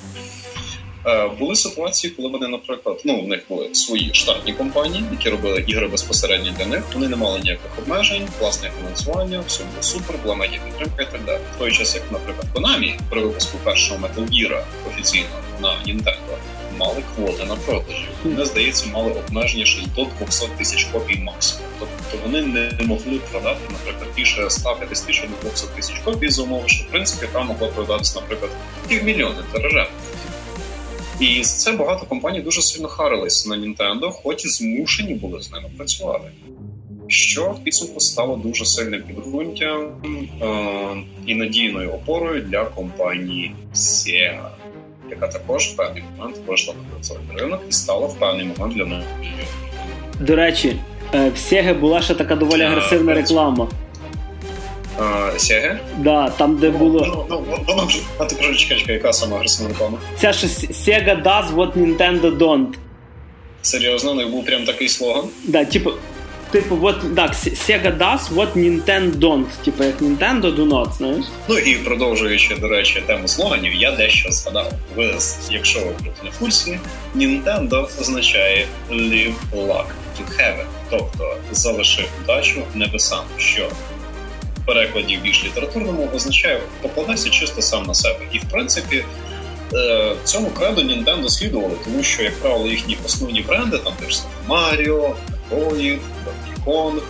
Е, 1.07 1.29
були 1.39 1.55
ситуації, 1.55 2.13
коли 2.17 2.29
вони, 2.29 2.47
наприклад, 2.47 3.01
ну 3.05 3.21
в 3.21 3.27
них 3.27 3.45
були 3.49 3.75
свої 3.75 4.09
штатні 4.13 4.53
компанії, 4.53 5.03
які 5.11 5.29
робили 5.29 5.63
ігри 5.67 5.87
безпосередньо 5.87 6.51
для 6.57 6.65
них. 6.65 6.83
Вони 6.93 7.07
не 7.07 7.15
мали 7.15 7.39
ніяких 7.39 7.79
обмежень, 7.79 8.27
власне 8.39 8.71
фінансування, 8.79 9.43
все 9.47 9.63
було 9.63 9.83
супер, 9.83 10.15
була 10.23 10.35
медіа 10.35 10.59
підтримка 10.65 11.03
і 11.03 11.11
так 11.11 11.25
далі. 11.25 11.39
В 11.55 11.59
той 11.59 11.71
час, 11.71 11.95
як, 11.95 12.03
наприклад, 12.11 12.47
Konami 12.53 12.99
при 13.09 13.21
випуску 13.21 13.57
першого 13.63 13.99
Metal 13.99 14.29
Gear 14.29 14.63
офіційно 14.87 15.25
на 15.61 15.67
Nintendo, 15.67 16.37
мали 16.77 17.03
квоти 17.15 17.45
на 17.45 17.55
продажі. 17.55 18.07
Вони, 18.23 18.45
здається, 18.45 18.85
мали 18.93 19.11
обмеження 19.11 19.65
ще 19.65 19.81
до 19.95 20.07
200 20.19 20.47
тисяч 20.57 20.83
копій 20.83 21.19
максимум. 21.19 21.66
Тобто 21.79 22.17
вони 22.23 22.41
не 22.41 22.71
могли 22.85 23.19
продати, 23.31 23.59
наприклад, 23.69 24.07
більше 24.15 24.49
150 24.49 25.07
тисяч 25.07 25.29
до 25.43 25.49
200 25.49 25.67
тисяч 25.75 25.99
копій 25.99 26.29
за 26.29 26.43
умови, 26.43 26.63
що 26.67 26.83
в 26.83 26.87
принципі 26.87 27.27
там 27.33 27.47
могло 27.47 27.67
продатися, 27.67 28.19
наприклад, 28.21 28.51
півмільйони 28.87 29.35
тиражем. 29.53 29.85
І 31.19 31.43
за 31.43 31.57
це 31.57 31.71
багато 31.71 32.05
компаній 32.05 32.41
дуже 32.41 32.61
сильно 32.61 32.87
харились 32.87 33.47
на 33.47 33.55
Nintendo, 33.57 34.11
хоч 34.11 34.45
і 34.45 34.47
змушені 34.47 35.13
були 35.13 35.41
з 35.41 35.51
ними 35.51 35.69
працювати. 35.77 36.31
Що 37.07 37.43
в 37.43 37.63
підсумку 37.63 37.99
стало 37.99 38.35
дуже 38.35 38.65
сильним 38.65 39.03
підґрунтям 39.03 39.91
е- 40.41 41.03
і 41.25 41.35
надійною 41.35 41.91
опорою 41.91 42.41
для 42.41 42.65
компанії 42.65 43.55
Sega, 43.75 44.49
яка 45.09 45.27
також 45.27 45.67
в 45.67 45.75
певний 45.75 46.03
момент 46.17 46.37
вийшла 46.47 46.73
на 46.73 46.93
консольний 46.93 47.37
ринок 47.37 47.61
і 47.69 47.71
стала 47.71 48.07
в 48.07 48.19
певний 48.19 48.45
момент 48.45 48.75
для 48.75 48.85
неї. 48.85 49.03
До 50.19 50.35
речі, 50.35 50.75
в 51.11 51.35
Sega 51.35 51.79
була 51.79 52.01
ще 52.01 52.15
така 52.15 52.35
доволі 52.35 52.61
агресивна 52.61 53.13
реклама. 53.13 53.67
Sega? 55.37 55.77
Да, 55.97 56.29
там, 56.29 56.57
де 56.57 56.69
ну, 56.71 56.77
було. 56.77 57.25
Ну, 57.29 57.43
ну, 57.49 57.63
ну, 57.67 57.87
а 58.17 58.25
ти 58.25 58.35
кажи, 58.35 58.55
чекай, 58.55 58.93
яка 58.93 59.13
сама 59.13 59.35
агресивна 59.35 59.69
реклама? 59.69 59.97
Ця 60.17 60.33
що 60.33 60.47
Sega 60.47 61.23
does 61.23 61.55
what 61.55 61.73
Nintendo 61.77 62.37
don't. 62.37 62.73
Серйозно, 63.61 64.13
ну 64.13 64.29
був 64.29 64.45
прям 64.45 64.65
такий 64.65 64.89
слоган? 64.89 65.25
Да, 65.43 65.65
типу, 65.65 65.91
типу, 66.51 66.75
what, 66.75 67.15
так, 67.15 67.33
Sega 67.33 67.97
does 67.97 68.33
what 68.33 68.53
Nintendo 68.57 69.15
don't. 69.15 69.45
Типу, 69.65 69.83
як 69.83 70.01
Nintendo 70.01 70.55
do 70.55 70.67
not, 70.67 70.97
знаєш? 70.97 71.25
Ну 71.47 71.57
і 71.57 71.75
продовжуючи, 71.75 72.55
до 72.55 72.67
речі, 72.67 73.03
тему 73.07 73.27
слоганів, 73.27 73.73
я 73.75 73.91
дещо 73.91 74.31
згадав. 74.31 74.71
Ви, 74.95 75.15
якщо 75.51 75.79
ви 75.79 75.85
будете 75.85 76.23
на 76.23 76.31
курсі, 76.39 76.79
Nintendo 77.15 78.01
означає 78.01 78.67
live 78.91 79.33
luck 79.53 79.85
to 80.17 80.23
heaven, 80.39 80.65
тобто 80.89 81.37
залишив 81.51 82.05
удачу 82.23 82.63
небесам, 82.73 83.23
що 83.37 83.69
в 84.57 84.65
перекладі 84.65 85.19
більш 85.23 85.43
літературному 85.43 86.09
означає 86.15 86.61
покладайся 86.81 87.29
чисто 87.29 87.61
сам 87.61 87.83
на 87.83 87.93
себе. 87.93 88.19
І 88.31 88.39
в 88.39 88.43
принципі 88.51 89.05
е, 89.73 90.15
цьому 90.23 90.49
креду 90.49 90.81
Nintendo 90.81 91.29
слідували, 91.29 91.73
тому 91.85 92.03
що, 92.03 92.23
як 92.23 92.35
правило, 92.35 92.67
їхні 92.67 92.97
основні 93.05 93.41
бренди, 93.41 93.77
там 93.77 93.93
теж 93.93 94.19
Mario, 94.49 95.13
Metroid, 95.51 95.99
Donkey 96.25 96.65
Kong, 96.65 97.01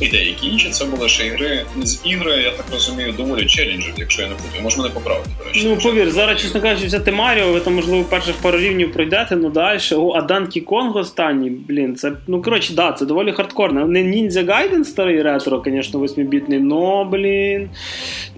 і 0.00 0.08
деякі 0.08 0.46
інші 0.46 0.70
це 0.70 0.84
були 0.84 1.08
ще 1.08 1.26
ігри 1.26 1.64
з 1.82 2.00
ігри, 2.04 2.42
я 2.42 2.50
так 2.50 2.66
розумію, 2.72 3.12
доволі 3.12 3.46
челенджів, 3.46 3.94
якщо 3.96 4.22
я 4.22 4.28
не 4.28 4.34
путаю. 4.34 4.62
Може 4.62 4.78
мене 4.78 4.90
поправити, 4.90 5.30
до 5.38 5.44
речі. 5.44 5.66
Ну 5.68 5.76
повір, 5.76 6.10
зараз, 6.10 6.40
чесно 6.40 6.60
кажучи, 6.60 6.86
взяти 6.86 7.12
Маріо, 7.12 7.52
ви 7.52 7.60
там, 7.60 7.74
можливо, 7.74 8.04
перших 8.04 8.34
пару 8.36 8.58
рівнів 8.58 8.92
пройдете, 8.92 9.36
ну 9.36 9.50
далі. 9.50 9.80
О, 9.92 10.12
а 10.16 10.22
Данкі 10.22 10.60
Конг 10.60 10.96
останній, 10.96 11.50
блін, 11.50 11.96
це, 11.96 12.12
ну 12.26 12.42
коротше, 12.42 12.74
да, 12.74 12.92
це 12.92 13.06
доволі 13.06 13.32
хардкорно. 13.32 13.86
Не 13.86 14.02
Ninja 14.04 14.44
Gaiden 14.44 14.84
старий 14.84 15.22
ретро, 15.22 15.62
звісно, 15.66 16.00
8-бітний, 16.00 16.60
но, 16.60 17.04
блін. 17.04 17.70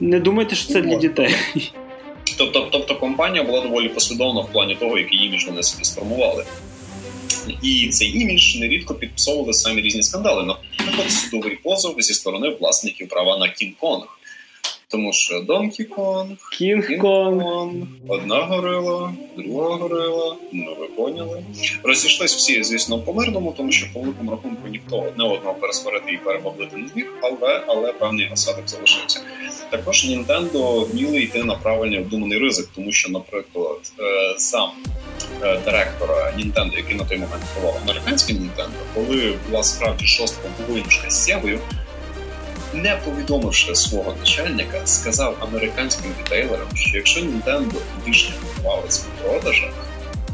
Не 0.00 0.20
думайте, 0.20 0.56
що 0.56 0.72
це 0.72 0.82
для 0.82 0.94
дітей. 0.94 1.34
Тобто, 2.38 2.68
тобто 2.72 2.94
компанія 2.94 3.44
була 3.44 3.60
доволі 3.60 3.88
послідовна 3.88 4.40
в 4.40 4.52
плані 4.52 4.74
того, 4.74 4.98
який 4.98 5.26
імідж 5.26 5.46
вони 5.46 5.62
собі 5.62 5.84
сформували. 5.84 6.44
І 7.62 7.88
цей 7.88 8.20
імідж 8.20 8.56
нерідко 8.56 8.94
підписовували 8.94 9.52
самі 9.52 9.82
різні 9.82 10.02
скандали. 10.02 10.44
Наприклад, 10.44 11.10
судовий 11.10 11.56
позов 11.56 11.94
зі 11.98 12.14
сторони 12.14 12.56
власників 12.60 13.08
права 13.08 13.38
на 13.38 13.46
Кінг-Конг. 13.46 14.06
Тому 14.88 15.12
що 15.12 15.40
Донкі 15.40 15.84
Конг, 15.84 16.36
Кінг-Конг, 16.60 17.86
одна 18.08 18.44
горила, 18.44 19.14
друга 19.36 19.76
горила, 19.76 20.36
ну 20.52 20.76
ви 20.80 20.86
поняли. 20.86 21.44
Розійшлись 21.82 22.34
всі, 22.34 22.62
звісно, 22.62 22.98
по 22.98 23.12
мирному, 23.12 23.54
тому 23.56 23.72
що 23.72 23.86
по 23.92 24.00
великому 24.00 24.30
рахунку 24.30 24.68
ніхто 24.68 24.98
одне 24.98 25.24
одного 25.24 25.54
пересварити 25.54 26.12
і 26.12 26.16
перебаблити 26.16 26.76
не 26.76 26.88
зміг, 26.88 27.06
але 27.22 27.64
але 27.66 27.92
певний 27.92 28.30
осадок 28.32 28.68
залишився. 28.68 29.20
Також 29.70 30.04
Нінтендо 30.04 30.80
вміли 30.80 31.22
йти 31.22 31.44
на 31.44 31.54
правильний 31.54 31.98
обдуманий 31.98 32.38
ризик, 32.38 32.68
тому 32.74 32.92
що, 32.92 33.10
наприклад, 33.10 33.92
сам 34.36 34.70
директора 35.64 36.32
Нінтендо, 36.36 36.76
який 36.76 36.94
на 36.94 37.04
той 37.04 37.18
момент 37.18 37.42
керував 37.54 37.80
американським 37.82 38.36
Нінтендо, 38.36 38.78
коли 38.94 39.34
була 39.48 39.62
справді 39.62 40.06
жорстка 40.06 40.48
воїнська 40.68 41.10
з 41.10 41.24
Сєвою, 41.24 41.60
не 42.74 42.96
повідомивши 43.04 43.74
свого 43.74 44.14
начальника, 44.20 44.80
сказав 44.84 45.36
американським 45.40 46.12
рітейлерам, 46.20 46.68
що 46.74 46.96
якщо 46.96 47.20
Nintendo 47.20 47.74
більше 48.06 48.32
валиться 48.64 49.02
в 49.02 49.22
продажах, 49.22 49.70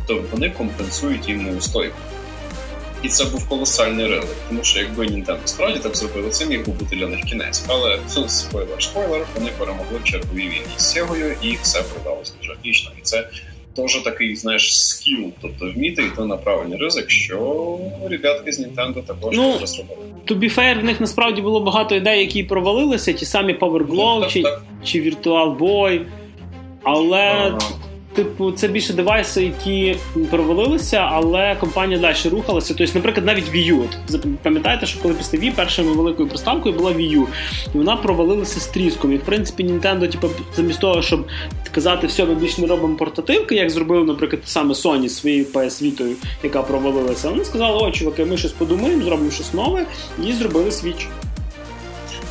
то 0.07 0.25
вони 0.33 0.51
компенсують 0.51 1.29
їм 1.29 1.45
неустойку. 1.45 1.97
І 3.03 3.09
це 3.09 3.25
був 3.25 3.49
колосальний 3.49 4.07
ризик, 4.07 4.37
тому 4.49 4.65
що 4.65 4.79
якби 4.79 5.07
Nintendo 5.07 5.39
справді 5.45 5.79
так 5.79 5.97
зробили, 5.97 6.31
це 6.31 6.47
міг 6.47 6.67
би 6.67 6.73
бути 6.73 6.97
для 6.97 7.07
них 7.07 7.25
кінець. 7.25 7.65
Але 7.67 7.99
спойлер, 8.29 8.83
спойлер, 8.83 9.27
вони 9.35 9.51
перемогли 9.59 9.99
в 9.99 10.05
черговій 10.05 10.49
війні 10.49 10.67
з 10.77 10.83
Сєгою 10.83 11.37
і 11.43 11.59
все 11.63 11.83
продалося 11.83 12.33
дуже 12.41 12.53
отлично. 12.53 12.91
І 12.99 13.03
це 13.03 13.29
теж 13.83 13.95
такий, 13.97 14.37
знаєш, 14.37 14.89
скіл, 14.89 15.33
тобто 15.43 15.73
вміти 15.77 16.03
йти 16.03 16.23
на 16.23 16.37
правильний 16.37 16.79
ризик, 16.79 17.11
що 17.11 17.79
ребятки 18.11 18.53
з 18.53 18.61
Nintendo 18.61 19.03
також 19.03 19.37
ну, 19.37 19.67
зробили. 19.67 20.01
To 20.27 20.39
be 20.39 20.59
fair, 20.59 20.81
в 20.81 20.85
них 20.85 21.01
насправді 21.01 21.43
було 21.43 21.61
багато 21.61 21.95
ідей, 21.95 22.21
які 22.21 22.43
провалилися, 22.43 23.13
ті 23.13 23.25
самі 23.25 23.55
Power 23.55 23.87
Glow 23.87 24.21
так, 24.21 24.31
чи, 24.31 24.43
так. 24.43 24.63
чи 24.85 25.03
Virtual 25.03 25.59
Boy. 25.59 26.01
Але, 26.83 27.21
Ага. 27.21 27.59
Типу, 28.19 28.53
це 28.53 28.69
більше 28.69 28.93
девайси, 28.93 29.45
які 29.45 29.97
провалилися, 30.31 30.97
але 30.97 31.57
компанія 31.61 32.01
далі 32.01 32.17
рухалася. 32.31 32.75
Тобто, 32.79 32.93
наприклад, 32.95 33.27
навіть 33.27 33.55
Wii 33.55 33.75
U. 33.75 33.85
От, 34.15 34.27
Пам'ятаєте, 34.43 34.87
що 34.87 35.03
коли 35.03 35.15
після 35.15 35.39
Wii 35.39 35.57
першою 35.57 35.95
великою 35.95 36.29
приставкою 36.29 36.75
була 36.75 36.93
Wii 36.93 37.19
U, 37.19 37.27
і 37.75 37.79
вона 37.79 37.97
провалилася 37.97 38.61
з 38.61 38.67
тріском. 38.67 39.13
І 39.13 39.17
в 39.17 39.21
принципі, 39.21 39.65
Nintendo, 39.65 40.09
типу, 40.09 40.29
замість 40.57 40.81
того, 40.81 41.03
щоб 41.03 41.27
казати, 41.71 42.07
все, 42.07 42.25
ми 42.25 42.35
більше 42.35 42.61
не 42.61 42.67
робимо 42.67 42.97
портативки, 42.97 43.55
як 43.55 43.71
зробив, 43.71 44.07
наприклад, 44.07 44.43
саме 44.45 44.75
Sony 44.75 45.09
своєю 45.09 45.45
PS 45.45 45.83
Vita, 45.83 46.13
яка 46.43 46.63
провалилася. 46.63 47.31
Вони 47.31 47.45
сказали, 47.45 47.79
о, 47.79 47.91
чуваки, 47.91 48.25
ми 48.25 48.37
щось 48.37 48.53
подумаємо, 48.53 49.05
зробимо 49.05 49.31
щось 49.31 49.55
нове, 49.55 49.87
і 50.27 50.33
зробили 50.33 50.71
Switch. 50.71 51.07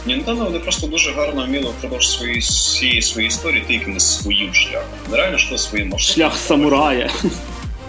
Nintendo 0.07 0.35
вони 0.43 0.59
просто 0.59 0.87
дуже 0.87 1.11
гарно 1.11 1.45
вміли 1.45 1.65
впродовж 1.65 2.09
своєї 2.09 2.39
всієї 2.39 3.01
своєї 3.01 3.27
історії 3.27 3.63
ти 3.67 3.73
якимось 3.73 4.21
своїм 4.21 4.53
шляхом. 4.53 4.89
Нереально 5.11 5.37
що 5.37 5.57
своїм 5.57 5.89
маршрутом. 5.89 6.15
Шлях 6.15 6.37
самурая. 6.37 7.09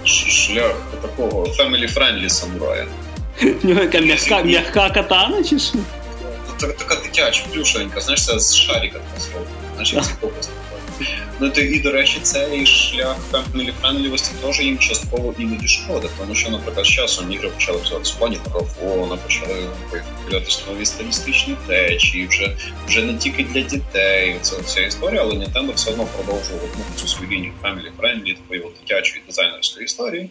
Шлях 0.04 0.76
такого 1.02 1.44
family-friendly 1.46 2.28
самурая. 2.28 2.86
Яка 3.64 3.98
м'яка, 4.00 4.42
м'яка 4.42 4.90
катана 4.90 5.44
чи 5.44 5.58
що? 5.58 5.78
Така, 6.60 6.94
дитяча, 7.02 7.42
плюшенька, 7.52 8.00
знаєш, 8.00 8.26
це 8.26 8.38
з 8.38 8.56
шарика 8.56 9.00
зроблена. 9.18 9.46
Знаєш, 9.72 9.92
як 9.92 10.20
копи 10.20 10.34
Ну 11.40 11.50
то 11.50 11.60
і 11.60 11.80
до 11.80 11.92
речі, 11.92 12.18
цей 12.22 12.66
шлях 12.66 13.16
family 13.32 13.72
friendly 13.80 14.11
вості 14.11 14.30
теж 14.42 14.60
їм 14.60 14.78
частково 14.78 15.34
іноді 15.38 15.68
шкодить, 15.68 16.10
тому 16.18 16.34
що, 16.34 16.50
наприклад, 16.50 16.86
з 16.86 16.88
часом 16.88 17.32
ігри 17.32 17.48
почали 17.48 17.78
взяти 17.78 18.10
в 18.10 18.14
плані 18.14 18.38
графона, 18.44 19.16
почали 19.16 19.66
появлятися 19.90 20.62
нові 20.72 20.86
стилістичні 20.86 21.56
течії, 21.66 22.26
вже 22.26 22.56
вже 22.86 23.02
не 23.02 23.14
тільки 23.14 23.44
для 23.44 23.60
дітей. 23.60 24.36
Це 24.40 24.60
вся 24.60 24.80
історія, 24.80 25.22
але 25.22 25.34
Nintendo 25.34 25.74
все 25.74 25.90
одно 25.90 26.06
продовжував 26.06 26.68
цю 26.96 27.08
свою 27.08 27.30
лінію 27.30 27.52
friendly, 27.62 28.34
такої 28.34 28.60
от 28.60 28.72
дитячої 28.80 29.22
дизайнерської 29.26 29.84
історії. 29.84 30.30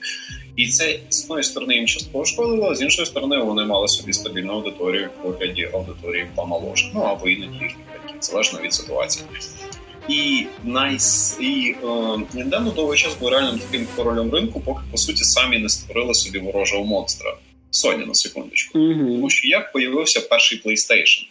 І 0.56 0.68
це 0.68 1.00
з 1.10 1.24
одної 1.24 1.44
сторони 1.44 1.76
їм 1.76 1.88
частково 1.88 2.26
шкодило, 2.26 2.76
з 2.76 2.82
іншої 2.82 3.06
сторони 3.06 3.38
вони 3.38 3.66
мали 3.66 3.88
собі 3.88 4.14
стабільну 4.14 4.54
аудиторію 4.54 5.10
в 5.24 5.28
вигляді 5.28 5.70
аудиторії 5.74 6.28
помоложе. 6.36 6.92
Ну 6.94 7.02
або 7.02 7.28
іноді 7.28 7.54
їхні 7.54 7.84
батьків, 7.94 8.18
залежно 8.22 8.60
від 8.62 8.74
ситуації. 8.74 9.26
І 10.10 10.46
найс 10.64 11.38
і 11.40 11.76
е, 11.84 11.86
Nintendo 12.36 12.74
довгий 12.74 12.98
час 12.98 13.16
був 13.20 13.30
реальним 13.30 13.60
таким 13.60 13.88
королем 13.96 14.32
ринку, 14.34 14.60
поки 14.60 14.82
по 14.92 14.98
суті 14.98 15.24
самі 15.24 15.58
не 15.58 15.70
створили 15.70 16.14
собі 16.14 16.40
ворожого 16.40 16.84
монстра. 16.84 17.38
Sony, 17.72 18.08
на 18.08 18.14
секундочку. 18.14 18.80
Mm-hmm. 18.80 19.16
Тому 19.16 19.30
що 19.30 19.48
як 19.48 19.72
появився 19.72 20.22
перший 20.22 20.62
PlayStation? 20.66 21.28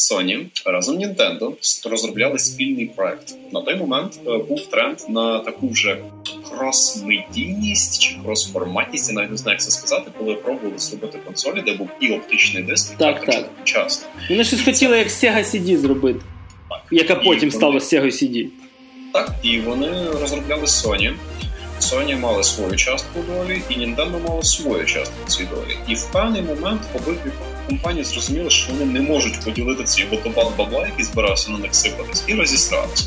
Sony 0.00 0.46
разом 0.64 0.98
Nintendo 0.98 1.52
розробляли 1.90 2.38
спільний 2.38 2.86
проект. 2.86 3.34
На 3.52 3.60
той 3.62 3.76
момент 3.76 4.20
е, 4.26 4.38
був 4.38 4.66
тренд 4.66 4.98
на 5.08 5.38
таку 5.38 5.68
вже 5.68 5.98
крос-медійність 6.50 7.98
чи 7.98 8.16
крос-форматність, 8.24 9.08
я 9.08 9.12
навіть 9.14 9.30
не 9.30 9.36
знаю, 9.36 9.54
як 9.54 9.62
це 9.62 9.70
сказати, 9.70 10.10
коли 10.18 10.34
пробували 10.34 10.78
зробити 10.78 11.18
консолі, 11.26 11.62
де 11.66 11.74
був 11.74 11.88
і 12.00 12.12
оптичний 12.12 12.62
диск, 12.62 12.92
і 12.92 12.98
так, 12.98 13.24
так. 13.26 13.50
одночасно. 13.52 14.08
Вони 14.30 14.44
щось 14.44 14.62
хотіли 14.62 14.98
як 14.98 15.08
Sega 15.08 15.44
CD 15.44 15.76
зробити, 15.76 16.18
так. 16.18 16.28
Яка 16.90 17.14
потім 17.14 17.48
і 17.48 17.52
стала 17.52 17.72
вони... 17.72 17.84
Sega 17.84 18.06
CD. 18.06 18.46
Так, 19.12 19.34
і 19.42 19.60
вони 19.60 20.10
розробляли 20.20 20.64
Sony. 20.64 21.14
Sony 21.80 22.20
мали 22.20 22.44
свою 22.44 22.76
частку 22.76 23.20
долі, 23.28 23.62
і 23.68 23.72
Nintendo 23.72 24.28
мали 24.28 24.42
свою 24.42 24.86
частку 24.86 25.14
цій 25.26 25.44
долі. 25.44 25.76
І 25.88 25.94
в 25.94 26.12
певний 26.12 26.42
момент 26.42 26.82
обидві 26.94 27.30
компанії 27.68 28.04
зрозуміли, 28.04 28.50
що 28.50 28.72
вони 28.72 28.84
не 28.84 29.00
можуть 29.00 29.44
поділити 29.44 29.84
цей 29.84 30.06
водопад 30.06 30.56
бабла, 30.58 30.86
який 30.86 31.04
збирався 31.04 31.50
на 31.50 31.58
них 31.58 31.74
сипатись, 31.74 32.24
і 32.26 32.34
розісралися. 32.34 33.04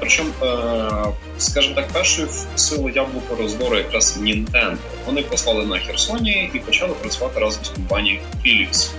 Причому, 0.00 0.30
е, 0.42 0.90
скажімо 1.38 1.74
так, 1.74 1.88
першою 1.88 2.28
силу 2.56 2.88
яблуко 2.88 3.36
роздору 3.36 3.76
якраз 3.76 4.18
Nintendo. 4.18 4.76
Вони 5.06 5.22
послали 5.22 5.66
на 5.66 5.78
Херсоні 5.78 6.50
і 6.54 6.58
почали 6.58 6.94
працювати 6.94 7.40
разом 7.40 7.64
з 7.64 7.68
компанією 7.68 8.20
Philips. 8.44 8.90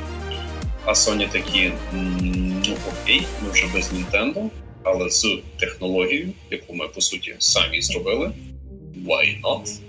А 0.86 0.92
Sony 0.92 1.30
такі, 1.32 1.72
ну 2.70 2.76
окей, 2.88 3.22
ми 3.44 3.52
вже 3.52 3.66
без 3.74 3.92
Nintendo, 3.94 4.50
але 4.84 5.10
з 5.10 5.38
технологією, 5.60 6.30
яку 6.52 6.74
ми 6.74 6.88
по 6.88 7.02
суті 7.02 7.36
самі 7.40 7.82
зробили. 7.82 8.32
Why 9.08 9.42
not? 9.42 9.80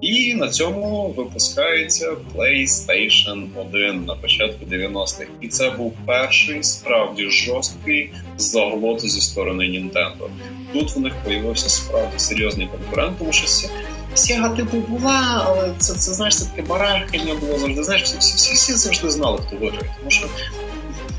І 0.00 0.34
на 0.34 0.48
цьому 0.48 1.14
випускається 1.16 2.16
PlayStation 2.34 3.46
1 3.56 4.04
на 4.04 4.14
початку 4.14 4.66
90-х. 4.66 5.26
І 5.40 5.48
це 5.48 5.70
був 5.70 5.94
перший 6.06 6.62
справді 6.62 7.30
жорсткий 7.30 8.12
заглот 8.36 9.00
зі 9.10 9.20
сторони 9.20 9.64
Nintendo. 9.64 10.28
Тут 10.72 10.96
в 10.96 11.00
них 11.00 11.14
появився 11.24 11.68
справді 11.68 12.18
серйозний 12.18 12.68
конкурент, 12.68 13.18
тому 13.18 13.32
що 13.32 13.70
Sega 14.14 14.56
типу 14.56 14.76
була, 14.76 15.44
але 15.46 15.74
це 15.78 15.94
це 15.94 16.14
знаєш, 16.14 16.38
це 16.38 16.44
таке 16.44 16.62
барахання 16.62 17.34
було 17.34 17.58
завжди. 17.58 17.84
Знаєш, 17.84 18.02
всі 18.02 18.18
всі, 18.18 18.54
всі 18.54 18.74
завжди 18.74 19.10
знали, 19.10 19.38
хто 19.46 19.56
виграє. 19.56 19.94
Тому 19.98 20.10
що 20.10 20.26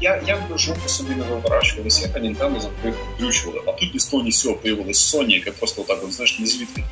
я 0.02 0.22
я 0.28 0.38
би 0.50 0.58
жопу 0.58 0.90
собі 0.90 1.16
не 1.16 1.24
виворачували, 1.24 1.90
як 2.02 2.24
Nintendo 2.24 2.62
завжди 2.62 2.94
включували. 3.16 3.62
А 3.66 3.72
тут 3.72 3.94
ні 3.94 4.00
з 4.00 4.06
того, 4.06 4.24
ні 4.24 4.32
з 4.32 4.42
цього 4.42 4.56
появилась 4.56 5.16
Sony, 5.16 5.30
яка 5.30 5.52
просто 5.52 5.82
так, 5.82 6.04
от, 6.04 6.14
знаєш, 6.14 6.40
не 6.40 6.46
звідки. 6.46 6.84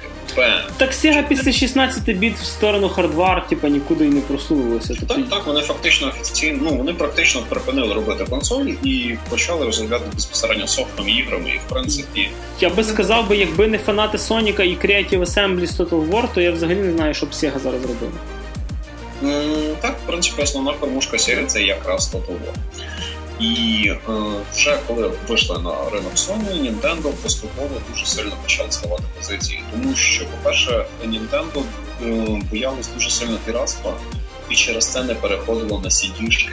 Так 0.78 0.92
Sega 0.92 1.28
після 1.28 1.52
16 1.52 2.18
біт 2.18 2.36
в 2.38 2.46
сторону 2.46 2.90
хардвар, 2.90 3.48
типа 3.48 3.70
нікуди 3.70 4.06
й 4.06 4.10
не 4.10 4.22
просунулося. 4.22 4.96
Так, 5.08 5.30
так, 5.30 5.48
вони 5.48 5.62
фактично 5.62 6.08
офіційно, 6.08 6.60
ну 6.62 6.78
вони 6.78 6.94
практично 6.94 7.42
припинили 7.50 7.94
робити 7.94 8.26
консолі 8.30 8.78
і 8.84 9.18
почали 9.30 9.66
розробляти 9.66 10.06
безпосередньо 10.14 10.68
софтом 10.68 11.10
іграми. 11.10 11.50
І 11.50 11.58
в 11.58 11.70
принципі, 11.70 12.30
я 12.60 12.70
би 12.70 12.84
сказав 12.84 13.30
би, 13.30 13.38
якби 13.38 13.68
не 13.68 13.78
фанати 13.78 14.18
Соніка 14.18 14.64
і 14.64 14.78
Creative 14.78 15.20
Assembly 15.20 15.66
з 15.68 15.80
Total 15.80 16.10
War, 16.10 16.28
то 16.34 16.42
я 16.42 16.52
взагалі 16.52 16.80
не 16.80 16.92
знаю, 16.92 17.14
що 17.14 17.26
б 17.26 17.30
Sega 17.30 17.60
зараз 17.60 17.82
робила. 17.82 18.12
Так, 19.82 19.98
в 20.04 20.08
принципі, 20.08 20.42
основна 20.42 20.74
кормушка 20.74 21.20
серії 21.20 21.46
це 21.46 21.62
якраз 21.62 22.14
War. 22.14 22.54
І 23.40 23.88
е, 23.88 24.00
вже 24.54 24.80
коли 24.88 25.12
вийшли 25.28 25.60
на 25.60 25.90
ринок 25.90 26.16
Sony, 26.16 26.62
Nintendo 26.62 27.12
поступово 27.24 27.82
дуже 27.92 28.06
сильно 28.06 28.32
почали 28.44 28.72
ставати 28.72 29.04
позиції, 29.18 29.64
тому 29.72 29.96
що, 29.96 30.26
по-перше, 30.26 30.86
Nintendo 31.06 31.64
е, 32.04 32.42
боялось 32.52 32.90
дуже 32.94 33.10
сильно 33.10 33.38
піратства, 33.46 33.94
і 34.50 34.56
через 34.56 34.92
це 34.92 35.04
не 35.04 35.16
переходило 35.16 35.80
на 35.80 35.90
cd 35.90 36.50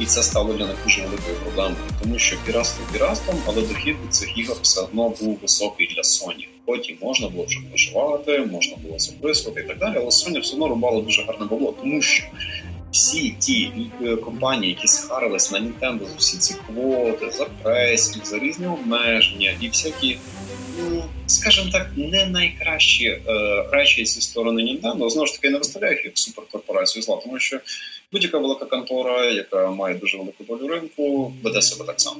І 0.00 0.06
це 0.06 0.22
стало 0.22 0.52
для 0.52 0.66
них 0.66 0.76
дуже 0.84 1.02
великою 1.02 1.36
проблемою, 1.36 1.76
тому 2.02 2.18
що 2.18 2.36
піратство 2.46 2.84
піратством, 2.92 3.36
але 3.46 3.62
дохід 3.62 3.96
від 4.04 4.14
цих 4.14 4.38
ігор 4.38 4.56
все 4.62 4.80
одно 4.80 5.08
був 5.08 5.38
високий 5.42 5.86
для 5.94 6.02
Sony. 6.02 6.51
Потім 6.64 6.96
можна 7.02 7.28
було 7.28 7.44
вже 7.44 7.60
проживати, 7.68 8.38
можна 8.38 8.76
було 8.76 8.98
записувати 8.98 9.60
і 9.60 9.64
так 9.64 9.78
далі. 9.78 9.94
Але 9.96 10.06
Sony 10.06 10.40
все 10.40 10.52
одно 10.52 10.68
рубало 10.68 11.00
дуже 11.00 11.22
гарне 11.22 11.46
бабло, 11.46 11.74
тому 11.80 12.02
що 12.02 12.24
всі 12.92 13.30
ті 13.38 13.72
е, 14.04 14.16
компанії, 14.16 14.72
які 14.72 14.88
схарились 14.88 15.52
на 15.52 15.58
Nintendo 15.58 16.08
за 16.08 16.14
всі 16.18 16.38
ці 16.38 16.54
квоти, 16.66 17.30
за 17.30 17.44
пресінг, 17.62 18.24
за 18.24 18.38
різні 18.38 18.66
обмеження 18.66 19.56
і 19.60 19.68
всякі, 19.68 20.18
ну 20.78 21.04
скажімо 21.26 21.70
так, 21.72 21.90
не 21.96 22.26
найкращі 22.26 23.06
е, 23.06 23.20
речі 23.72 24.06
зі 24.06 24.20
сторони 24.20 24.62
Nintendo, 24.62 25.10
знову 25.10 25.26
ж 25.26 25.32
таки 25.32 25.50
не 25.50 25.58
виставляю 25.58 25.94
їх 25.96 26.04
як 26.04 26.18
суперкорпорацію 26.18 27.02
зла, 27.02 27.16
тому 27.24 27.38
що 27.38 27.60
будь-яка 28.12 28.38
велика 28.38 28.64
контора, 28.64 29.24
яка 29.24 29.70
має 29.70 29.94
дуже 29.94 30.18
велику 30.18 30.44
долю 30.44 30.68
ринку, 30.68 31.32
веде 31.42 31.62
себе 31.62 31.84
так 31.84 32.00
само. 32.00 32.16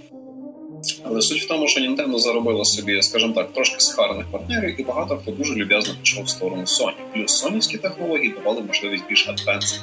Але 1.12 1.22
суть 1.22 1.42
в 1.42 1.48
тому, 1.48 1.68
що 1.68 1.80
Nintendo 1.80 2.18
заробила 2.18 2.64
собі, 2.64 3.02
скажімо 3.02 3.32
так, 3.32 3.52
трошки 3.52 3.80
схарних 3.80 4.26
партнерів, 4.26 4.80
і 4.80 4.84
багато 4.84 5.16
хто 5.16 5.30
дуже 5.30 5.54
люб'язно 5.54 5.94
пішов 6.00 6.24
в 6.24 6.28
сторону 6.28 6.62
Sony. 6.62 6.92
Плюс 7.14 7.32
сонівські 7.32 7.78
технології 7.78 8.34
давали 8.38 8.62
можливість 8.62 9.04
більш 9.08 9.28
адвенс 9.28 9.80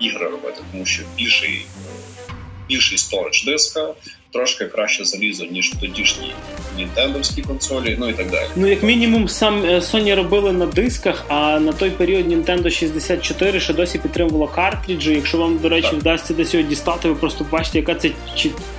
ігри 0.00 0.28
робити, 0.28 0.62
тому 0.72 0.86
що 0.86 1.02
більший 1.16 1.66
більший 2.68 2.98
сторож 2.98 3.44
диска, 3.44 3.94
трошки 4.32 4.64
краще 4.64 5.04
залізо, 5.04 5.44
ніж 5.44 5.72
в 5.72 5.80
тодішній 5.80 6.32
нінтендовській 6.76 7.42
консолі, 7.42 7.96
ну 8.00 8.08
і 8.08 8.12
так 8.12 8.30
далі. 8.30 8.46
Ну, 8.56 8.66
як 8.66 8.82
мінімум, 8.82 9.28
сам 9.28 9.64
е, 9.64 9.78
Sony 9.78 10.14
робили 10.14 10.52
на 10.52 10.66
дисках, 10.66 11.24
а 11.28 11.60
на 11.60 11.72
той 11.72 11.90
період 11.90 12.26
Nintendo 12.26 12.70
64 12.70 13.60
ще 13.60 13.72
досі 13.72 13.98
підтримувала 13.98 14.52
картриджі. 14.52 15.14
Якщо 15.14 15.38
вам, 15.38 15.58
до 15.58 15.68
речі, 15.68 15.88
так. 15.90 16.00
вдасться 16.00 16.34
десь 16.34 16.54
його 16.54 16.68
дістати, 16.68 17.08
ви 17.08 17.14
просто 17.14 17.46
бачите, 17.50 17.78
яка 17.78 17.94
це 17.94 18.10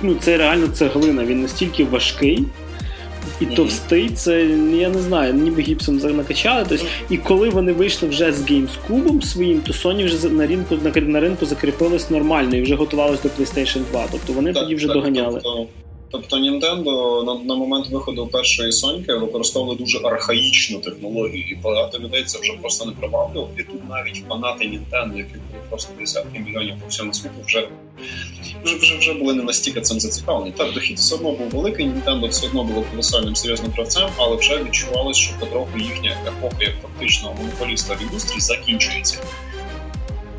ну, 0.02 0.16
це 0.20 0.36
реально 0.36 0.68
цеглина. 0.68 1.24
Він 1.24 1.42
настільки 1.42 1.84
важкий 1.84 2.44
і 3.40 3.44
mm-hmm. 3.44 3.54
товстий, 3.54 4.08
це 4.08 4.46
я 4.72 4.88
не 4.88 4.98
знаю, 4.98 5.34
ніби 5.34 5.62
гіпсом 5.62 5.96
накачали. 5.96 6.66
Тобто, 6.68 6.86
і 7.10 7.16
коли 7.16 7.48
вони 7.48 7.72
вийшли 7.72 8.08
вже 8.08 8.32
з 8.32 8.50
GameScube 8.50 9.22
своїм, 9.22 9.60
то 9.60 9.72
Sony 9.72 10.04
вже 10.04 10.28
на 10.28 10.46
ринку 10.46 10.78
на, 10.84 11.00
на 11.00 11.20
ринку 11.20 11.46
закріпилась 11.46 12.10
нормально 12.10 12.56
і 12.56 12.62
вже 12.62 12.74
готувалась 12.74 13.22
до 13.22 13.28
PlayStation 13.28 13.80
2. 13.90 14.04
Тобто 14.12 14.32
вони 14.32 14.52
так, 14.52 14.62
тоді 14.62 14.74
вже 14.74 14.86
так, 14.86 14.96
доганяли. 14.96 15.40
Тобто, 15.42 15.66
тобто 16.16 16.36
Nintendo 16.36 17.24
на, 17.24 17.34
на 17.34 17.54
момент 17.54 17.88
виходу 17.88 18.26
першої 18.26 18.72
Соньки 18.72 19.14
використовували 19.14 19.78
дуже 19.78 19.98
архаїчну 19.98 20.78
технологію, 20.78 21.44
і 21.50 21.54
багато 21.54 21.98
людей 21.98 22.24
це 22.24 22.40
вже 22.40 22.52
просто 22.52 22.84
не 22.84 22.92
приваблювало. 22.92 23.50
І 23.58 23.62
тут 23.62 23.88
навіть 23.88 24.22
фанати 24.28 24.64
Nintendo, 24.64 25.16
які 25.16 25.32
були 25.32 25.62
просто 25.68 25.92
десятки 26.00 26.38
мільйонів 26.38 26.74
по 26.82 26.88
всьому 26.88 27.14
світу, 27.14 27.34
вже 27.46 27.68
вже 28.64 28.76
вже 28.76 28.98
вже 28.98 29.12
були 29.12 29.34
не 29.34 29.42
настільки 29.42 29.80
цим 29.80 30.00
зацікавлені. 30.00 30.54
Так, 30.56 30.74
дохід 30.74 30.98
все 30.98 31.14
одно 31.14 31.32
був 31.32 31.48
великий, 31.48 31.86
Nintendo 31.86 32.28
все 32.28 32.46
одно 32.46 32.64
було 32.64 32.84
колосальним 32.90 33.36
серйозним 33.36 33.70
гравцем, 33.70 34.08
але 34.16 34.36
вже 34.36 34.64
відчувалось, 34.64 35.16
що 35.16 35.34
потроху 35.40 35.78
їхня 35.78 36.16
епоха 36.26 36.56
як 36.60 36.74
фактично 36.82 37.34
монополіста 37.38 37.94
в 37.94 38.02
індустрії 38.02 38.40
закінчується. 38.40 39.18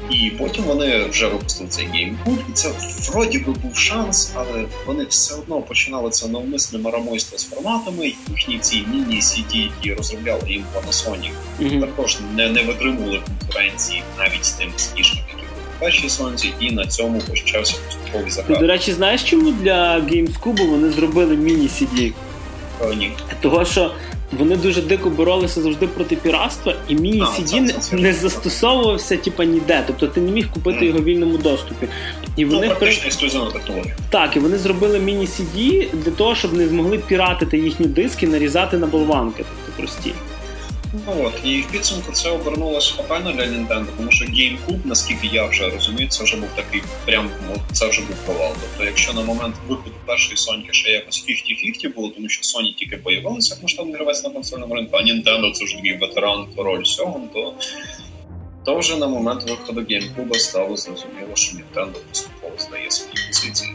І 0.09 0.29
потім 0.29 0.63
вони 0.63 1.05
вже 1.05 1.27
випустили 1.27 1.69
цей 1.69 1.85
GameCube, 1.87 2.39
і 2.49 2.53
це 2.53 2.71
вроді 3.11 3.39
би 3.39 3.53
був 3.53 3.75
шанс, 3.75 4.31
але 4.35 4.65
вони 4.85 5.05
все 5.05 5.35
одно 5.35 5.61
починали 5.61 6.09
це 6.09 6.27
навмисне 6.27 6.79
марамойство 6.79 7.37
з 7.37 7.45
форматами. 7.45 8.13
Їхні 8.29 8.59
ці 8.59 8.83
міні-CD, 8.91 9.55
які 9.55 9.93
розробляли 9.93 10.41
їм 10.47 10.63
Panasonic, 10.75 11.31
mm-hmm. 11.61 11.81
також 11.81 12.17
не 12.35 12.49
не 12.49 12.63
витримували 12.63 13.21
конкуренції 13.27 14.03
навіть 14.17 14.45
з 14.45 14.51
тим 14.51 14.71
скішками, 14.77 15.23
які 15.29 15.41
були 15.41 15.61
в 15.77 15.79
першій 15.79 16.09
сонці, 16.09 16.53
і 16.59 16.71
на 16.71 16.87
цьому 16.87 17.19
почався 17.19 17.75
поступовий 17.85 18.31
закат. 18.31 18.59
До 18.59 18.67
речі, 18.67 18.93
знаєш, 18.93 19.23
чому 19.23 19.51
для 19.51 19.99
GameCube 19.99 20.69
вони 20.69 20.89
зробили 20.89 21.35
міні-CD? 21.35 22.13
Ні. 22.97 23.11
Того 23.41 23.65
що 23.65 23.91
вони 24.31 24.55
дуже 24.55 24.81
дико 24.81 25.09
боролися 25.09 25.61
завжди 25.61 25.87
проти 25.87 26.15
піратства, 26.15 26.75
і 26.87 26.95
міні 26.95 27.21
CD 27.21 27.61
не, 27.61 28.01
не 28.01 28.13
застосовувався 28.13 29.17
типа 29.17 29.45
ніде. 29.45 29.83
Тобто 29.87 30.07
ти 30.07 30.21
не 30.21 30.31
міг 30.31 30.51
купити 30.51 30.79
mm. 30.79 30.83
його 30.83 30.99
в 30.99 31.03
вільному 31.03 31.37
доступі. 31.37 31.87
І 32.35 32.45
ну, 32.45 32.55
вони 32.55 32.67
ну, 32.67 32.75
практично 32.75 33.45
технологія. 33.45 33.95
Так, 34.09 34.35
і 34.35 34.39
вони 34.39 34.57
зробили 34.57 34.99
міні 34.99 35.25
CD 35.25 35.85
для 35.93 36.11
того, 36.11 36.35
щоб 36.35 36.53
не 36.53 36.67
змогли 36.67 36.97
піратити 36.97 37.57
їхні 37.57 37.85
диски, 37.87 38.27
нарізати 38.27 38.77
на 38.77 38.87
болванки, 38.87 39.43
тобто 39.65 39.81
прості. 39.81 40.13
Ну 40.93 41.23
от, 41.25 41.33
і 41.43 41.61
в 41.61 41.71
підсумку 41.71 42.11
це 42.11 42.29
обернулося 42.29 42.93
фатально 42.93 43.31
для 43.31 43.43
Nintendo, 43.43 43.85
тому 43.97 44.11
що 44.11 44.25
GameCube, 44.25 44.79
наскільки 44.85 45.27
я 45.27 45.45
вже 45.45 45.69
розумію, 45.69 46.09
це 46.09 46.23
вже 46.23 46.37
був 46.37 46.49
такий 46.55 46.81
прям 47.05 47.29
ну, 47.49 47.55
це 47.71 47.87
вже 47.87 48.01
був 48.01 48.15
провал. 48.25 48.53
Тобто, 48.61 48.85
якщо 48.85 49.13
на 49.13 49.21
момент 49.21 49.55
виходу 49.67 49.95
першої 50.05 50.35
Sony 50.35 50.71
ще 50.71 50.91
якось 50.91 51.25
50-50 51.83 51.95
було, 51.95 52.09
тому 52.09 52.29
що 52.29 52.41
Sony 52.41 52.75
тільки 52.75 52.97
появилася 52.97 53.53
як 53.53 53.63
масштабний 53.63 53.95
гравець 53.95 54.23
на 54.23 54.29
консольному 54.29 54.75
ринку, 54.75 54.97
а 54.97 55.03
Nintendo 55.03 55.51
це 55.51 55.65
вже 55.65 55.75
такий 55.75 55.97
ветеран, 55.97 56.45
король 56.55 56.81
всього, 56.81 57.21
то 57.33 57.53
то 58.65 58.77
вже 58.77 58.97
на 58.97 59.07
момент 59.07 59.49
виходу 59.49 59.81
GameCube 59.81 60.39
стало 60.39 60.77
зрозуміло, 60.77 61.29
що 61.33 61.57
Nintendo 61.57 61.99
поступово 62.09 62.53
здає 62.59 62.91
свої 62.91 63.13
позиції. 63.27 63.71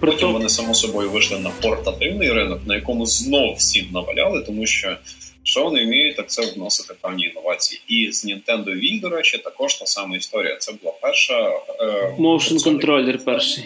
Потім 0.00 0.32
вони 0.32 0.48
само 0.48 0.74
собою 0.74 1.10
вийшли 1.10 1.38
на 1.38 1.50
портативний 1.50 2.32
ринок, 2.32 2.60
на 2.66 2.74
якому 2.74 3.06
знов 3.06 3.54
всім 3.54 3.86
наваляли, 3.92 4.40
тому 4.40 4.66
що 4.66 4.96
що 5.44 5.64
вони 5.64 5.84
вміють, 5.84 6.16
так 6.16 6.30
це 6.30 6.52
вносити 6.56 6.94
певні 7.00 7.24
інновації. 7.24 7.80
І 7.88 8.12
з 8.12 8.26
Nintendo 8.26 8.64
Wii, 8.64 9.00
до 9.00 9.08
речі, 9.08 9.38
також 9.38 9.74
та 9.74 9.86
сама 9.86 10.16
історія. 10.16 10.56
Це 10.56 10.72
була 10.82 10.94
перша 11.02 11.50
е, 11.80 12.14
Motion 12.18 12.64
контролер 12.64 13.18
перший. 13.24 13.64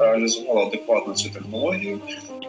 Реалізувала 0.00 0.66
адекватно 0.66 1.14
цю 1.14 1.30
технологію. 1.30 2.00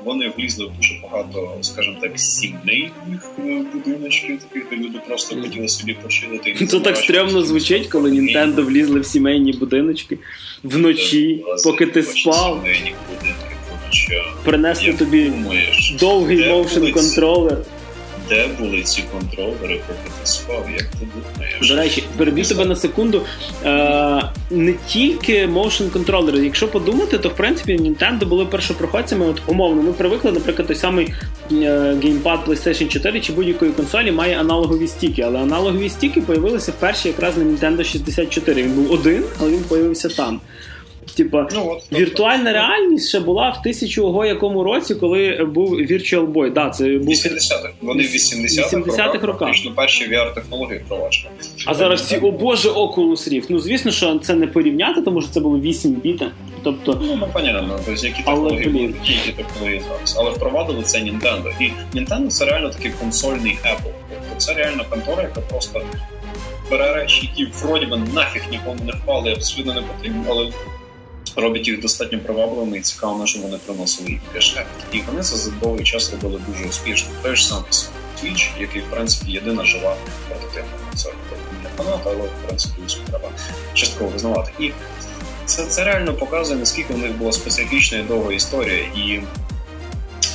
Вони 0.04 0.32
влізли 0.38 0.66
в 0.66 0.72
дуже 0.78 1.00
багато, 1.04 1.58
скажімо 1.62 1.98
так, 2.02 2.20
сімейних 2.20 3.32
е, 3.40 3.66
будиночків, 3.74 4.40
таких 4.40 4.70
де 4.70 4.76
люди 4.76 5.00
просто 5.08 5.42
хотіли 5.42 5.68
собі 5.68 5.94
почилити. 5.94 6.66
Це 6.70 6.80
так 6.80 6.98
стрьомно 6.98 7.44
звучить, 7.44 7.88
коли 7.88 8.12
Nintendo 8.12 8.62
влізли 8.62 9.00
в 9.00 9.06
сімейні 9.06 9.52
будиночки 9.52 10.18
вночі, 10.64 11.44
поки 11.64 11.86
ти 11.86 12.04
спав. 12.04 12.66
Принесли 14.46 14.94
тобі 14.94 15.32
довгий 16.00 16.48
моушн 16.48 16.92
контролер 16.92 17.58
де 18.30 18.48
були 18.60 18.82
ці 18.84 19.04
контролери, 19.12 19.82
поки 19.88 20.10
ти 20.22 20.26
спав? 20.28 20.66
Як 20.72 20.82
ти 20.86 21.08
думаєш? 21.16 21.70
До 21.70 21.76
речі, 21.76 22.04
переб'ю 22.18 22.46
тебе 22.46 22.66
на 22.66 22.76
секунду. 22.76 23.22
Е, 23.66 24.24
Не 24.52 24.74
тільки 24.88 25.46
motion 25.48 25.90
контролери. 25.90 26.44
Якщо 26.44 26.68
подумати, 26.68 27.18
то 27.18 27.30
в 27.30 27.36
принципі 27.36 27.78
Nintendo 27.78 28.26
були 28.26 28.46
першопроходцями. 28.46 29.26
От 29.26 29.42
умовно, 29.48 29.82
ми 29.82 29.94
привикли, 29.94 30.32
наприклад, 30.32 30.68
той 30.68 30.76
самий 30.78 31.14
е, 31.52 31.96
геймпад 32.04 32.40
PlayStation 32.48 32.88
4 32.88 33.22
чи 33.22 33.34
будь-якої 33.34 33.72
консолі 33.72 34.12
має 34.12 34.40
аналогові 34.40 34.88
стіки, 34.88 35.22
але 35.22 35.40
аналогові 35.40 35.90
стіки 35.90 36.22
появилися 36.22 36.72
вперше 36.72 37.08
якраз 37.08 37.38
на 37.38 37.44
Nintendo 37.44 37.84
64. 37.84 38.64
Він 38.64 38.72
був 38.72 38.92
один, 38.92 39.24
але 39.40 39.50
він 39.52 39.64
появився 39.64 40.10
там. 40.10 40.40
Типа, 41.16 41.48
ну, 41.54 41.70
от, 41.72 42.00
віртуальна 42.00 42.44
так. 42.44 42.54
реальність 42.54 43.10
ще 43.10 43.20
була 43.20 43.50
в 43.50 43.62
тисячу 43.62 44.08
ого 44.08 44.26
якому 44.26 44.64
році, 44.64 44.96
коли 44.96 45.48
був 45.54 45.80
Virtual 45.80 46.32
Boy. 46.32 46.54
Да, 46.54 46.70
це 46.70 46.84
був 46.84 47.10
80-х. 47.10 47.70
Вони 47.82 48.04
в 48.04 48.06
80-х, 48.06 48.78
80-х 48.78 49.28
роках 49.28 49.40
фактично 49.40 49.72
перші 49.76 50.04
VR-технології 50.10 50.82
впроваджені. 50.86 51.30
А 51.66 51.74
зараз 51.74 52.02
всі, 52.02 52.18
о 52.18 52.32
боже, 52.32 52.70
Oculus 52.70 53.30
Rift. 53.34 53.46
Ну 53.50 53.60
звісно, 53.60 53.92
що 53.92 54.20
це 54.20 54.36
не 54.36 54.48
порівняти, 54.48 55.02
тому 55.02 55.22
що 55.22 55.32
це 55.32 55.40
було 55.40 55.60
8 55.60 55.92
біта. 55.92 56.32
Тобто, 56.64 57.02
ну, 57.02 57.16
ну 57.16 57.28
понятно, 57.34 57.80
тобто, 57.86 58.08
які 58.08 58.18
технології 58.18 58.70
були, 58.70 58.94
які 59.06 59.32
технології 59.32 59.82
зараз. 59.90 60.16
Але 60.20 60.32
впровадили 60.32 60.84
це 60.84 61.00
Nintendo. 61.00 61.52
І 61.60 61.72
Nintendo 61.98 62.28
це 62.28 62.46
реально 62.46 62.70
такий 62.70 62.92
консольний 62.92 63.58
Apple. 63.64 63.92
Тобто 64.10 64.36
це 64.38 64.54
реально 64.54 64.86
контора, 64.90 65.24
яка 65.24 65.42
просто 65.42 65.82
бере 66.72 66.94
речі, 66.94 67.30
які 67.32 67.52
вроді 67.52 67.86
би 67.86 67.98
нафіг 67.98 68.42
нікому 68.52 68.80
не 68.86 68.92
впали, 68.92 69.32
абсолютно 69.32 69.74
не 69.74 69.82
потрібні, 69.82 70.24
але 70.30 70.52
робить 71.36 71.68
їх 71.68 71.82
достатньо 71.82 72.20
привабливими 72.20 72.78
і 72.78 72.82
цікавими, 72.82 73.28
що 73.28 73.40
вони 73.40 73.58
приносили 73.66 74.10
їх 74.10 74.20
дешеві. 74.34 74.66
І 74.92 75.02
вони 75.02 75.24
за 75.24 75.52
довгий 75.52 75.86
час 75.86 76.12
робили 76.12 76.42
дуже 76.48 76.70
успішно. 76.70 77.10
Той 77.22 77.36
ж 77.36 77.48
самий 77.48 77.72
Twitch, 78.24 78.48
який 78.60 78.82
в 78.82 78.86
принципі 78.86 79.32
єдина 79.32 79.66
жива 79.66 79.96
портативна 80.30 80.72
консоль. 80.90 81.12
Не 81.64 81.70
але 82.06 82.14
в 82.14 82.48
принципі 82.48 82.82
треба 83.10 83.30
частково 83.74 84.10
визнавати. 84.10 84.52
І 84.60 84.72
це 85.46 85.66
це 85.66 85.84
реально 85.84 86.14
показує, 86.14 86.60
наскільки 86.60 86.94
в 86.94 86.98
них 86.98 87.12
була 87.12 87.32
специфічна 87.32 87.98
і 87.98 88.04
довга 88.04 88.34
історія. 88.34 88.80
І 88.80 89.22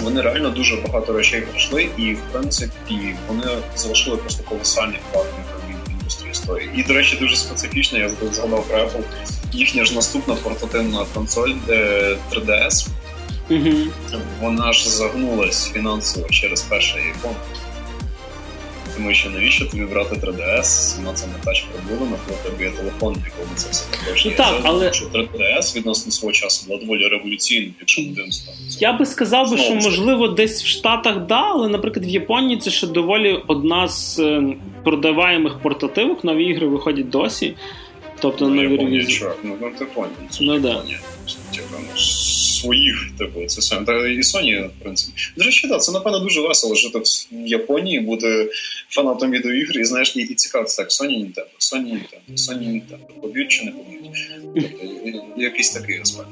вони 0.03 0.21
реально 0.23 0.51
дуже 0.51 0.77
багато 0.77 1.13
речей 1.13 1.41
пройшли, 1.41 1.89
і 1.97 2.15
в 2.15 2.21
принципі 2.33 3.15
вони 3.29 3.47
залишили 3.77 4.17
просто 4.17 4.43
колосальний 4.43 4.99
вклад 5.11 5.27
в 5.87 5.91
індустрію 5.91 6.31
історії. 6.31 6.71
І, 6.77 6.83
до 6.83 6.95
речі, 6.95 7.17
дуже 7.21 7.37
специфічно, 7.37 7.99
я 7.99 8.11
згадав 8.33 8.65
про 8.69 8.79
Apple 8.79 9.03
їхня 9.53 9.85
ж 9.85 9.95
наступна 9.95 10.35
портативна 10.35 11.07
консоль 11.15 11.55
3DS. 12.33 12.89
mm 13.51 13.87
Вона 14.41 14.73
ж 14.73 14.91
загнулась 14.91 15.71
фінансово 15.73 16.29
через 16.29 16.63
перший 16.63 17.01
iPhone. 17.01 17.35
Тому 18.99 19.15
що 19.15 19.31
навіщо 19.31 19.67
тобі 19.67 19.85
брати 19.85 20.15
3DS 20.15 20.63
з 20.63 20.95
цими 21.15 21.33
тач 21.45 21.65
прибудами, 21.73 22.17
коли 22.27 22.39
тебе 22.45 22.65
є 22.65 22.71
телефон, 22.71 23.15
в 23.15 23.25
якому 23.25 23.51
це 23.55 23.71
все 23.71 23.85
також 23.91 24.25
ну, 24.27 24.33
так, 24.37 24.61
але... 24.63 24.93
що 24.93 25.07
3DS 25.07 25.77
відносно 25.77 26.13
свого 26.13 26.33
часу 26.33 26.67
була 26.67 26.81
доволі 26.81 27.09
революційним, 27.09 27.75
якщо 27.81 28.03
ми 28.03 28.09
дивимося. 28.09 28.43
Я 28.81 28.93
би 28.93 29.07
сказав, 29.07 29.51
би, 29.51 29.59
що 29.59 29.75
можливо 29.75 30.29
десь 30.29 30.65
в 30.65 30.67
Штатах 30.67 31.27
да, 31.27 31.41
але, 31.41 31.69
наприклад, 31.69 32.07
в 32.07 32.09
Японії 32.09 32.61
це 32.61 32.71
ще 32.71 32.87
доволі 32.87 33.43
одна 33.47 33.89
з 33.89 34.19
е, 34.19 34.43
продаваємих 34.85 35.59
портативок. 35.59 36.25
Нові 36.25 36.45
ігри 36.45 36.67
виходять 36.67 37.11
досі. 37.11 37.55
Тобто 38.21 38.49
ну, 38.49 38.55
нові 38.55 39.07
чувак, 39.07 39.39
ну, 39.43 39.57
ну 39.61 39.73
ти 39.79 39.85
поняв. 39.85 40.11
Ну, 40.41 40.59
да. 40.59 40.83
Типу, 41.55 41.69
ну, 41.73 41.99
своїх, 41.99 43.11
типу, 43.19 43.47
це 43.47 43.63
сам. 43.63 43.85
Та 43.85 44.09
і 44.09 44.19
Sony, 44.19 44.67
в 44.67 44.83
принципі. 44.83 45.13
До 45.37 45.45
речі, 45.45 45.69
так, 45.69 45.83
це, 45.83 45.93
напевно, 45.93 46.19
дуже 46.19 46.41
весело 46.41 46.75
жити 46.75 46.99
в 47.33 47.47
Японії, 47.47 48.01
бути 48.01 48.51
фанатом 48.89 49.31
відеоігр 49.31 49.79
і 49.79 49.85
знаєш, 49.85 50.17
і, 50.17 50.21
і 50.21 50.35
цікавитися 50.35 50.83
так, 50.83 50.91
Sony 50.91 51.11
Nintendo, 51.11 51.45
Sony 51.59 51.87
Nintendo, 51.87 52.37
Sony 52.37 52.69
Nintendo. 52.69 53.21
Поб'ють 53.21 53.49
чи 53.49 53.65
не 53.65 53.71
поб'ють. 53.71 54.29
Тобто, 54.55 55.43
якийсь 55.43 55.71
такий 55.71 56.01
аспект. 56.01 56.29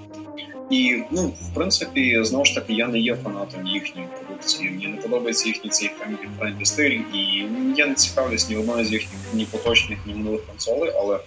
І, 0.70 0.96
ну, 1.10 1.26
в 1.28 1.54
принципі, 1.54 2.18
знову 2.22 2.44
ж 2.44 2.54
таки, 2.54 2.72
я 2.72 2.88
не 2.88 2.98
є 2.98 3.16
фанатом 3.24 3.66
їхньої 3.66 4.08
продукції. 4.18 4.70
Мені 4.70 4.86
не 4.86 4.96
подобається 4.96 5.48
їхній 5.48 5.70
цей 5.70 5.88
family-friendly 5.88 6.64
стиль, 6.64 7.00
і 7.14 7.44
я 7.76 7.86
не 7.86 7.94
цікавлюсь 7.94 8.50
ні 8.50 8.56
одною 8.56 8.84
з 8.84 8.92
їхніх 8.92 9.20
ні 9.32 9.46
поточних, 9.50 9.98
ні 10.06 10.14
минулих 10.14 10.46
консолей, 10.46 10.92
але 10.96 11.18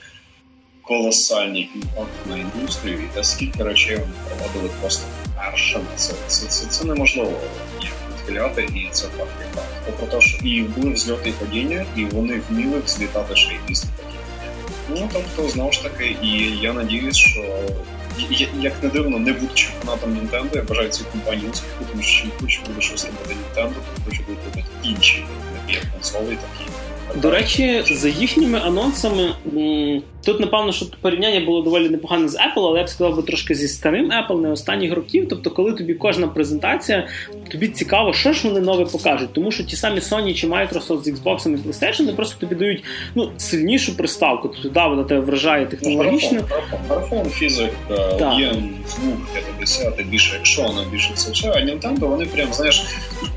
колосальний 0.90 1.70
імпакт 1.76 2.26
на 2.30 2.38
індустрію, 2.38 2.98
і 2.98 3.16
те, 3.16 3.24
скільки 3.24 3.64
речей 3.64 3.98
вони 3.98 4.14
проводили 4.28 4.70
просто 4.82 5.04
першими. 5.38 5.86
Це 5.96 6.14
це, 6.28 6.48
це, 6.48 6.66
це 6.66 6.86
неможливо 6.86 7.34
відхиляти, 8.14 8.62
і 8.64 8.88
це 8.92 9.08
факт. 9.08 9.30
Попри 9.86 10.08
те, 10.08 10.22
що 10.22 10.48
і 10.48 10.62
були 10.62 10.94
взльоти 10.94 11.30
і 11.30 11.32
падіння, 11.32 11.86
і 11.96 12.06
вони 12.06 12.42
вміли 12.50 12.80
взлітати 12.80 13.36
ще 13.36 13.54
й 13.54 13.58
після 13.68 13.90
падіння. 13.98 14.20
Ну 14.90 15.10
тобто, 15.14 15.52
знову 15.52 15.72
ж 15.72 15.84
таки, 15.84 16.16
і 16.24 16.58
я 16.62 16.74
надіюсь, 16.74 17.18
що. 17.18 17.46
Як 18.60 18.84
не 18.84 18.90
дивно, 18.90 19.20
не 19.20 19.34
будучи 19.34 19.68
фанатом 19.80 20.10
Nintendo, 20.14 20.56
я 20.56 20.64
бажаю 20.64 20.90
цій 20.90 21.04
компанії 21.12 21.50
успіху, 21.50 21.86
тому 21.92 22.04
що 22.04 22.26
не 22.26 22.32
хочу 22.42 22.62
буде 22.68 22.82
щось 22.82 23.06
робити 23.06 23.36
Nintendo, 23.36 23.74
то 23.74 24.02
хочу 24.06 24.24
робити 24.28 24.66
інші 24.84 25.26
як 25.70 25.92
консолі, 25.94 26.26
такі 26.26 26.70
до 27.16 27.32
речі, 27.32 27.84
за 27.92 28.10
їхніми 28.10 28.60
анонсами 28.60 29.34
тут, 30.26 30.40
напевно, 30.40 30.72
що 30.72 30.86
порівняння 31.02 31.46
було 31.46 31.62
доволі 31.62 31.90
непогане 31.90 32.28
з 32.28 32.36
Apple, 32.36 32.68
але 32.68 32.80
я 32.80 32.86
б 32.86 32.90
сказав 32.90 33.16
би 33.16 33.24
трошки 33.24 33.56
зі 33.56 33.68
старим 33.68 34.12
Apple, 34.12 34.42
не 34.42 34.52
останніх 34.52 34.94
років. 34.94 35.28
Тобто, 35.30 35.52
коли 35.52 35.74
тобі 35.74 35.94
кожна 35.94 36.28
презентація, 36.28 37.08
тобі 37.52 37.68
цікаво, 37.68 38.14
що 38.14 38.34
ж 38.34 38.48
вони 38.48 38.60
нове 38.60 38.86
покажуть. 38.86 39.34
Тому 39.34 39.52
що 39.52 39.64
ті 39.64 39.76
самі 39.76 40.00
Sony 40.00 40.34
чи 40.34 40.48
Microsoft 40.48 41.04
з 41.04 41.08
Xbox 41.08 41.54
і 41.54 41.68
PlayStation 41.68 42.00
вони 42.00 42.14
просто 42.14 42.40
тобі 42.40 42.56
дають 42.56 42.84
ну, 43.16 43.32
сильнішу 43.38 43.98
приставку. 43.98 44.48
Тобто, 44.48 44.70
да, 44.70 44.88
вона 44.88 45.04
тебе 45.04 45.22
вражає 45.22 45.66
технологічно. 45.66 46.42
Марафон, 46.90 47.30
фізик, 47.30 47.70
є 48.38 48.56
звук 48.88 49.18
50, 49.58 50.06
більше 50.06 50.36
екшона, 50.36 50.86
більше 50.92 51.12
це 51.16 51.32
все. 51.32 51.50
А 51.50 51.60
Nintendo, 51.60 52.00
вони 52.00 52.26
прям, 52.26 52.54
знаєш, 52.54 52.86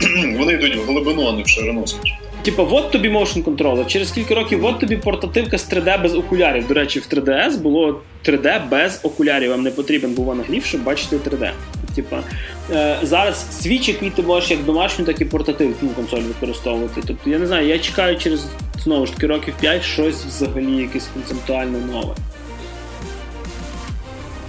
вони 0.39 0.53
йдуть 0.53 0.77
в 0.77 0.81
глибину, 0.81 1.29
а 1.29 1.33
не 1.33 1.43
в 1.43 1.49
ширину, 1.49 1.87
скажімо. 1.87 2.19
Типа, 2.43 2.63
от 2.63 2.91
тобі 2.91 3.09
motion 3.09 3.45
controller, 3.45 3.87
через 3.87 4.11
кілька 4.11 4.35
років 4.35 4.65
от 4.65 4.79
тобі 4.79 4.97
портативка 4.97 5.59
з 5.59 5.71
3D 5.73 6.03
без 6.03 6.15
окулярів. 6.15 6.67
До 6.69 6.75
речі, 6.75 7.01
в 7.01 7.07
3DS 7.15 7.59
було 7.59 8.01
3D 8.25 8.69
без 8.69 9.01
окулярів. 9.03 9.51
Вам 9.51 9.63
не 9.63 9.71
потрібен 9.71 10.15
був 10.15 10.31
анагрів, 10.31 10.65
щоб 10.65 10.83
бачити 10.83 11.17
3D. 11.17 11.51
Типа, 11.95 12.23
е, 12.71 12.99
зараз 13.03 13.63
свіч, 13.63 13.89
який 13.89 14.11
ти 14.11 14.23
можеш 14.23 14.51
як 14.51 14.65
домашню, 14.65 15.05
так 15.05 15.21
і 15.21 15.25
портативну 15.25 15.89
консоль 15.97 16.21
використовувати. 16.21 17.01
Тобто, 17.07 17.31
я 17.31 17.39
не 17.39 17.47
знаю, 17.47 17.69
я 17.69 17.79
чекаю 17.79 18.19
через 18.19 18.47
знову 18.79 19.07
ж 19.07 19.15
таки 19.15 19.27
років 19.27 19.55
5 19.61 19.83
щось 19.83 20.25
взагалі 20.25 20.77
якесь 20.77 21.09
концептуально 21.15 21.79
нове. 21.93 22.15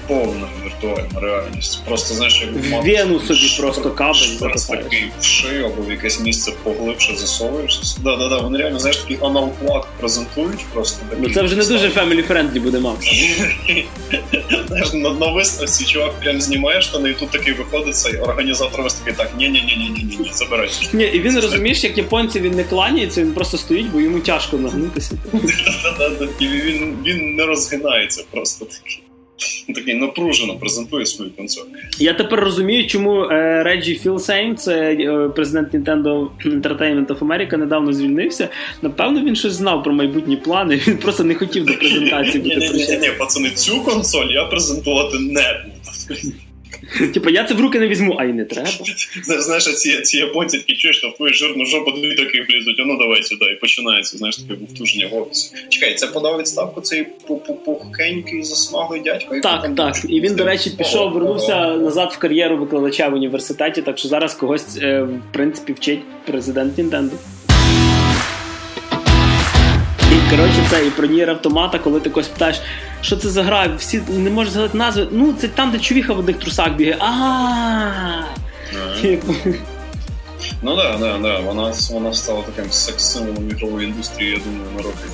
повна 0.07 0.47
віртуальна 0.83 1.19
реальність. 1.19 1.81
Просто 1.85 2.13
знаєш, 2.13 2.41
як 2.41 2.81
в 2.83 2.85
Вену 2.85 3.19
собі 3.19 3.55
просто 3.59 3.91
кабель 3.91 4.49
такий 4.67 5.11
в 5.19 5.23
шию 5.23 5.65
або 5.65 5.83
в 5.83 5.91
якесь 5.91 6.19
місце 6.19 6.51
поглибше 6.63 7.15
засовуєшся. 7.15 7.97
Да, 8.03 8.15
да, 8.15 8.29
да. 8.29 8.37
Вони 8.37 8.57
реально 8.57 8.79
знаєш 8.79 8.97
такий 8.97 9.17
аналог 9.21 9.87
презентують 9.99 10.65
просто. 10.73 11.05
Ну 11.19 11.29
це 11.29 11.41
вже 11.41 11.55
не 11.55 11.65
дуже 11.65 11.89
family 11.89 12.27
friendly 12.27 12.61
буде 12.61 12.79
мав. 12.79 12.97
Знаєш, 14.67 14.93
на, 14.93 15.31
виставці 15.31 15.85
чувак 15.85 16.19
прям 16.19 16.41
знімає 16.41 16.81
штани, 16.81 17.09
і 17.09 17.13
тут 17.13 17.29
такий 17.29 17.53
виходить 17.53 17.95
цей 17.95 18.17
організатор 18.17 18.81
виставки 18.81 19.13
так, 19.13 19.31
ні 19.37 19.49
ні 19.49 19.61
ні 19.61 19.75
ні 19.75 20.03
ні 20.03 20.17
ні 20.19 20.31
забирайся. 20.33 20.89
Ні, 20.93 21.03
і 21.03 21.19
він 21.19 21.39
розумієш, 21.39 21.83
як 21.83 21.97
японці 21.97 22.39
він 22.39 22.53
не 22.53 22.63
кланяється, 22.63 23.21
він 23.21 23.33
просто 23.33 23.57
стоїть, 23.57 23.87
бо 23.87 24.01
йому 24.01 24.19
тяжко 24.19 24.57
нагнутися. 24.57 25.11
Він 27.05 27.35
не 27.35 27.45
розгинається 27.45 28.23
просто 28.31 28.65
такий. 28.65 29.03
Такий 29.75 29.93
напружено 29.93 30.55
презентує 30.55 31.05
свою 31.05 31.31
консоль. 31.31 31.65
Я 31.99 32.13
тепер 32.13 32.39
розумію, 32.39 32.87
чому 32.87 33.23
е, 33.23 33.63
Реджі 33.63 33.95
Філсейм, 33.95 34.55
це 34.55 34.93
е, 34.93 35.29
президент 35.35 35.73
Nintendo 35.73 36.27
Entertainment 36.45 37.07
of 37.07 37.19
America, 37.19 37.57
недавно 37.57 37.93
звільнився. 37.93 38.49
Напевно, 38.81 39.23
він 39.23 39.35
щось 39.35 39.53
знав 39.53 39.83
про 39.83 39.93
майбутні 39.93 40.37
плани. 40.37 40.81
Він 40.87 40.97
просто 40.97 41.23
не 41.23 41.35
хотів 41.35 41.65
до 41.65 41.73
презентації 41.73 42.43
бути 42.43 42.55
Ні, 42.73 42.97
ні, 42.97 43.09
пацани, 43.19 43.49
цю 43.49 43.81
консоль 43.81 44.29
я 44.29 44.45
презентувати 44.45 45.19
не 45.19 45.63
буду. 45.65 46.33
Типа, 47.13 47.29
я 47.29 47.43
це 47.43 47.53
в 47.53 47.61
руки 47.61 47.79
не 47.79 47.87
візьму, 47.87 48.15
а 48.19 48.25
й 48.25 48.33
не 48.33 48.45
треба. 48.45 48.69
Знаєш, 49.39 49.75
ці 49.75 50.01
ці 50.01 50.17
японці 50.17 50.57
такі 50.57 50.75
чуєш, 50.75 50.97
що 50.97 51.09
в 51.09 51.15
твою 51.15 51.33
жирну 51.33 51.65
жопу 51.65 51.91
дві 51.91 52.15
таких 52.15 52.49
влізуть, 52.49 52.79
а 52.79 52.85
ну 52.85 52.97
давай 52.97 53.23
сюди, 53.23 53.45
і 53.45 53.55
починається, 53.55 54.17
знаєш, 54.17 54.37
таке 54.37 54.59
вовтуження 54.59 55.07
в 55.07 55.17
офісі. 55.17 55.51
Чекай, 55.69 55.95
це 55.95 56.07
подав 56.07 56.39
відставку 56.39 56.81
цей 56.81 57.05
пухенький 57.65 58.43
засмаглий 58.43 59.01
дядько. 59.01 59.39
Так, 59.43 59.75
так. 59.77 59.95
І 60.09 60.21
він, 60.21 60.35
до 60.35 60.43
речі, 60.43 60.69
пішов, 60.77 61.13
вернувся 61.13 61.67
назад 61.67 62.13
в 62.13 62.17
кар'єру 62.17 62.57
викладача 62.57 63.09
в 63.09 63.13
університеті, 63.13 63.81
так 63.81 63.97
що 63.97 64.07
зараз 64.07 64.33
когось, 64.33 64.77
е, 64.81 65.01
в 65.01 65.33
принципі, 65.33 65.73
вчить 65.73 65.99
президент 66.25 66.77
Нінтендо. 66.77 67.15
Коротше, 70.29 70.65
це 70.69 70.85
і 70.87 70.89
про 70.89 71.07
Нір 71.07 71.29
автомата, 71.29 71.79
коли 71.79 71.99
ти 71.99 72.09
когось 72.09 72.27
питаєш, 72.27 72.61
що 73.01 73.15
це 73.17 73.29
за 73.29 73.43
гра, 73.43 73.67
всі 73.77 74.01
не 74.09 74.29
можуть 74.29 74.53
згадати 74.53 74.77
назви. 74.77 75.07
Ну, 75.11 75.33
це 75.41 75.47
там, 75.47 75.71
де 75.71 75.79
чувіха 75.79 76.13
в 76.13 76.19
одних 76.19 76.39
трусах 76.39 76.73
бігає. 76.73 76.97
А. 76.99 78.23
Типу. 79.01 79.33
Ну 80.61 80.75
да, 80.75 80.97
да, 80.97 81.17
да. 81.17 81.39
Вона 81.39 81.73
вона 81.91 82.13
стала 82.13 82.41
таким 82.55 82.71
секс-символом 82.71 83.49
ігрової 83.49 83.87
індустрії, 83.87 84.31
я 84.31 84.37
думаю, 84.37 84.71
на 84.77 84.83
роки. 84.83 85.05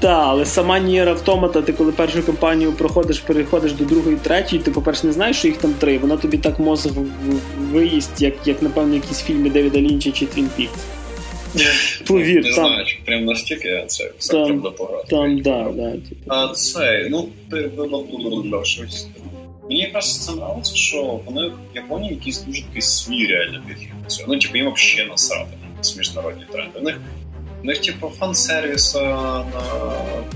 Так, 0.00 0.22
але 0.26 0.46
сама 0.46 0.78
Нієр 0.78 1.08
Автомата, 1.08 1.62
ти 1.62 1.72
коли 1.72 1.92
першу 1.92 2.26
кампанію 2.26 2.72
проходиш, 2.72 3.18
переходиш 3.18 3.72
до 3.72 3.84
другої, 3.84 4.16
третьої, 4.16 4.62
ти, 4.62 4.70
по-перше, 4.70 5.06
не 5.06 5.12
знаєш, 5.12 5.36
що 5.38 5.48
їх 5.48 5.56
там 5.56 5.72
три. 5.72 5.98
Вона 5.98 6.16
тобі 6.16 6.38
так 6.38 6.58
мозок 6.58 6.92
виїсть, 7.72 8.22
як, 8.22 8.34
як 8.44 8.62
напевно, 8.62 8.94
якісь 8.94 9.20
фільми 9.20 9.50
Девіда 9.50 9.78
Лінча 9.78 10.10
чи 10.10 10.26
Твін 10.26 10.50
Пікс. 10.56 10.80
Повір, 12.06 12.44
не 12.44 12.54
там... 12.54 12.66
знаю, 12.66 12.86
чи 12.86 12.98
прям 13.04 13.24
настільки 13.24 13.84
це 13.86 14.10
все 14.18 14.32
там, 14.32 14.44
треба 14.44 14.70
пограти. 14.70 15.06
Там, 15.08 15.40
да, 15.40 15.72
да, 15.72 15.90
типу. 15.92 16.24
А 16.28 16.48
це, 16.48 17.08
ну, 17.10 17.28
ти 17.50 17.70
щось. 18.64 19.08
Мені 19.68 19.80
якраз 19.80 20.24
це 20.24 20.32
нравиться, 20.32 20.76
що 20.76 21.20
вони 21.26 21.46
в 21.46 21.52
Японії 21.74 22.14
якийсь 22.14 22.42
дуже 22.42 22.62
такий 22.62 22.82
свій 22.82 23.26
реально 23.26 23.62
підхід. 23.68 23.88
Ну, 24.28 24.38
типу, 24.38 24.56
їм 24.56 24.72
взагалі 24.74 25.08
насрати 25.10 25.50
на 25.84 25.98
міжнародні 25.98 26.44
тренди. 26.52 26.78
У 26.78 26.82
них 26.82 27.00
у 27.62 27.66
них, 27.66 27.80
типу, 27.80 28.12
фан-сервіс 28.18 28.94
на 28.94 29.44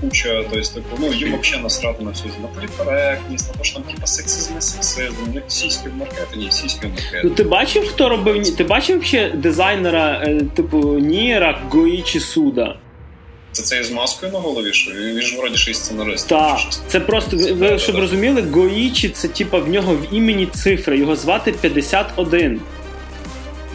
куча, 0.01 0.43
то 0.51 0.59
есть, 0.59 0.73
типу, 0.73 0.97
ну, 0.99 1.13
їм 1.13 1.39
взагалі 1.41 1.63
насрати 1.63 2.03
на 2.03 2.11
все, 2.11 2.25
на 2.41 2.47
полікоректність, 2.47 3.47
на 3.47 3.57
те, 3.57 3.63
що 3.63 3.73
там, 3.73 3.83
типу, 3.83 4.07
сексизм, 4.07 4.53
не 4.53 4.61
сексизм, 4.61 5.13
у 5.29 5.33
них 5.33 5.43
сіськи 5.47 5.89
в 5.89 5.95
маркетингі, 5.95 6.51
сіськи 6.51 6.87
в 6.87 6.89
маркетингі. 6.89 7.23
Ну, 7.23 7.29
ти 7.29 7.43
бачив, 7.43 7.87
хто 7.87 8.09
робив, 8.09 8.55
ти 8.55 8.63
бачив 8.63 9.03
ще 9.03 9.29
дизайнера, 9.29 10.23
е, 10.25 10.41
типу, 10.55 10.99
Ніра 10.99 11.61
Гоїчі 11.69 12.19
Суда? 12.19 12.75
Це 13.51 13.63
цей 13.63 13.83
з 13.83 13.91
маскою 13.91 14.31
на 14.31 14.39
голові, 14.39 14.73
що 14.73 14.91
він 14.91 15.21
ж 15.21 15.37
вроді 15.37 15.57
ще 15.57 15.71
й 15.71 15.73
сценарист. 15.73 16.27
Так, 16.27 16.59
це 16.87 16.99
просто, 16.99 17.37
ви, 17.37 17.51
ви 17.51 17.79
щоб 17.79 17.95
розуміли, 17.95 18.41
Гоїчі, 18.41 19.09
це, 19.09 19.27
типу, 19.27 19.61
в 19.61 19.69
нього 19.69 19.95
в 19.95 20.13
імені 20.13 20.45
цифри, 20.45 20.97
його 20.97 21.15
звати 21.15 21.51
51. 21.51 22.61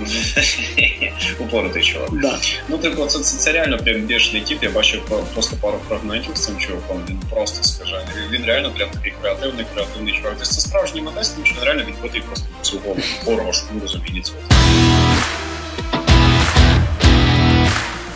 Упоротий 1.41 1.83
чувак. 1.83 2.09
Да. 2.13 2.39
Ну, 2.69 2.79
типу, 2.79 3.07
це, 3.07 3.19
це, 3.19 3.39
це 3.39 3.53
реально 3.53 3.79
прям 3.79 4.01
бішний 4.01 4.43
тип. 4.43 4.63
Я 4.63 4.71
бачив 4.71 5.01
просто 5.35 5.57
пару 5.61 5.79
фрагментів 5.89 6.37
з 6.37 6.45
цим 6.45 6.59
чуваком. 6.59 7.03
Він 7.09 7.19
просто 7.31 7.65
скажений. 7.65 8.07
Він 8.31 8.45
реально 8.45 8.71
прям 8.71 8.91
такий 8.91 9.13
креативний, 9.23 9.67
креативний 9.75 10.15
чувак. 10.15 10.33
Тобто 10.39 10.45
це 10.45 10.61
справжній 10.61 11.03
модест, 11.03 11.35
тому 11.35 11.47
що 11.47 11.55
він 11.57 11.65
реально 11.65 11.85
відбитий 11.85 12.21
просто 12.21 12.47
цього 12.63 12.97
хорошу 13.25 13.63
розуміння 13.83 14.23
цього. 14.23 14.39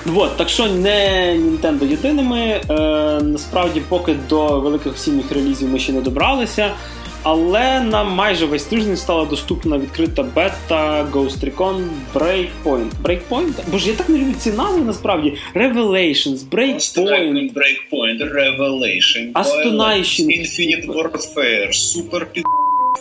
Вот, 0.05 0.37
так 0.37 0.49
що 0.49 0.67
не 0.67 1.37
Nintendo 1.39 1.91
єдиними. 1.91 2.61
Е, 2.71 2.75
Насправді, 3.23 3.81
поки 3.89 4.15
до 4.29 4.61
великих 4.61 4.95
осінніх 4.95 5.33
релізів 5.33 5.69
ми 5.69 5.79
ще 5.79 5.93
не 5.93 6.01
добралися. 6.01 6.71
Але 7.25 7.81
нам 7.81 8.11
майже 8.11 8.47
весь 8.47 8.65
тиждень 8.65 8.97
стала 8.97 9.25
доступна 9.25 9.79
відкрита 9.79 10.23
бета 10.23 11.09
Ghost 11.13 11.45
Recon 11.45 11.89
Breakpoint. 12.15 12.91
Breakpoint? 13.03 13.53
Боже, 13.71 13.91
я 13.91 13.97
так 13.97 14.09
не 14.09 14.19
люблю 14.19 14.35
ці 14.39 14.53
назви 14.53 14.81
насправді. 14.81 15.35
Revelations, 15.55 16.37
Breakpoint. 16.51 17.53
Breakpoint, 17.55 18.35
Revelation, 18.35 19.33
Astonishing. 19.33 20.27
Infinite 20.41 20.87
Warfare, 20.87 21.69
Super 21.73 22.25
під 22.33 22.45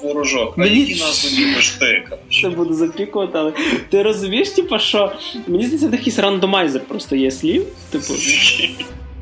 ворожок. 0.04 0.54
А 0.58 0.66
які 0.66 0.96
назви 0.96 1.30
любиш 1.44 1.70
ти? 1.70 2.04
Це 2.42 2.50
буду 2.50 2.74
запікувати, 2.74 3.38
але 3.38 3.54
ти 3.90 4.04
розумієш, 4.04 4.50
типу, 4.50 4.80
що 4.80 5.12
мені 5.48 5.66
здається, 5.66 5.98
якийсь 5.98 6.20
рандомайзер 6.20 6.82
просто 6.82 7.16
є 7.16 7.32
слів. 7.32 7.66
Типу, 7.90 8.14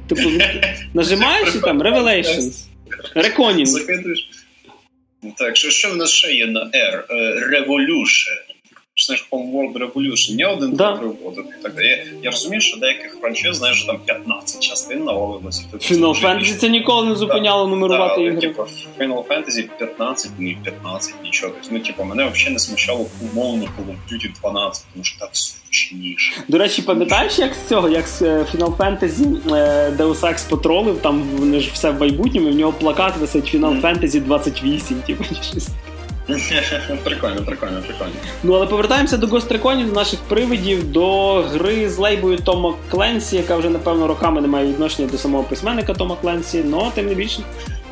типу 0.08 0.30
нажимаєш 0.94 1.56
і 1.56 1.60
там 1.60 1.84
Revelations. 1.84 2.66
Reckoning. 3.16 3.68
Закидуєш. 5.22 5.36
Так, 5.38 5.58
що 5.58 5.70
що 5.70 5.92
в 5.92 5.98
нас 5.98 6.12
ще 6.12 6.32
є 6.32 6.46
на 6.46 6.60
R? 6.60 7.04
Revolution. 7.50 8.52
Знаєш, 8.98 9.28
Homeworld 9.32 9.74
Revolution. 9.74 10.36
Ні 10.36 10.46
один 10.46 10.72
да. 10.72 10.92
приводити. 10.92 11.56
Так, 11.64 11.74
я, 11.78 12.06
я 12.24 12.32
розумію, 12.32 12.62
що 12.62 12.78
деяких 12.78 13.18
франшиз, 13.22 13.58
знаєш, 13.58 13.84
там 13.84 14.00
15 14.06 14.64
частин 14.64 15.04
навалилося. 15.04 15.64
Final 15.74 16.22
Fantasy 16.22 16.58
це 16.58 16.70
ніколи 16.70 17.10
не 17.10 17.16
зупиняло 17.16 17.64
да, 17.64 17.70
нумерувати 17.70 18.16
да, 18.16 18.22
ігри. 18.22 18.42
Типу, 18.42 18.62
Final 19.00 19.28
Fantasy 19.28 19.70
15, 19.78 20.32
ні 20.40 20.58
15, 20.64 21.14
нічого. 21.24 21.54
Тобто, 21.54 21.70
ну, 21.72 21.80
типу, 21.80 22.04
мене 22.04 22.26
взагалі 22.26 22.54
не 22.54 22.60
смущало 22.60 23.06
умовно 23.22 23.64
Call 23.64 23.86
of 23.86 24.14
Duty 24.14 24.30
12, 24.42 24.86
тому 24.94 25.04
що 25.04 25.20
так 25.20 25.30
зручніше. 25.72 26.34
До 26.48 26.58
речі, 26.58 26.82
пам'ятаєш, 26.82 27.40
як 27.40 27.54
з 27.54 27.70
цього, 27.70 27.90
як 27.90 28.08
з 28.08 28.22
Final 28.22 28.78
Fantasy 28.78 29.42
Deus 29.98 30.20
Ex 30.20 30.50
потролив, 30.50 30.98
там 30.98 31.22
вони 31.22 31.60
ж 31.60 31.70
все 31.74 31.92
в 31.92 32.00
майбутньому, 32.00 32.48
і 32.48 32.52
в 32.52 32.56
нього 32.56 32.74
плакат 32.74 33.18
висить 33.18 33.56
Final 33.56 33.82
Fantasy 33.82 34.20
28, 34.20 34.98
типу, 35.02 35.24
щось. 35.24 35.70
Прикольно, 37.04 37.42
прикольно, 37.46 37.82
прикольно. 37.88 38.12
Ну, 38.44 38.54
але 38.54 38.68
повертаємося 38.68 39.18
до 39.18 39.28
Ghost 39.28 39.51
Recon 39.51 39.74
ів, 39.74 39.88
до 39.88 39.94
наших 39.94 40.20
привидів, 40.20 40.92
до 40.92 41.34
гри 41.34 41.90
з 41.90 41.98
лейбою 41.98 42.38
Тома 42.38 42.74
Кленсі, 42.92 43.36
яка 43.36 43.56
вже, 43.56 43.70
напевно, 43.70 44.08
роками 44.08 44.42
не 44.42 44.48
має 44.48 44.68
відношення 44.68 45.08
до 45.08 45.18
самого 45.18 45.44
письменника 45.44 45.94
Тома 45.94 46.18
Кленсі, 46.22 46.64
але 46.74 46.92
тим 46.96 47.08
не 47.08 47.16
більше. 47.16 47.40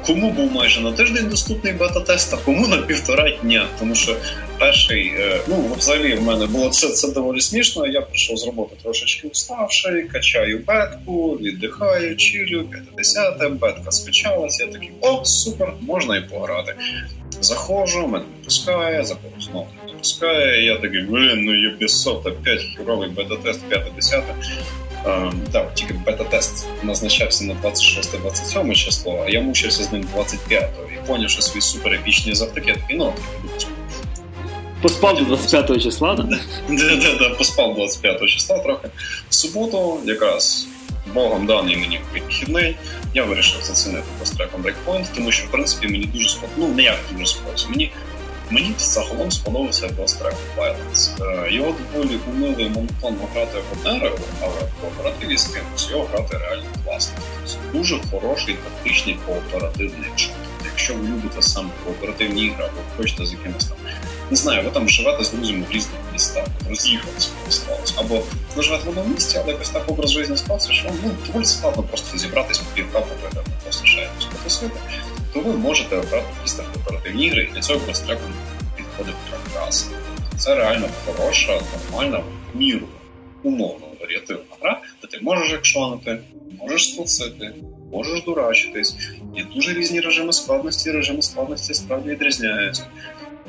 Кому 0.06 0.32
був 0.32 0.52
майже 0.52 0.82
на 0.82 0.92
тиждень 0.92 1.30
доступний 1.30 1.74
бета-тест, 1.74 2.34
а 2.34 2.38
кому 2.38 2.68
на 2.68 2.78
півтора 2.78 3.32
дня. 3.44 3.68
Тому 3.80 3.96
що 3.96 4.16
перший, 4.60 5.14
ну 5.48 5.76
взагалі 5.78 6.16
в 6.16 6.24
мене 6.24 6.46
було 6.46 6.70
це 6.70 6.90
це 6.90 7.12
доволі 7.12 7.42
смішно. 7.42 7.88
Я 7.88 8.02
прийшов 8.02 8.38
з 8.38 8.46
роботи 8.46 8.76
трошечки 8.84 9.28
уставший, 9.28 10.04
качаю 10.04 10.64
бетку, 10.68 11.32
віддихаю, 11.32 12.18
чилю, 12.18 12.64
50 12.96 13.52
бетка 13.52 13.92
скачалася. 13.92 14.64
Я 14.66 14.72
такий, 14.72 14.92
о, 15.02 15.26
супер, 15.26 15.74
можна 15.82 16.18
і 16.18 16.30
пограти. 16.30 16.76
Заходжу, 17.42 18.08
мене 18.08 18.26
не 18.38 18.44
пускає, 18.46 19.04
заходжу 19.06 19.42
знову 19.42 19.68
не 19.88 19.94
пускає. 19.94 20.66
Я 20.66 20.78
такий, 20.78 21.02
блін, 21.02 21.44
ну 21.44 21.52
Ubisoft, 21.52 22.28
опять 22.28 22.66
херовий 22.78 23.10
бета-тест 23.10 23.60
5-10. 23.72 24.22
Ем, 25.06 25.42
так, 25.52 25.74
тільки 25.74 25.94
бета-тест 25.94 26.68
назначався 26.84 27.44
на 27.44 27.54
26-27 27.54 28.76
число, 28.76 29.24
а 29.28 29.30
я 29.30 29.42
мучився 29.42 29.84
з 29.84 29.92
ним 29.92 30.06
25-го 30.16 30.84
і 30.96 31.08
поняв, 31.08 31.30
що 31.30 31.42
свій 31.42 31.62
супер 31.62 31.94
епічний 31.94 32.36
завтаки, 32.36 32.74
такий, 32.74 32.98
ну, 32.98 33.14
Поспав 34.82 35.18
до 35.18 35.24
25 35.24 35.84
числа, 35.84 36.16
так? 36.16 36.26
Да, 36.70 37.30
поспав 37.38 37.76
25 37.76 38.30
числа 38.30 38.60
трохи. 38.60 38.88
В 39.30 39.34
суботу, 39.34 40.00
якраз 40.06 40.68
богом 41.14 41.46
даний 41.46 41.78
мені 41.78 42.00
вихідний, 42.14 42.76
я 43.14 43.24
вирішив 43.24 43.62
зацінити 43.64 44.04
постреком 44.20 44.62
Breakpoint, 44.64 45.06
тому 45.16 45.32
що, 45.32 45.48
в 45.48 45.52
принципі, 45.52 45.88
мені 45.88 46.06
дуже 46.06 46.30
сподобалося. 46.30 46.70
Ну, 46.70 46.76
не 46.76 46.84
як 46.84 47.00
дуже 47.12 47.26
сподобалося. 47.26 47.68
Мені 47.70 47.92
Мені 48.50 48.74
загалом 48.78 49.32
сподобався 49.32 49.88
Recon 49.88 50.34
Violence. 50.58 51.12
Його 51.52 51.76
доволі 51.94 52.20
умило 52.28 52.60
і 52.60 52.70
монотонно 52.70 53.28
грати 53.34 53.58
в 53.58 53.88
одне 53.88 54.12
але 54.42 54.50
в 54.50 54.82
кооперативі 54.82 55.38
з 55.38 55.48
кимось 55.48 55.90
його 55.92 56.04
грати 56.04 56.38
реально 56.38 56.66
класно. 56.86 57.18
Це 57.46 57.56
дуже 57.74 58.00
хороший 58.12 58.56
тактичний 58.56 59.18
кооперативний 59.26 60.10
шутер. 60.16 60.36
Якщо 60.66 60.94
ви 60.94 61.08
любите 61.08 61.42
саме 61.42 61.70
кооперативні 61.86 62.46
ігри, 62.46 62.64
або 62.64 62.82
хочете 62.98 63.26
з 63.26 63.32
якимось 63.32 63.66
там 63.66 63.78
не 64.30 64.36
знаю, 64.36 64.64
ви 64.64 64.70
там 64.70 64.90
живете 64.90 65.24
з 65.24 65.32
друзями 65.32 65.66
в 65.70 65.74
різних 65.74 66.00
містах, 66.14 66.46
роз'їхалися 66.70 67.30
сталося. 67.50 67.94
Або 67.98 68.22
ви 68.56 68.64
живете 68.64 68.86
в 68.86 68.90
одному 68.90 69.14
місті, 69.14 69.40
але 69.44 69.52
якось 69.52 69.70
так 69.70 69.90
образ 69.90 70.12
життя 70.12 70.38
склався, 70.38 70.74
що 70.74 70.90
ну, 71.04 71.12
доволі 71.28 71.46
складно 71.46 71.84
просто 71.84 72.18
зібратись 72.18 72.58
по 72.58 72.66
півка, 72.76 73.00
попити, 73.00 73.50
просто 73.64 73.86
ще 73.86 74.02
якось 74.02 74.26
потусити, 74.26 74.76
то 75.34 75.40
ви 75.40 75.58
можете 75.58 75.96
обрати 75.96 76.26
якісь 76.38 76.54
так 76.54 76.66
кооперативні 76.74 77.26
ігри, 77.26 77.48
і 77.52 77.54
для 77.54 77.62
цього 77.62 77.80
без 77.88 78.00
підходить 78.78 79.16
прекрасно. 79.30 79.98
Це 80.38 80.56
реально 80.56 80.88
хороша, 81.06 81.62
нормальна, 81.92 82.24
міру, 82.54 82.88
умовно 83.44 83.88
варіативна 84.02 84.44
гра, 84.62 84.82
де 85.02 85.08
ти 85.08 85.20
можеш 85.22 85.54
екшонити, 85.54 86.20
можеш 86.60 86.94
стелсити, 86.94 87.54
можеш 87.92 88.24
дурачитись. 88.24 88.96
Є 89.36 89.46
дуже 89.56 89.74
різні 89.74 90.00
режими 90.00 90.34
складності, 90.34 90.92
режими 90.92 91.22
складності 91.22 91.74
справді 91.74 92.10
відрізняються 92.10 92.86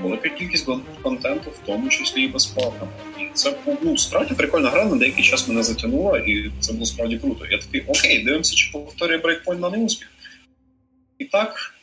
велика 0.02 0.28
кількість 0.28 0.66
контенту, 1.02 1.50
в 1.50 1.66
тому 1.66 1.88
числі 1.88 2.22
і 2.22 2.28
безплатно. 2.28 2.88
І 3.18 3.22
це 3.34 3.54
ну, 3.82 3.98
справді 3.98 4.34
прикольна 4.34 4.70
гра, 4.70 4.84
на 4.84 4.96
деякий 4.96 5.24
час 5.24 5.48
мене 5.48 5.62
затягнула, 5.62 6.18
і 6.18 6.50
це 6.60 6.72
було 6.72 6.86
справді 6.86 7.18
круто. 7.18 7.46
Я 7.50 7.58
такий, 7.58 7.84
окей, 7.86 8.24
дивимося, 8.24 8.54
чи 8.54 8.72
повторює 8.72 9.18
Breakpoint 9.18 9.60
на 9.60 9.70
неуспіх. 9.70 10.10
І 11.20 11.24
так, 11.24 11.74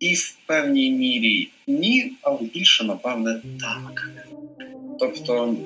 і 0.00 0.14
в 0.14 0.36
певній 0.46 0.90
мірі 0.90 1.48
ні, 1.66 2.12
але 2.22 2.38
більше, 2.54 2.84
напевне, 2.84 3.40
так. 3.60 4.10
Тобто, 4.98 5.56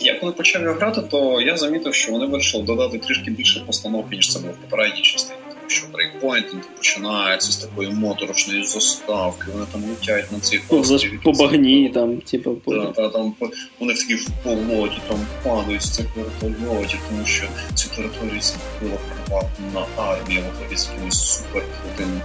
я 0.00 0.20
коли 0.20 0.32
почав 0.32 0.62
його 0.62 0.74
грати, 0.74 1.00
то 1.10 1.40
я 1.40 1.56
замітив, 1.56 1.94
що 1.94 2.12
вони 2.12 2.26
вирішили 2.26 2.64
додати 2.64 2.98
трішки 2.98 3.30
більше 3.30 3.60
постановки, 3.60 4.16
ніж 4.16 4.32
це 4.32 4.38
було 4.38 4.52
в 4.52 4.56
попередній 4.56 5.02
частині 5.02 5.43
що 5.66 5.86
Breakpoint 5.92 6.46
починається 6.76 7.52
з 7.52 7.56
такої 7.56 7.90
моторошної 7.90 8.64
заставки, 8.64 9.44
вони 9.52 9.66
там 9.72 9.84
летять 9.84 10.32
на 10.32 10.40
цих 10.40 10.60
острові. 10.68 11.18
По 11.24 11.32
багні 11.32 11.90
там, 11.94 12.16
типу, 12.16 12.54
по... 12.54 12.74
Та, 12.74 12.86
та, 12.86 13.08
там, 13.08 13.34
вони 13.80 13.94
такі 13.94 14.14
в 14.14 14.28
болоті 14.42 14.98
там 15.08 15.18
падають 15.42 15.82
з 15.82 15.90
цих 15.90 16.06
вертольотів, 16.16 16.98
тому 17.08 17.26
що 17.26 17.46
цю 17.74 17.88
територію 17.88 18.40
була 18.82 18.98
приватна 19.26 19.86
армія, 19.96 20.40
виходить 20.40 20.78
з 20.78 20.88
якимось 20.90 21.36
суперкрутим 21.36 22.20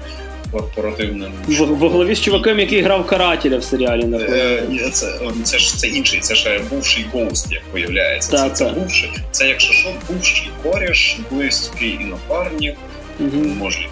корпоративним 0.51 1.31
в, 1.47 1.63
в 1.63 1.89
голові 1.89 2.15
з 2.15 2.21
чуваком, 2.21 2.59
який 2.59 2.81
грав 2.81 3.07
карателя 3.07 3.57
в 3.57 3.63
серіалі. 3.63 4.15
Е, 4.15 4.89
це 4.93 5.19
це 5.43 5.59
ж 5.59 5.77
це 5.77 5.87
інший, 5.87 6.19
це 6.19 6.35
ж 6.35 6.61
бувший 6.69 7.05
гоуст, 7.13 7.51
як 7.51 7.61
виявляється. 7.73 8.31
Та, 8.31 8.49
це, 8.49 8.65
це 8.65 8.71
бувший, 8.71 9.11
це 9.31 9.47
якщо 9.47 9.73
що, 9.73 9.89
бувший 10.09 10.49
коріш, 10.63 11.17
близький 11.31 11.99
і 12.01 12.05
напарник 12.05 12.75
угу. 13.20 13.45
може 13.57 13.88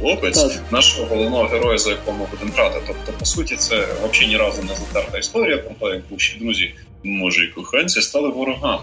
хлопець 0.00 0.42
так. 0.42 0.72
нашого 0.72 1.06
головного 1.06 1.44
героя, 1.44 1.78
за 1.78 1.90
якого 1.90 2.18
ми 2.18 2.26
будемо 2.30 2.52
грати. 2.52 2.80
Тобто, 2.86 3.12
по 3.18 3.24
суті, 3.24 3.56
це 3.56 3.86
взагалі 4.02 4.28
ні 4.28 4.36
разу 4.36 4.62
не 4.62 4.74
затерта 4.74 5.18
історія 5.18 5.58
про 5.58 5.88
те, 5.88 5.94
як 5.94 6.02
бувші 6.10 6.38
друзі, 6.38 6.74
може 7.02 7.44
і 7.44 7.48
коханці, 7.48 8.02
стали 8.02 8.28
ворогами. 8.28 8.82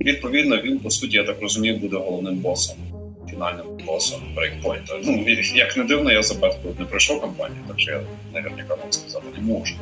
Відповідно, 0.00 0.56
він 0.56 0.78
по 0.78 0.90
суті, 0.90 1.16
я 1.16 1.24
так 1.24 1.36
розумію, 1.42 1.76
буде 1.76 1.96
головним 1.96 2.34
босом 2.36 2.76
фінальним 3.36 3.66
босом 3.86 4.20
брейкпойнта. 4.36 4.94
Ну, 5.04 5.24
як 5.54 5.76
не 5.76 5.84
дивно, 5.84 6.12
я 6.12 6.22
за 6.22 6.34
беткою 6.34 6.74
не 6.78 6.84
пройшов 6.84 7.20
кампанію, 7.20 7.60
так 7.68 7.80
що 7.80 7.90
я 7.90 8.00
наверняка 8.34 8.74
вам 8.74 8.92
сказати 8.92 9.26
не 9.36 9.42
можу. 9.42 9.74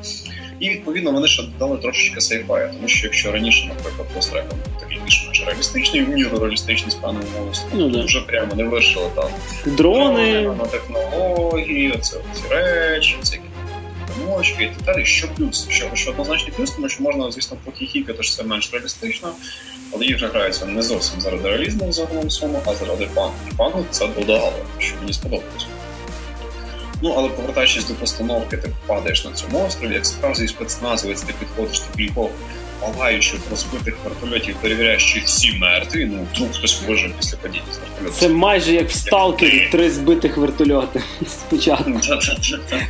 І 0.61 0.69
відповідно 0.69 1.13
вони 1.13 1.29
ще 1.29 1.43
додали 1.43 1.79
трошечки 1.79 2.21
сейфая, 2.21 2.69
тому 2.69 2.89
що 2.89 3.07
якщо 3.07 3.33
раніше, 3.33 3.67
наприклад, 3.67 4.09
постреком 4.15 4.59
такий 4.81 4.99
більш 5.05 5.25
менш 5.27 5.45
реалістичний, 5.47 6.03
в 6.05 6.39
реалістичний 6.39 6.91
з 6.91 6.95
певною 6.95 7.27
ну, 7.73 7.89
да. 7.89 8.05
вже 8.05 8.21
прямо 8.21 8.55
не 8.55 8.65
вирішили 8.65 9.11
там 9.15 9.31
дрони 9.67 10.43
на 10.43 10.65
технології, 10.67 11.95
це 12.01 12.17
ці 12.35 12.55
речі, 12.55 13.17
всякі 13.21 13.43
примочки 14.15 14.65
і 14.65 14.67
так 14.67 14.95
далі. 14.95 15.05
Що 15.05 15.29
плюс? 15.29 15.69
Що, 15.69 15.91
що 15.95 16.11
однозначний 16.11 16.53
плюс, 16.57 16.71
тому 16.71 16.89
що 16.89 17.03
можна, 17.03 17.31
звісно, 17.31 17.57
похіхікати, 17.65 18.23
що 18.23 18.37
це 18.37 18.43
менш 18.43 18.73
реалістично, 18.73 19.29
але 19.95 20.05
ігри 20.05 20.29
граються 20.29 20.67
не 20.67 20.83
зовсім 20.83 21.21
заради 21.21 21.49
реалізму 21.49 21.93
загалом 21.93 22.31
суму, 22.31 22.63
а 22.67 22.75
заради 22.75 23.09
фану. 23.57 23.85
І 23.91 23.95
це 23.95 24.07
додало, 24.07 24.53
що 24.79 24.95
мені 25.01 25.13
сподобалось. 25.13 25.67
Ну, 27.03 27.15
але 27.17 27.29
повертаючись 27.29 27.89
до 27.89 27.95
постановки, 27.95 28.57
ти 28.57 28.71
падаєш 28.87 29.25
на 29.25 29.33
цьому 29.33 29.67
острові, 29.67 29.95
як 29.95 30.07
справжній 30.07 30.49
спецназовець, 30.49 31.23
ти 31.23 31.35
підходиш 31.41 31.81
до 31.81 31.97
кількох 31.97 32.31
палаючих 32.81 33.41
розбитих 33.51 33.95
вертольотів, 34.05 34.57
перевіряєш, 34.61 35.13
чи 35.13 35.21
всі 35.21 35.53
мертві. 35.53 36.05
Ну, 36.05 36.27
вдруг 36.35 36.49
хтось 36.53 36.83
вижив 36.89 37.13
після 37.19 37.37
падіння 37.37 37.65
з 37.73 37.79
вертольоту. 37.79 38.15
Це 38.19 38.29
майже 38.29 38.73
як 38.73 38.89
в 38.89 38.95
сталкері 38.95 39.69
три 39.73 39.91
збитих 39.91 40.37
вертольоти 40.37 41.03
спочатку. 41.29 42.01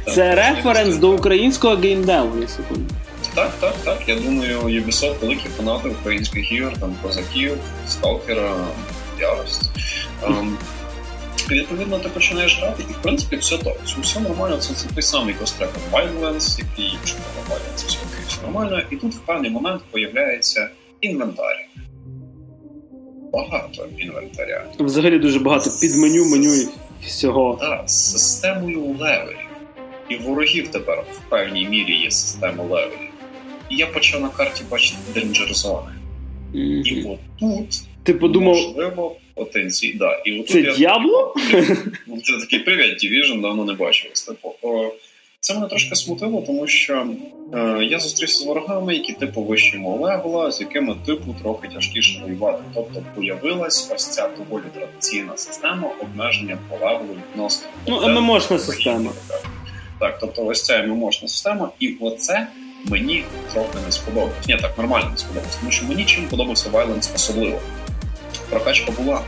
Це 0.14 0.34
референс 0.34 0.96
до 0.96 1.10
українського 1.10 1.76
геймдеву, 1.76 2.34
на 2.34 2.48
секунду. 2.48 2.94
Так, 3.34 3.52
так, 3.60 3.74
так. 3.84 4.02
Я 4.06 4.20
думаю, 4.20 4.60
Ubisoft 4.60 5.20
великі 5.20 5.48
фанати 5.48 5.88
українських 5.88 6.52
ігор, 6.52 6.72
там 6.80 6.96
козаків, 7.02 7.58
сталкера, 7.88 8.56
ярость. 9.20 9.70
Um, 10.22 10.52
Відповідно, 11.50 11.98
ти 11.98 12.08
починаєш 12.08 12.58
грати, 12.58 12.82
і 12.90 12.92
в 12.92 13.02
принципі 13.02 13.36
все 13.36 13.58
так. 13.58 13.76
Це 13.86 14.00
все 14.00 14.20
нормально, 14.20 14.56
це, 14.56 14.74
це 14.74 14.88
той 14.94 15.02
самий 15.02 15.34
Ghost 15.34 15.68
Wildlands, 15.92 16.58
який 16.58 16.98
нормально, 17.36 17.64
це 17.74 17.86
все 17.86 17.98
все 18.28 18.42
нормально. 18.42 18.82
І 18.90 18.96
тут 18.96 19.14
в 19.14 19.18
певний 19.18 19.50
момент 19.50 19.82
появляється 19.90 20.68
інвентар. 21.00 21.56
Багато 23.32 23.88
інвентаря. 23.98 24.64
Взагалі 24.78 25.18
дуже 25.18 25.38
багато 25.38 25.70
під 25.80 25.96
меню, 25.96 26.24
меню 26.24 26.54
і 26.54 26.68
всього. 27.06 27.58
Так, 27.60 27.82
з 27.86 28.12
системою 28.12 28.80
левелів. 28.80 29.36
І 30.08 30.16
ворогів 30.16 30.68
тепер 30.68 31.04
в 31.12 31.30
певній 31.30 31.68
мірі 31.68 31.96
є 31.96 32.10
система 32.10 32.64
левелів. 32.64 33.13
І 33.70 33.76
я 33.76 33.86
почав 33.86 34.20
на 34.20 34.28
карті 34.28 34.62
бачити 34.70 34.96
Danger 35.14 35.52
Zone. 35.52 35.92
Mm-hmm. 36.54 36.82
І 36.82 37.04
от 37.04 37.18
тут 37.40 37.80
ти 38.02 38.14
подумав... 38.14 38.54
можливо 38.54 39.16
потенцій. 39.34 39.92
Да. 39.92 40.22
І 40.26 40.42
Це 40.42 40.60
я... 40.60 40.74
дьявол? 40.74 41.34
Це 42.24 42.32
такий 42.40 42.58
привіт, 42.58 43.04
Division, 43.04 43.42
давно 43.42 43.64
не 43.64 43.72
бачив. 43.72 44.10
Типу, 44.12 44.54
це 45.40 45.54
мене 45.54 45.66
трошки 45.66 45.94
смутило, 45.94 46.42
тому 46.46 46.66
що 46.66 47.06
е, 47.54 47.78
я 47.90 47.98
зустрівся 47.98 48.38
з 48.38 48.46
ворогами, 48.46 48.94
які 48.94 49.12
типу 49.12 49.42
вищого 49.42 49.96
левела, 49.96 50.50
з 50.50 50.60
якими 50.60 50.96
типу 51.06 51.34
трохи 51.42 51.68
тяжкіше 51.68 52.20
воювати. 52.22 52.62
Тобто 52.74 53.02
появилась 53.14 53.90
ось 53.94 54.08
ця 54.08 54.30
доволі 54.38 54.64
традиційна 54.74 55.36
система 55.36 55.90
обмеження 56.00 56.58
по 56.68 56.86
левелу 56.86 57.16
відносно. 57.30 57.68
Ну, 57.86 58.20
ММОшна 58.20 58.58
система. 58.58 59.10
Так, 60.00 60.18
тобто 60.20 60.46
ось 60.46 60.64
ця 60.64 60.82
ММОшна 60.82 61.28
система, 61.28 61.70
і 61.80 61.96
оце 62.00 62.48
мені 62.84 63.24
трохи 63.52 63.78
не 63.86 63.92
сподобалось. 63.92 64.34
Ні, 64.48 64.58
так 64.62 64.78
нормально 64.78 65.08
не 65.10 65.18
сподобалось, 65.18 65.56
тому 65.56 65.72
що 65.72 65.86
мені 65.86 66.04
чим 66.04 66.28
подобався 66.28 66.70
Violence 66.70 67.14
особливо. 67.14 67.60
Прокачка 68.50 68.92
була, 68.92 69.20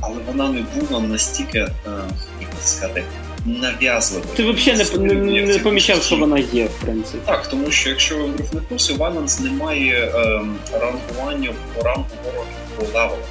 але 0.00 0.16
вона 0.26 0.48
не 0.48 0.64
була 0.74 1.00
настільки, 1.00 1.58
е, 1.58 1.70
як 2.40 2.50
сказати, 2.64 3.04
нав'язливою. 3.46 4.30
Ти 4.36 4.50
взагалі 4.50 5.14
не, 5.14 5.14
не, 5.14 5.42
не 5.42 5.58
помічав, 5.58 6.02
що 6.02 6.16
вона 6.16 6.38
є, 6.38 6.64
в 6.64 6.80
принципі. 6.84 7.18
Так, 7.26 7.46
тому 7.46 7.70
що 7.70 7.90
якщо 7.90 8.16
ви 8.16 8.26
в 8.26 8.68
курсі, 8.68 8.92
Violence 8.92 9.42
не 9.42 9.50
має 9.50 9.94
е, 9.94 10.40
рангування 10.72 11.50
по 11.74 11.82
рангу 11.82 12.06
ворогів 12.24 12.52
по 12.76 12.98
левелу. 12.98 13.22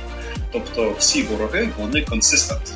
Тобто 0.51 0.95
всі 0.99 1.23
вороги, 1.23 1.69
вони 1.79 2.01
консистентні. 2.01 2.75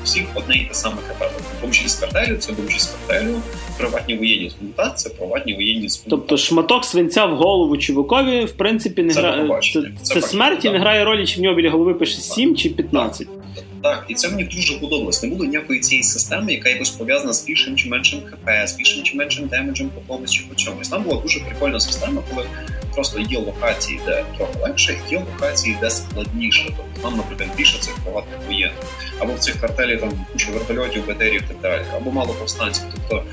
Тобто 0.00 0.12
всіх 0.12 0.24
одне 0.34 0.54
і 0.54 0.64
те 0.64 0.74
саме 0.74 0.96
ХП. 0.96 1.24
Бомжі 1.62 1.88
з 1.88 1.94
картелю 1.94 2.36
це 2.36 2.52
бомжі 2.52 2.78
з 2.78 2.86
картелю, 2.86 3.40
приватні 3.78 4.16
воєнні 4.16 4.50
з 4.50 4.92
це 4.96 5.10
приватні 5.10 5.54
воєнні 5.54 5.88
з 5.88 5.96
Тобто 5.96 6.36
шматок 6.36 6.84
свинця 6.84 7.26
в 7.26 7.36
голову 7.36 7.78
чувакові, 7.78 8.44
в 8.44 8.52
принципі, 8.52 9.02
не 9.02 9.12
грає. 9.12 9.60
Це, 9.62 9.82
це, 10.02 10.14
це 10.14 10.22
смерть 10.22 10.64
і 10.64 10.70
не 10.70 10.78
грає 10.78 11.04
ролі, 11.04 11.26
чи 11.26 11.40
в 11.40 11.42
нього 11.42 11.54
біля 11.54 11.70
голови 11.70 11.94
пише 11.94 12.20
7 12.20 12.56
чи 12.56 12.70
15. 12.70 13.26
Так, 13.26 13.64
так, 13.82 14.06
і 14.08 14.14
це 14.14 14.28
мені 14.28 14.44
дуже 14.44 14.80
подобалось. 14.80 15.22
Не 15.22 15.28
було 15.28 15.44
ніякої 15.44 15.80
цієї 15.80 16.02
системи, 16.02 16.52
яка 16.52 16.68
якось 16.68 16.90
пов'язана 16.90 17.32
з 17.32 17.46
більшим 17.46 17.76
чи 17.76 17.88
меншим 17.88 18.20
ХП, 18.20 18.48
з 18.66 18.76
більшим 18.76 19.02
чи 19.02 19.16
меншим 19.16 19.46
демеджем 19.46 19.90
по 19.94 20.14
комусь 20.14 20.30
чи 20.30 20.42
по 20.48 20.54
чомусь. 20.54 20.88
Там 20.88 21.02
була 21.02 21.22
дуже 21.22 21.40
прикольна 21.40 21.80
система, 21.80 22.22
коли 22.30 22.46
просто 22.94 23.20
є 23.20 23.38
локації, 23.38 24.00
де 24.06 24.24
трохи 24.36 24.58
легше, 24.60 25.00
є 25.10 25.18
локації, 25.18 25.76
де 25.80 25.90
складніше. 25.90 26.64
Тобто 26.76 27.00
там, 27.02 27.16
наприклад, 27.16 27.48
більше 27.56 27.78
цих 27.78 27.94
приватних 27.94 28.38
воєнних, 28.46 28.84
або 29.18 29.32
в 29.32 29.38
цих 29.38 29.60
картелів 29.60 30.00
там 30.00 30.26
куча 30.32 30.50
вертольотів, 30.50 31.06
батерій 31.06 31.40
так 31.40 31.60
далі, 31.62 31.82
або 31.96 32.10
мало 32.10 32.34
повстанців. 32.34 32.84
Тобто 32.92 33.24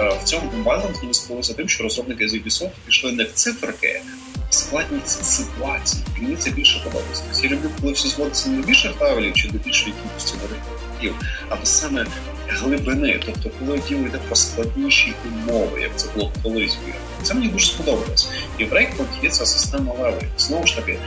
е, 0.00 0.18
в 0.22 0.24
цьому 0.24 0.50
Wildlands 0.64 1.00
мені 1.02 1.14
сподобалося 1.14 1.54
тим, 1.54 1.68
що 1.68 1.82
розробники 1.82 2.28
з 2.28 2.34
Ubisoft 2.34 2.70
пішли 2.86 3.12
не 3.12 3.24
в 3.24 3.32
циферки, 3.32 4.02
в 4.50 4.54
складність 4.54 5.24
ситуації. 5.24 6.04
І 6.18 6.22
мені 6.22 6.36
це 6.36 6.50
більше 6.50 6.80
подобається. 6.84 7.22
Я 7.42 7.50
люблю, 7.50 7.70
коли 7.80 7.92
все 7.92 8.08
зводиться 8.08 8.48
не 8.48 8.60
до 8.60 8.66
більших 8.66 8.92
правилів 8.92 9.34
чи 9.34 9.48
до 9.48 9.58
більшої 9.58 9.94
кількості 10.02 10.34
ворогів, 10.36 11.14
але 11.48 11.60
саме 11.66 12.06
глибини. 12.52 13.20
Тобто, 13.26 13.50
коли 13.58 13.80
діло 13.88 14.06
йде 14.06 14.18
про 14.26 14.36
складніші 14.36 15.12
умови, 15.24 15.80
як 15.80 15.90
це 15.96 16.08
було 16.14 16.32
колись 16.42 16.78
Це 17.22 17.34
мені 17.34 17.48
дуже 17.48 17.66
сподобалось. 17.66 18.28
І 18.58 18.64
в 18.64 18.72
Breakpoint 18.72 19.22
є 19.22 19.30
ця 19.30 19.46
система 19.46 19.92
левелів. 19.92 20.28
Знову 20.38 20.66
ж 20.66 20.76
таки, 20.76 20.98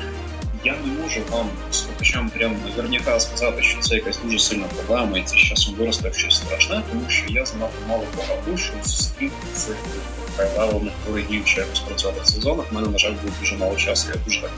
я 0.64 0.76
не 0.86 1.04
можу 1.04 1.22
вам 1.32 1.50
слухачам 1.72 2.30
прямо 2.30 2.56
наверняка 2.70 3.20
сказати, 3.20 3.64
що 3.64 3.80
це 3.80 3.96
якась 3.96 4.20
дуже 4.24 4.40
сильна 4.40 4.66
проблема, 4.76 5.18
і 5.18 5.24
це 5.24 5.36
з 5.36 5.40
часом 5.40 5.76
виросте 5.76 6.10
в 6.10 6.16
щось 6.16 6.36
страшне, 6.36 6.82
тому 6.92 7.02
що 7.10 7.26
я 7.30 7.46
занадто 7.46 7.88
мало 7.88 8.04
погабу, 8.16 8.58
щоб 8.58 8.76
зустріти 8.84 9.34
цих 9.54 9.76
хайлевельних 10.38 10.94
ворогів 11.08 11.46
чи 11.46 11.60
якось 11.60 11.80
працювати 11.80 12.20
в 12.22 12.24
цих 12.24 12.42
зонах. 12.42 12.66
У 12.72 12.76
мене, 12.76 12.88
на 12.88 12.98
жаль, 12.98 13.12
було 13.12 13.34
дуже 13.40 13.58
мало 13.58 13.76
часу. 13.76 14.10
Я 14.14 14.20
дуже 14.26 14.42
так 14.42 14.52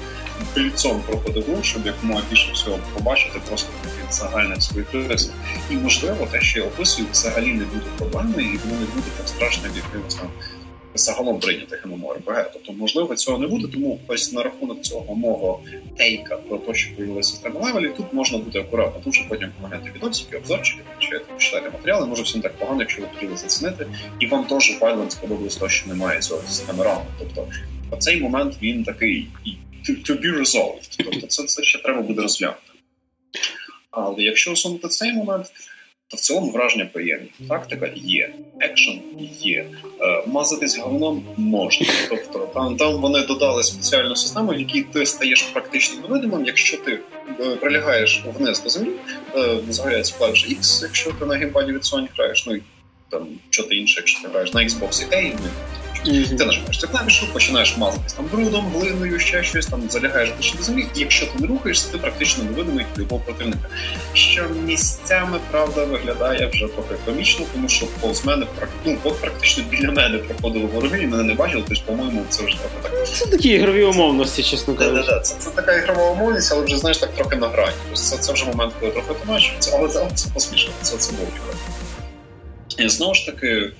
кільцом 0.55 1.01
проходив, 1.07 1.59
щоб 1.61 1.85
якомога 1.85 2.21
більше 2.29 2.51
всього 2.53 2.79
побачити, 2.93 3.39
просто 3.47 3.69
таких 3.83 4.13
загальних 4.13 4.61
своїх 4.61 4.93
рисів. 4.93 5.33
І 5.71 5.73
можливо, 5.75 6.27
те, 6.31 6.41
що 6.41 6.59
я 6.59 6.65
описую, 6.65 7.07
взагалі 7.11 7.53
не 7.53 7.65
буде 7.65 7.85
проблемою, 7.97 8.53
і 8.53 8.57
воно 8.57 8.79
не 8.79 8.85
буде 8.85 9.07
так 9.17 9.27
страшно 9.27 9.69
в 9.73 9.77
якимось 9.77 10.15
там 10.15 10.29
загалом 10.95 11.39
прийнятих 11.39 11.85
ММО-РПГ. 11.85 12.45
Тобто, 12.53 12.73
можливо, 12.73 13.15
цього 13.15 13.37
не 13.37 13.47
буде, 13.47 13.67
тому 13.67 13.99
ось 14.07 14.33
на 14.33 14.43
рахунок 14.43 14.81
цього 14.81 15.15
мого 15.15 15.59
take 15.97 16.29
а 16.29 16.37
про 16.37 16.57
те, 16.57 16.73
що 16.73 16.95
появилася 16.95 17.31
система 17.31 17.59
левелів, 17.61 17.95
тут 17.97 18.13
можна 18.13 18.37
бути 18.37 18.59
акуратно. 18.59 19.01
Тут 19.03 19.13
же 19.13 19.25
потім 19.29 19.49
поглянути 19.61 19.91
відосики, 19.95 20.37
обзорчики, 20.37 20.81
почитати, 20.95 21.25
почитати 21.33 21.69
матеріали. 21.69 22.07
Може 22.07 22.23
всім 22.23 22.41
так 22.41 22.57
погано, 22.57 22.81
якщо 22.81 23.01
ви 23.01 23.07
хотіли 23.13 23.37
зацінити, 23.37 23.87
і 24.19 24.27
вам 24.27 24.43
теж 24.43 24.77
Wildlands 24.81 25.09
сподобалось 25.09 25.55
те, 25.55 25.69
що 25.69 25.89
немає 25.89 26.19
цього 26.19 26.41
системи 26.41 26.83
рану. 26.83 27.05
Тобто, 27.19 27.47
цей 27.99 28.21
момент 28.21 28.57
він 28.61 28.83
такий 28.83 29.27
to, 29.85 30.11
to 30.11 30.21
be 30.21 30.39
resolved. 30.39 30.95
Тобто, 30.97 31.27
це, 31.27 31.43
це 31.43 31.63
ще 31.63 31.79
треба 31.79 32.01
буде 32.01 32.21
розглянути. 32.21 32.59
Але 33.91 34.23
якщо 34.23 34.51
усунути 34.51 34.87
цей 34.87 35.13
момент 35.13 35.51
то 36.07 36.17
в 36.17 36.19
цілому 36.19 36.51
враження 36.51 36.85
приємні. 36.85 37.31
Тактика 37.49 37.91
є, 37.95 38.33
екшен 38.59 39.01
є, 39.39 39.65
е, 40.01 40.23
мазатись 40.27 40.77
говном 40.77 41.23
можна. 41.37 41.87
Тобто 42.09 42.49
там 42.53 42.77
там 42.77 43.01
вони 43.01 43.25
додали 43.25 43.63
спеціальну 43.63 44.15
систему, 44.15 44.51
в 44.51 44.59
якій 44.59 44.83
ти 44.83 45.05
стаєш 45.05 45.41
практично 45.41 46.01
невидимим, 46.01 46.45
якщо 46.45 46.77
ти 46.77 46.99
е, 47.39 47.55
прилягаєш 47.55 48.23
вниз 48.39 48.63
до 48.63 48.69
землі, 48.69 48.91
е, 49.35 49.57
з'являється 49.69 50.15
клавіша 50.17 50.47
X, 50.47 50.81
якщо 50.81 51.11
ти 51.11 51.25
на 51.25 51.35
геймпаді 51.35 51.71
від 51.71 51.81
Sony 51.81 52.07
граєш, 52.17 52.45
ну 52.47 52.55
і 52.55 52.61
там 53.09 53.27
що 53.49 53.63
ти 53.63 53.75
інше, 53.75 53.95
якщо 53.97 54.21
ти 54.21 54.27
граєш 54.27 54.53
на 54.53 54.61
Xbox 54.61 55.09
A, 55.11 55.33
ну 55.33 55.49
Mm-hmm. 56.05 56.37
Ти 56.37 56.45
нажимаєш 56.45 56.77
цю 56.77 56.87
клавішу, 56.87 57.33
починаєш 57.33 57.77
мазатись 57.77 58.13
там 58.13 58.25
брудом, 58.31 58.71
глиною, 58.75 59.19
ще 59.19 59.43
щось 59.43 59.65
там 59.65 59.89
залягаєш 59.89 60.29
ближче 60.29 60.57
до 60.57 60.63
землі. 60.63 60.85
І 60.95 60.99
якщо 60.99 61.25
ти 61.25 61.31
не 61.39 61.47
рухаєшся, 61.47 61.91
ти 61.91 61.97
практично 61.97 62.43
невидимий 62.43 62.85
любого 62.97 63.21
противника. 63.25 63.69
Що 64.13 64.45
місцями 64.65 65.39
правда 65.51 65.85
виглядає 65.85 66.47
вже 66.47 66.67
трохи 66.67 66.95
комічно, 67.05 67.45
тому 67.53 67.69
що 67.69 67.85
повз 68.01 68.25
мене 68.25 68.45
ну, 68.85 68.97
от 69.03 69.21
практично 69.21 69.63
біля 69.69 69.91
мене 69.91 70.17
проходили 70.17 70.65
вороги 70.65 71.03
і 71.03 71.07
мене 71.07 71.23
не 71.23 71.33
бачили. 71.33 71.63
Тобто, 71.67 71.83
по-моєму, 71.85 72.25
це 72.29 72.45
вже 72.45 72.57
так. 72.81 73.07
Це 73.07 73.25
такі 73.25 73.49
ігрові 73.49 73.83
умовності, 73.83 74.43
чесно 74.43 74.73
кажучи. 74.73 75.07
Да, 75.07 75.19
це, 75.19 75.35
це 75.39 75.49
така 75.49 75.77
ігрова 75.77 76.11
умовність, 76.11 76.51
але 76.51 76.65
вже 76.65 76.77
знаєш 76.77 76.97
так 76.97 77.13
трохи 77.13 77.35
на 77.35 77.47
грані. 77.47 77.73
Тобто 77.83 78.01
це, 78.01 78.17
це 78.17 78.33
вже 78.33 78.45
момент, 78.45 78.73
коли 78.79 78.91
трохи 78.91 79.13
побачив, 79.13 79.53
але 79.73 79.89
це, 79.89 80.07
це 80.15 80.29
посмішно. 80.33 80.73
Це 80.81 80.97
це 80.97 81.11
було. 81.11 81.27
І 82.77 82.89
знову 82.89 83.13
ж 83.13 83.25
таки. 83.25 83.71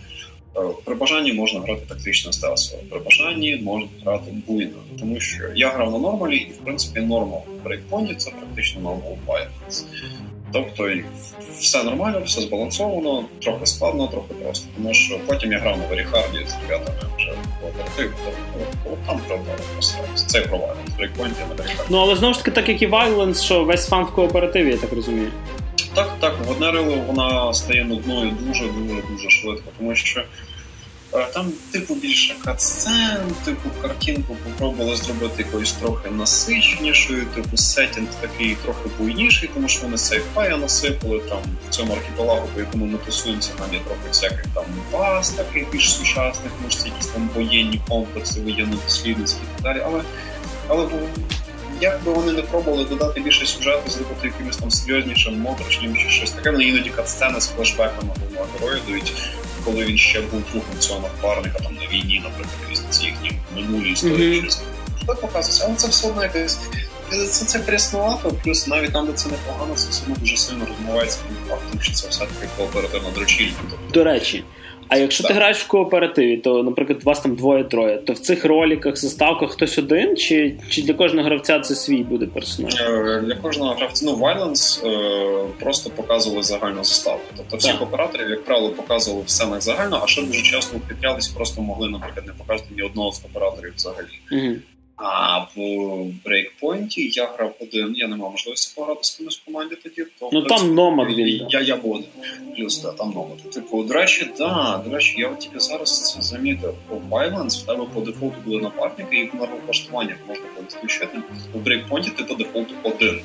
Е, 0.57 0.61
при 0.85 0.95
бажанні 0.95 1.33
можна 1.33 1.59
грати 1.59 1.81
тактично 1.87 2.33
стелсово, 2.33 2.83
при 2.89 2.99
бажанні 2.99 3.55
можна 3.55 3.87
грати 4.05 4.31
буйно, 4.47 4.77
тому 4.99 5.19
що 5.19 5.43
я 5.55 5.69
грав 5.69 5.91
на 5.91 5.97
нормалі, 5.97 6.37
і 6.37 6.51
в 6.51 6.57
принципі 6.57 6.99
норма 6.99 7.37
в 7.37 7.63
брейкпонті 7.63 8.15
це 8.15 8.31
практично 8.31 8.81
нормал 8.81 9.17
violence. 9.27 9.85
Тобто 10.53 10.89
все 11.59 11.83
нормально, 11.83 12.21
все 12.25 12.41
збалансовано, 12.41 13.25
трохи 13.41 13.65
складно, 13.65 14.07
трохи 14.07 14.33
просто. 14.43 14.67
Тому 14.75 14.93
що 14.93 15.19
потім 15.25 15.51
я 15.51 15.59
грав 15.59 15.77
на 15.77 15.87
Веріхарді 15.87 16.37
з 16.47 16.55
ребятами 16.61 16.97
вже 17.17 17.33
кооператив, 17.61 18.13
тобто 18.25 18.97
там 19.05 19.19
правда 19.27 19.51
постарався. 19.75 20.25
Це 20.27 20.41
провально 20.41 20.81
в 20.87 20.97
Breakpoint 20.97 21.37
і 21.37 21.41
на 21.49 21.55
Very 21.55 21.66
Hard 21.66 21.78
і. 21.78 21.83
Ну 21.89 21.97
але 21.97 22.15
знову 22.15 22.33
ж 22.33 22.39
таки, 22.39 22.51
так 22.51 22.69
як 22.69 22.81
і 22.81 22.87
Wildlands, 22.87 23.43
що 23.43 23.63
весь 23.63 23.87
фан 23.87 24.03
в 24.03 24.11
кооперативі, 24.11 24.69
я 24.69 24.77
так 24.77 24.93
розумію. 24.93 25.31
Так, 25.95 26.09
так, 26.19 26.33
в 26.45 26.51
одне 26.51 26.73
рило 26.73 26.95
вона 26.95 27.53
стає 27.53 27.83
нудною 27.83 28.31
дуже 28.31 28.69
дуже 29.11 29.29
швидко, 29.29 29.71
тому 29.77 29.95
що 29.95 30.23
е, 31.13 31.27
там, 31.33 31.51
типу, 31.71 31.95
більше 31.95 32.35
cutscene, 32.45 33.31
типу, 33.45 33.69
картинку 33.81 34.37
попробували 34.43 34.95
зробити 34.95 35.33
якоюсь 35.37 35.71
трохи 35.71 36.09
насичнішою, 36.09 37.25
типу 37.25 37.57
сетінг 37.57 38.07
такий 38.21 38.57
трохи 38.63 38.89
буйніший, 38.99 39.49
тому 39.53 39.67
що 39.67 39.83
вони 39.83 39.97
sci-fi 39.97 40.42
я 40.42 40.57
насипали 40.57 41.19
там 41.19 41.39
в 41.69 41.69
цьому 41.69 41.93
архіпелагу, 41.93 42.47
по 42.53 42.59
якому 42.59 42.85
ми 42.85 42.97
тусуємося, 42.97 43.51
там 43.57 43.73
є 43.73 43.79
трохи 43.79 44.07
всяких 44.07 44.45
там 44.53 44.65
баз 44.93 45.29
таких 45.29 45.71
більш 45.71 45.93
сучасних, 45.93 46.51
може 46.63 46.77
якісь 46.85 47.07
там 47.07 47.29
воєнні 47.35 47.81
комплекси, 47.87 48.39
воєнно-дослідницькі 48.39 49.37
і 49.43 49.55
так 49.55 49.63
далі. 49.63 49.81
Але 49.85 50.01
але 50.67 50.87
як 51.81 52.03
би 52.03 52.13
вони 52.13 52.31
не 52.31 52.41
пробували 52.41 52.85
додати 52.85 53.21
більше 53.21 53.45
сюжету, 53.45 53.91
зробити 53.91 54.27
якимось 54.27 54.57
там 54.57 54.71
серйознішим, 54.71 55.39
моторошнім 55.39 55.95
чи 55.97 56.09
щось 56.09 56.31
таке, 56.31 56.51
вони 56.51 56.63
іноді 56.63 56.89
катсцени 56.89 57.41
з 57.41 57.47
флешбеками 57.47 58.13
головного 58.19 58.47
героя 58.59 58.81
дають, 58.87 59.13
коли 59.65 59.85
він 59.85 59.97
ще 59.97 60.21
був 60.21 60.41
другом 60.51 60.79
цього 60.79 60.99
напарника 60.99 61.59
там 61.59 61.75
на 61.75 61.87
війні, 61.87 62.21
наприклад, 62.23 62.57
різниці 62.69 63.05
їхні 63.05 63.31
минулі 63.55 63.91
історії. 63.91 64.41
Mm-hmm. 64.41 64.59
Що 65.03 65.15
показується, 65.15 65.65
але 65.67 65.75
це 65.75 65.87
все 65.87 66.07
одно 66.07 66.23
якесь. 66.23 66.59
Це 67.09 67.45
це 67.45 67.59
пріснувато, 67.59 68.31
плюс 68.43 68.67
навіть 68.67 68.93
там, 68.93 69.05
де 69.05 69.13
це 69.13 69.29
непогано, 69.29 69.75
це 69.75 69.89
все 69.89 70.03
одно 70.03 70.15
дуже 70.19 70.37
сильно 70.37 70.65
розмивається 70.65 71.19
фактом, 71.49 71.81
що 71.81 71.93
це 71.93 72.07
все 72.07 72.19
таки 72.19 72.49
кооперативна 72.57 73.09
дрочілька. 73.15 73.61
До 73.93 74.03
речі, 74.03 74.43
а 74.87 74.97
якщо 74.97 75.23
так. 75.23 75.31
ти 75.31 75.33
граєш 75.33 75.57
в 75.57 75.67
кооперативі, 75.67 76.37
то, 76.37 76.63
наприклад, 76.63 77.03
вас 77.03 77.19
там 77.19 77.35
двоє-троє, 77.35 77.97
то 77.97 78.13
в 78.13 78.19
цих 78.19 78.45
роліках, 78.45 78.97
заставках 78.97 79.51
хтось 79.51 79.77
один, 79.77 80.17
чи 80.17 80.55
чи 80.69 80.81
для 80.81 80.93
кожного 80.93 81.27
гравця 81.27 81.59
це 81.59 81.75
свій 81.75 82.03
буде 82.03 82.25
персонаж? 82.25 82.75
Е, 82.75 83.21
для 83.25 83.35
кожного 83.35 83.73
гравця 83.73 84.05
ну 84.05 84.15
Violence 84.15 84.87
е, 84.87 85.47
просто 85.59 85.89
показували 85.89 86.43
загальну 86.43 86.83
заставку. 86.83 87.33
Тобто 87.37 87.57
всіх 87.57 87.81
операторів, 87.81 88.29
як 88.29 88.43
правило, 88.45 88.69
показували 88.69 89.23
в 89.25 89.29
сценах 89.29 89.61
загально, 89.61 90.01
а 90.03 90.07
ще 90.07 90.21
дуже 90.21 90.41
часто 90.43 90.79
підрядись 90.87 91.27
просто 91.27 91.61
могли, 91.61 91.89
наприклад, 91.89 92.25
не 92.27 92.33
показати 92.33 92.67
ні 92.75 92.81
одного 92.81 93.11
з 93.11 93.21
операторів 93.25 93.73
взагалі. 93.75 94.07
Угу. 94.31 94.55
А 94.97 95.39
в 95.39 95.55
брейкпойнті 96.25 97.09
я 97.13 97.25
грав 97.25 97.55
один, 97.59 97.93
я 97.95 98.07
не 98.07 98.15
мав 98.15 98.31
можливості 98.31 98.73
пограти 98.75 98.99
з 99.03 99.09
кимось 99.09 99.37
в 99.37 99.45
команді 99.45 99.75
тоді. 99.75 100.05
То, 100.19 100.29
ну 100.33 100.41
там 100.41 100.75
номад 100.75 101.07
він. 101.07 101.47
Я 101.49 101.61
я 101.61 101.75
був 101.75 102.03
Плюс 102.55 102.81
да, 102.81 102.91
там 102.91 103.11
номад. 103.11 103.51
Типу, 103.51 103.83
до 103.83 103.93
речі, 103.93 104.27
да, 104.37 104.81
до 104.85 104.95
речі, 104.95 105.15
я 105.17 105.27
от 105.27 105.39
тільки 105.39 105.59
зараз 105.59 106.13
це 106.13 106.21
замітив. 106.21 106.73
По 106.89 106.95
Violence 106.95 107.63
в 107.63 107.65
тебе 107.65 107.85
по 107.93 108.01
дефолту 108.01 108.35
були 108.45 108.61
напарники, 108.61 109.17
і 109.17 109.25
в 109.25 109.49
влаштуваннях 109.65 110.17
можна 110.27 110.45
було 110.55 110.67
підключити. 110.67 111.21
У 111.53 111.57
брейкпойнті 111.57 112.09
ти 112.09 112.23
по 112.23 112.33
дефолту 112.33 112.73
один. 112.83 113.21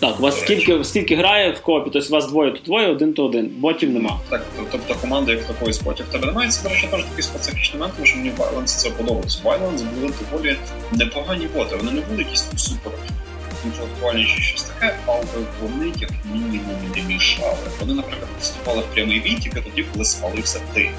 Так, 0.00 0.20
у 0.20 0.22
вас 0.22 0.40
скільки 0.40 0.84
скільки 0.84 1.16
грає 1.16 1.50
в 1.50 1.60
копі, 1.60 1.90
тобто 1.92 2.08
у 2.08 2.12
вас 2.12 2.28
двоє, 2.28 2.50
то 2.50 2.58
двоє, 2.64 2.88
один 2.88 3.12
то 3.12 3.24
один. 3.24 3.50
Ботів 3.58 3.90
нема. 3.90 4.20
Так, 4.28 4.46
тобто 4.70 4.94
команда 4.94 5.32
як 5.32 5.44
такої 5.44 5.72
спотів 5.72 6.06
тебе 6.06 6.26
немає. 6.26 6.50
Це, 6.50 6.62
до 6.62 6.68
речі, 6.68 6.88
теж 6.90 7.04
такий 7.04 7.22
специфічний 7.22 7.78
момент, 7.78 7.94
тому 7.96 8.06
що 8.06 8.16
мені 8.16 8.30
Violence 8.30 8.64
це 8.64 8.90
подобається. 8.90 9.38
Violence 9.44 9.84
були 10.00 10.12
доволі 10.30 10.56
непогані 10.92 11.46
боти. 11.54 11.76
Вони 11.76 11.90
не 11.92 12.00
були 12.00 12.22
якісь 12.22 12.46
супер 12.56 12.92
інтелектуальні 13.64 14.24
чи 14.24 14.42
щось 14.42 14.62
таке, 14.62 14.96
але 15.06 15.24
вони 15.62 15.92
як 15.98 16.10
мінімум 16.34 16.76
не 16.96 17.02
мішали. 17.02 17.56
Вони, 17.80 17.94
наприклад, 17.94 18.28
виступали 18.38 18.80
в 18.80 18.94
прямий 18.94 19.20
бій 19.20 19.34
тільки 19.34 19.60
тоді, 19.60 19.84
коли 19.92 20.04
спалився 20.04 20.60
ти. 20.74 20.90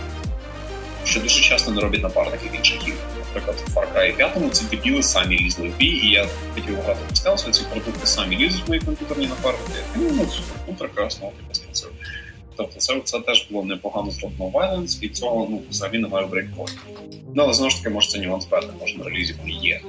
Що 1.06 1.20
дуже 1.20 1.42
часто 1.42 1.72
не 1.72 1.82
роблять 1.82 2.04
напарники 2.04 2.50
в 2.54 2.56
інших 2.56 2.88
іграх 2.88 3.21
наприклад, 3.36 3.64
в 3.68 3.78
Far 3.78 3.86
Cry 3.96 4.16
5 4.16 4.56
ці 4.56 4.66
дебіли 4.66 5.04
самі 5.04 5.40
лізли 5.40 5.68
в 5.70 5.78
бій, 5.78 6.02
і 6.04 6.10
я 6.10 6.28
хотів 6.56 6.76
грати 6.76 7.00
в 7.12 7.18
stealth, 7.18 7.48
ці 7.52 7.64
продукти 7.72 8.08
самі 8.08 8.38
лізуть 8.38 8.64
в 8.66 8.70
мої 8.70 8.82
комп'ютерні 8.82 9.28
напарники. 9.28 9.80
Ну, 9.96 10.10
ну, 10.12 10.26
ну 10.68 10.74
прекрасно, 10.74 11.30
це. 11.72 11.86
Тобто 12.56 12.80
це 12.80 13.02
це 13.04 13.20
теж 13.20 13.48
було 13.52 13.66
непогано 13.66 14.12
зроблено 14.12 14.52
Wildlands, 14.52 15.04
і 15.04 15.10
цього 15.10 15.48
ну, 15.50 15.62
взагалі 15.70 16.00
немає 16.00 16.26
в 16.26 16.30
Breakpoint. 16.30 16.78
Ну, 17.36 17.44
але 17.44 17.54
знову 17.54 17.70
ж 17.70 17.78
таки, 17.78 17.90
може 17.90 18.10
це 18.10 18.20
нюанс 18.20 18.46
бета, 18.46 18.68
може 18.80 18.98
на 18.98 19.04
релізі 19.04 19.36
вони 19.40 19.52
є. 19.52 19.82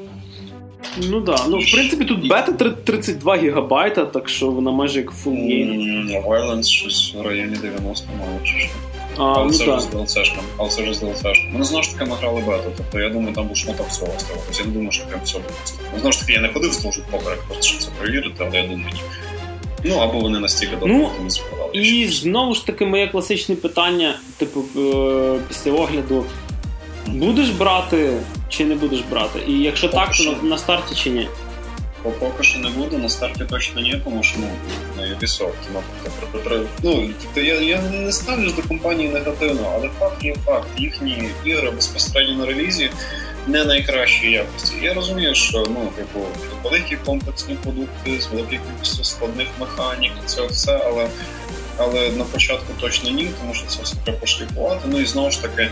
Ну 1.11 1.21
да. 1.21 1.37
Ну, 1.49 1.59
в 1.59 1.73
принципі, 1.73 2.05
тут 2.05 2.29
бета 2.29 2.53
32 2.53 3.37
гігабайта, 3.37 4.05
так 4.05 4.29
що 4.29 4.51
вона 4.51 4.71
майже 4.71 4.99
як 4.99 5.13
full 5.13 5.35
game. 5.35 6.27
Violence 6.27 6.69
щось 6.69 7.15
в 7.15 7.23
районі 7.23 7.57
90 7.57 8.09
мало 8.19 8.41
чи 8.45 8.59
що. 8.59 8.71
А, 9.17 9.45
ну, 9.45 9.51
це 9.53 9.65
вже 9.65 9.81
з 9.81 10.13
це 10.13 10.83
вже 10.83 10.95
з 10.95 11.03
DLC-шком. 11.03 11.59
Ми 11.59 11.65
знову 11.65 11.83
ж 11.83 11.93
таки 11.93 12.11
ми 12.11 12.17
грали 12.17 12.41
бету, 12.41 12.73
тобто 12.77 13.01
я 13.01 13.09
думаю, 13.09 13.35
там 13.35 13.47
був 13.47 13.57
шмоток 13.57 13.89
всього 13.89 14.13
стало. 14.19 14.41
Тобто 14.47 14.63
я 14.63 14.67
не 14.67 14.73
думаю, 14.73 14.93
що 14.93 15.07
прям 15.07 15.21
все 15.25 15.39
буде. 15.39 15.55
Ну, 15.93 15.99
знову 15.99 16.13
ж 16.13 16.21
таки, 16.21 16.33
я 16.33 16.41
не 16.41 16.49
ходив 16.49 16.73
служити 16.73 17.07
поперек, 17.11 17.41
просто 17.47 17.63
щоб 17.63 17.81
це 17.81 17.89
перевірити, 17.99 18.45
але 18.47 18.57
я 18.57 18.63
думаю, 18.63 18.91
ні. 18.95 19.01
Ну, 19.85 19.97
або 19.99 20.21
вони 20.21 20.41
настільки 20.41 20.77
добре 20.77 20.95
ну, 20.95 21.11
не 21.25 21.31
співали. 21.31 21.71
І 21.73 22.09
знову 22.09 22.55
ж 22.55 22.67
таки, 22.67 22.87
моє 22.87 23.09
класичне 23.09 23.55
питання, 23.55 24.19
типу, 24.37 24.65
е, 24.77 25.39
після 25.49 25.73
огляду. 25.73 26.25
Будеш 27.07 27.51
брати 27.51 28.13
чи 28.49 28.65
не 28.65 28.75
будеш 28.75 29.01
брати? 29.11 29.39
І 29.49 29.59
якщо 29.59 29.91
Поки 29.91 30.07
так, 30.07 30.17
то 30.17 30.25
на, 30.25 30.49
на 30.49 30.59
старті 30.59 30.95
чи 30.95 31.11
ні? 31.11 31.29
Поки 32.03 32.43
що 32.43 32.59
не 32.59 32.71
буду, 32.71 32.99
на 32.99 33.09
старті 33.09 33.45
точно 33.45 33.81
ні, 33.81 34.01
тому 34.05 34.23
що 34.23 34.39
ну, 34.39 34.49
на 34.97 35.03
Ubisoft. 35.03 35.53
Тобто, 36.33 36.67
ну, 36.83 37.11
тобто 37.23 37.41
я 37.41 37.61
я 37.61 37.83
не 37.83 38.13
ставлю 38.13 38.51
до 38.51 38.63
компанії 38.63 39.09
негативно, 39.09 39.73
але 39.75 39.89
факт 39.99 40.25
є 40.25 40.35
факт. 40.47 40.69
Їхні 40.77 41.29
ігри 41.45 41.71
безпосередньо 41.71 42.37
на 42.37 42.47
релізі 42.47 42.91
не 43.47 43.65
найкращої 43.65 44.33
якості. 44.33 44.75
Я 44.83 44.95
розумію, 44.95 45.35
що 45.35 45.59
ну, 45.69 45.93
типу, 45.97 46.21
великі 46.65 46.97
комплексні 46.97 47.55
продукти 47.55 48.21
з 48.21 48.27
великою 48.27 48.61
кількістю 48.61 49.05
складних 49.05 49.49
механік, 49.61 50.13
це 50.27 50.47
все, 50.47 50.81
але 50.87 51.09
але 51.77 52.11
на 52.11 52.25
початку 52.25 52.73
точно 52.81 53.11
ні, 53.11 53.29
тому 53.41 53.55
що 53.55 53.67
це 53.67 53.83
все 53.83 53.97
треба 54.05 54.19
пошліфувати. 54.19 54.81
Ну 54.87 55.01
і 55.01 55.07
знову 55.07 55.31
ж 55.31 55.43
таки. 55.43 55.71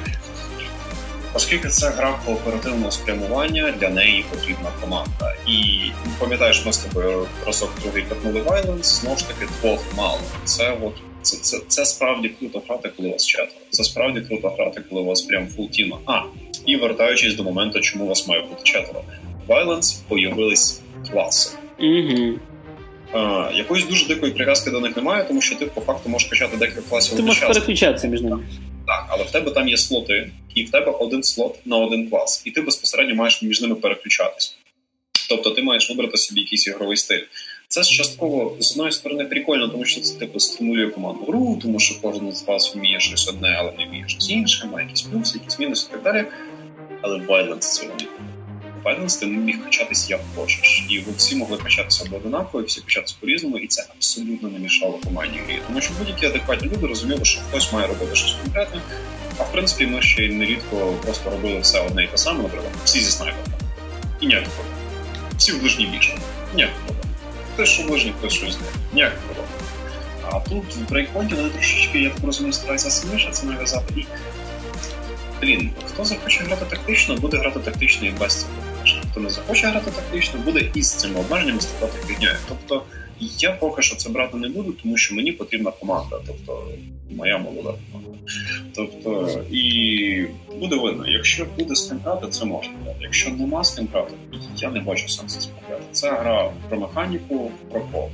Оскільки 1.35 1.69
це 1.69 1.89
гра 1.89 2.19
кооперативного 2.27 2.91
спрямування, 2.91 3.75
для 3.81 3.89
неї 3.89 4.25
потрібна 4.31 4.71
команда. 4.81 5.35
І 5.47 5.91
пам'ятаєш, 6.19 6.67
ми 6.67 6.73
з 6.73 6.79
тобою 6.79 7.27
разок 7.47 7.71
другий 7.83 8.03
катнули 8.03 8.41
Wildlands, 8.41 8.83
знову 8.83 9.17
ж 9.17 9.29
таки 9.29 9.47
двох 9.61 9.81
мало. 9.97 10.21
Це 10.45 10.77
от 10.83 10.93
це, 11.23 11.37
це, 11.37 11.59
це 11.69 11.85
справді 11.85 12.29
круто 12.29 12.63
грати, 12.69 12.91
коли 12.97 13.09
вас 13.09 13.27
четверо. 13.27 13.51
Це 13.71 13.85
справді 13.85 14.21
круто 14.21 14.49
грати, 14.49 14.83
коли 14.91 15.03
у 15.03 15.05
вас 15.05 15.23
прям 15.23 15.49
full 15.49 15.71
team 15.71 15.89
а. 15.89 15.99
А 16.07 16.21
і 16.67 16.77
вертаючись 16.77 17.35
до 17.35 17.43
моменту, 17.43 17.81
чому 17.81 18.05
у 18.05 18.09
вас 18.09 18.29
має 18.29 18.43
бути 18.43 18.63
четверо. 18.63 19.03
Wildlands 19.49 19.99
появились 20.09 20.81
класи. 21.13 21.57
Угу. 21.79 22.35
А, 23.13 23.51
Якоїсь 23.55 23.87
дуже 23.87 24.07
дикої 24.07 24.33
прив'язки 24.33 24.71
до 24.71 24.81
них 24.81 24.97
немає, 24.97 25.25
тому 25.25 25.41
що 25.41 25.57
ти 25.57 25.67
по 25.67 25.81
факту 25.81 26.09
можеш 26.09 26.29
качати 26.29 26.57
декілька 26.57 26.81
класів. 26.81 27.17
Ти 27.17 27.23
можеш 27.23 27.43
переключатися 27.43 28.09
між 28.09 28.21
ними. 28.21 28.39
Так, 28.91 29.07
але 29.09 29.25
в 29.25 29.31
тебе 29.31 29.51
там 29.51 29.69
є 29.69 29.77
слоти, 29.77 30.31
і 30.55 30.65
в 30.65 30.71
тебе 30.71 30.93
один 30.93 31.23
слот 31.23 31.67
на 31.67 31.77
один 31.77 32.11
клас, 32.11 32.43
і 32.45 32.51
ти 32.51 32.61
безпосередньо 32.61 33.15
маєш 33.15 33.43
між 33.43 33.61
ними 33.61 33.75
переключатись. 33.75 34.57
Тобто 35.29 35.51
ти 35.51 35.63
маєш 35.63 35.91
вибрати 35.91 36.17
собі 36.17 36.41
якийсь 36.41 36.67
ігровий 36.67 36.97
стиль. 36.97 37.25
Це 37.69 37.83
частково 37.83 38.57
з 38.61 38.73
одної 38.73 38.93
сторони 38.93 39.25
прикольно, 39.25 39.69
тому 39.69 39.85
що 39.85 40.01
це 40.01 40.19
типу 40.19 40.41
стимулює 40.41 40.91
команду 40.91 41.25
гру, 41.25 41.59
тому 41.63 41.81
що 41.81 42.01
кожен 42.03 42.33
з 42.33 42.43
вас 42.43 42.75
вміє 42.75 43.01
щось 43.01 43.29
одне, 43.29 43.57
але 43.59 43.73
не 43.79 43.87
вміє 43.87 44.05
щось 44.09 44.31
інше, 44.31 44.67
має 44.67 44.87
якісь 44.87 45.03
плюси, 45.03 45.39
якісь 45.39 45.59
мінуси 45.59 45.87
і 45.91 45.93
так 45.93 46.03
далі. 46.03 46.25
Але 47.03 47.19
Violence 47.19 47.75
цього 47.75 47.93
не 48.01 48.07
Violence 48.85 49.21
ти 49.21 49.27
міг 49.27 49.65
качатись 49.65 50.11
як 50.11 50.21
хочеш. 50.37 50.87
І 50.89 50.99
ви 50.99 51.13
всі 51.17 51.37
могли 51.37 51.59
качатися 51.59 52.05
до 52.05 52.17
одинаково, 52.17 52.65
всі 52.65 52.81
качатися 52.81 53.15
по-різному, 53.21 53.59
і 53.59 53.67
це 53.67 53.87
абсолютно 53.97 54.49
не 54.49 54.59
мішало 54.59 54.93
команді 55.05 55.41
грі. 55.47 55.59
Тому 55.67 55.81
що 55.81 55.93
будь-які 55.99 56.27
адекватні 56.27 56.69
люди 56.69 56.87
розуміли, 56.87 57.25
що 57.25 57.41
хтось 57.41 57.73
має 57.73 57.87
робити 57.87 58.17
щось 58.17 58.37
конкретне. 58.43 58.81
А 59.39 59.43
в 59.43 59.53
принципі, 59.53 59.87
ми 59.87 60.03
ще 60.03 60.25
й 60.25 60.29
нерідко 60.29 60.95
просто 61.03 61.31
робили 61.31 61.61
все 61.61 61.81
одне 61.81 62.05
і 62.05 62.07
те 62.07 62.19
саме, 62.19 62.43
наприклад, 62.43 62.73
всі 62.85 63.01
зі 63.01 63.11
снайпером. 63.11 63.53
І 64.21 64.27
ніяких 64.27 64.49
проблем. 64.49 64.75
Всі 65.37 65.53
в 65.53 65.61
ближній 65.61 65.87
більше. 65.87 66.19
Ніяких 66.55 66.77
проблем. 66.77 67.07
Хтось 67.55 67.69
що 67.69 67.83
ближній, 67.83 68.13
хтось 68.19 68.33
щось 68.33 68.57
не. 68.57 68.67
Ніяких 68.93 69.19
проблем. 69.19 69.47
А 70.23 70.41
тут 70.41 70.77
в 70.77 70.91
брейкпойнті 70.91 71.35
вони 71.35 71.49
трошечки, 71.51 71.99
я 71.99 72.11
так 72.11 72.25
розумію, 72.25 72.53
стараються 72.53 72.91
сильніше 72.91 73.31
це 73.33 73.47
нав'язати. 73.47 73.95
І 74.01 74.07
блін, 75.41 75.73
хто 75.87 76.05
захоче 76.05 76.45
грати 76.45 76.65
тактично, 76.71 77.17
буде 77.17 77.37
грати 77.37 77.61
тактично 77.61 78.09
і 78.09 78.11
без 78.11 78.41
цього 78.41 78.53
хто 79.11 79.21
не 79.21 79.31
захоче 79.31 79.67
грати 79.67 79.91
тактично, 79.91 80.41
буде 80.41 80.71
із 80.75 80.95
цим 80.95 81.17
обмеженням 81.17 81.61
стати 81.61 81.99
фігньою. 82.07 82.37
Тобто 82.49 82.83
я 83.21 83.51
поки 83.51 83.83
що 83.83 83.97
це 83.97 84.11
брати 84.11 84.37
не 84.37 84.49
буду, 84.49 84.73
тому 84.73 84.97
що 84.97 85.15
мені 85.15 85.33
потрібна 85.33 85.71
команда, 85.71 86.17
тобто 86.27 86.69
моя 87.11 87.39
молода 87.39 87.75
команда. 87.93 88.19
Тобто, 88.75 89.41
і 89.51 90.27
буде 90.61 90.77
видно, 90.77 91.09
якщо 91.09 91.47
буде 91.59 91.75
з 91.75 91.89
це 92.31 92.45
можна 92.45 92.73
грати. 92.85 92.99
Якщо 93.01 93.31
нема 93.31 93.65
з 93.65 93.81
я 94.57 94.71
не 94.71 94.81
бачу 94.81 95.09
сенсу 95.09 95.41
спробувати. 95.41 95.85
Це 95.93 96.11
гра 96.11 96.53
про 96.69 96.81
механіку, 96.81 97.51
про 97.71 97.81
коп. 97.81 98.11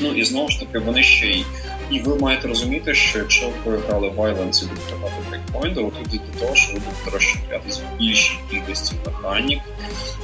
Ну 0.00 0.14
і 0.14 0.24
знову 0.24 0.48
ж 0.48 0.60
таки, 0.60 0.78
вони 0.78 1.02
ще 1.02 1.26
й. 1.26 1.44
І 1.90 2.00
ви 2.00 2.16
маєте 2.16 2.48
розуміти, 2.48 2.94
що 2.94 3.18
якщо 3.18 3.50
ви 3.64 3.78
грали 3.78 4.08
Violence 4.08 4.64
і 4.64 4.66
будете 4.66 4.94
грати 5.00 5.14
брейкпойнт, 5.28 5.76
ви 5.76 5.82
тут 5.82 6.20
до 6.32 6.40
того, 6.40 6.54
що 6.54 6.72
ви 6.72 6.78
будете 6.78 7.10
розчіплятися 7.10 7.80
в 7.94 7.98
більшій 7.98 8.38
кількості 8.50 8.94
механік, 9.06 9.60